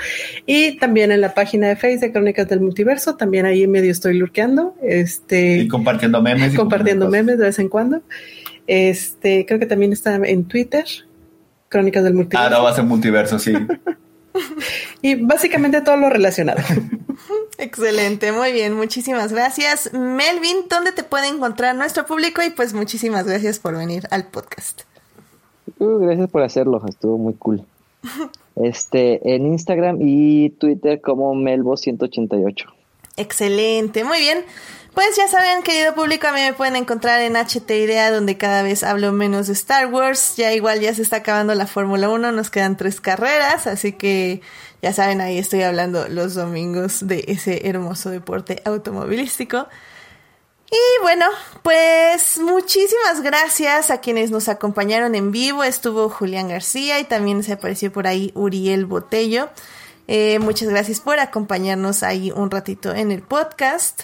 [0.47, 3.93] Y también en la página de Facebook de Crónicas del Multiverso, también ahí en medio
[3.93, 4.75] estoy lurqueando.
[4.83, 6.55] Este, Y compartiendo memes.
[6.55, 8.03] y compartiendo memes de vez en cuando.
[8.67, 10.85] Este, creo que también está en Twitter,
[11.69, 12.45] Crónicas del Multiverso.
[12.45, 13.53] Ahora va a ser multiverso, sí.
[15.03, 16.61] Y básicamente todo lo relacionado.
[17.59, 19.93] Excelente, muy bien, muchísimas gracias.
[19.93, 22.43] Melvin, ¿dónde te puede encontrar nuestro público?
[22.43, 24.83] Y pues muchísimas gracias por venir al podcast.
[25.79, 27.65] Uh, gracias por hacerlo, estuvo muy cool.
[28.61, 32.65] Este, en Instagram y Twitter como Melbo188.
[33.17, 34.45] Excelente, muy bien.
[34.95, 38.65] Pues ya saben, querido público, a mí me pueden encontrar en HT Idea, donde cada
[38.65, 40.35] vez hablo menos de Star Wars.
[40.37, 44.41] Ya igual ya se está acabando la Fórmula 1, nos quedan tres carreras, así que
[44.83, 49.69] ya saben, ahí estoy hablando los domingos de ese hermoso deporte automovilístico.
[50.71, 51.25] Y bueno,
[51.63, 55.65] pues muchísimas gracias a quienes nos acompañaron en vivo.
[55.65, 59.49] Estuvo Julián García y también se apareció por ahí Uriel Botello.
[60.09, 64.03] Eh, muchas gracias por acompañarnos ahí un ratito en el podcast.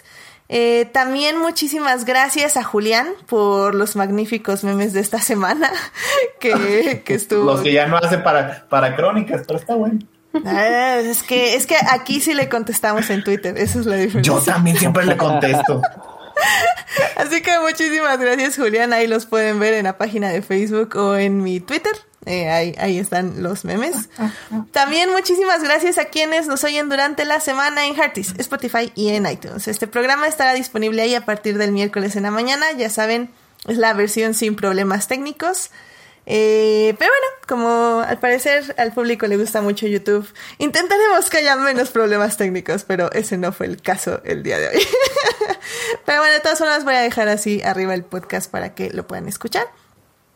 [0.49, 5.71] Eh, también muchísimas gracias a Julián por los magníficos memes de esta semana
[6.41, 7.45] que, que estuvo.
[7.45, 9.99] Los que ya no hace para, para crónicas, pero está bueno.
[10.45, 14.35] Ah, es que es que aquí sí le contestamos en Twitter, esa es la diferencia.
[14.35, 15.83] Yo también siempre le contesto.
[17.17, 18.93] Así que muchísimas gracias, Julián.
[18.93, 21.93] Ahí los pueden ver en la página de Facebook o en mi Twitter.
[22.27, 24.09] Eh, ahí, ahí están los memes.
[24.73, 29.27] También muchísimas gracias a quienes nos oyen durante la semana en Heartis, Spotify y en
[29.27, 29.69] iTunes.
[29.69, 32.73] Este programa estará disponible ahí a partir del miércoles en la mañana.
[32.73, 33.31] Ya saben,
[33.69, 35.71] es la versión sin problemas técnicos.
[36.27, 40.27] Eh, pero bueno, como al parecer al público le gusta mucho YouTube,
[40.59, 44.69] intentaremos que haya menos problemas técnicos, pero ese no fue el caso el día de
[44.69, 44.87] hoy.
[46.07, 49.07] pero bueno, de todas formas voy a dejar así arriba el podcast para que lo
[49.07, 49.67] puedan escuchar.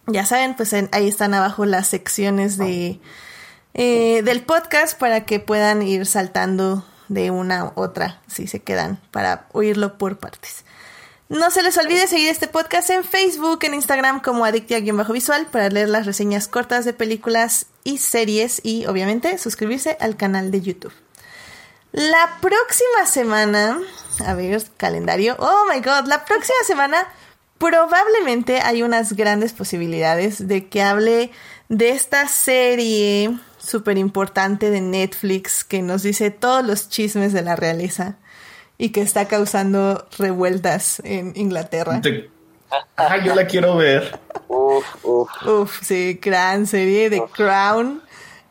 [0.06, 3.00] Ya saben, pues ahí están abajo las secciones de
[3.74, 9.00] eh, del podcast para que puedan ir saltando de una a otra si se quedan
[9.10, 10.64] para oírlo por partes.
[11.28, 15.90] No se les olvide seguir este podcast en Facebook, en Instagram como Adictia-Visual para leer
[15.90, 20.94] las reseñas cortas de películas y series y obviamente suscribirse al canal de YouTube.
[21.92, 23.78] La próxima semana,
[24.24, 27.06] a ver, calendario, oh my god, la próxima semana
[27.58, 31.30] probablemente hay unas grandes posibilidades de que hable
[31.68, 37.54] de esta serie súper importante de Netflix que nos dice todos los chismes de la
[37.54, 38.16] realeza
[38.78, 42.00] y que está causando revueltas en Inglaterra.
[42.00, 42.30] Te-
[42.96, 44.18] Ajá, yo la quiero ver.
[44.48, 45.30] Uf, uf.
[45.46, 48.02] Uf, sí, gran serie de Crown,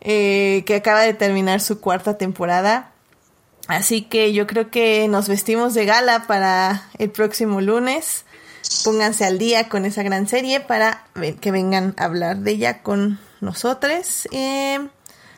[0.01, 2.91] eh, que acaba de terminar su cuarta temporada.
[3.67, 8.25] Así que yo creo que nos vestimos de gala para el próximo lunes.
[8.83, 11.03] Pónganse al día con esa gran serie para
[11.39, 14.27] que vengan a hablar de ella con nosotros.
[14.31, 14.87] Eh,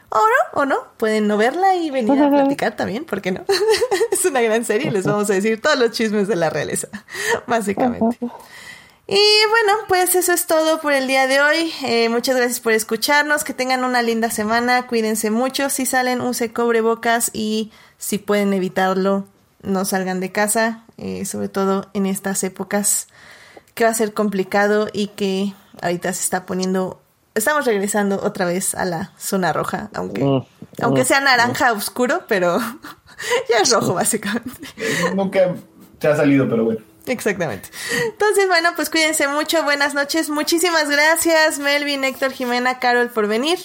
[0.10, 3.46] o no, o no, pueden no verla y venir a platicar también, ¿por qué no?
[4.12, 6.88] es una gran serie y les vamos a decir todos los chismes de la realeza,
[7.48, 8.18] básicamente.
[9.12, 9.18] Y
[9.50, 11.74] bueno, pues eso es todo por el día de hoy.
[11.84, 13.44] Eh, muchas gracias por escucharnos.
[13.44, 14.86] Que tengan una linda semana.
[14.86, 15.72] Cuídense mucho.
[15.72, 19.26] Si salen, use cubrebocas y si pueden evitarlo,
[19.64, 20.84] no salgan de casa.
[20.98, 23.08] eh, sobre todo en estas épocas
[23.74, 27.02] que va a ser complicado y que ahorita se está poniendo.
[27.40, 30.43] Estamos regresando otra vez a la zona roja, aunque, Mm,
[30.82, 32.59] aunque mm, sea naranja oscuro, pero
[33.50, 34.51] ya es rojo básicamente.
[35.16, 35.56] Nunca
[36.00, 36.82] se ha salido, pero bueno.
[37.08, 37.69] Exactamente.
[38.06, 39.64] Entonces, bueno, pues cuídense mucho.
[39.64, 40.30] Buenas noches.
[40.30, 43.58] Muchísimas gracias, Melvin, Héctor, Jimena, Carol, por venir.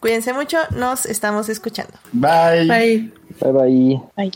[0.00, 0.58] Cuídense mucho.
[0.70, 1.94] Nos estamos escuchando.
[2.12, 2.66] Bye.
[2.66, 3.12] Bye.
[3.40, 4.02] Bye bye.
[4.16, 4.32] Bye.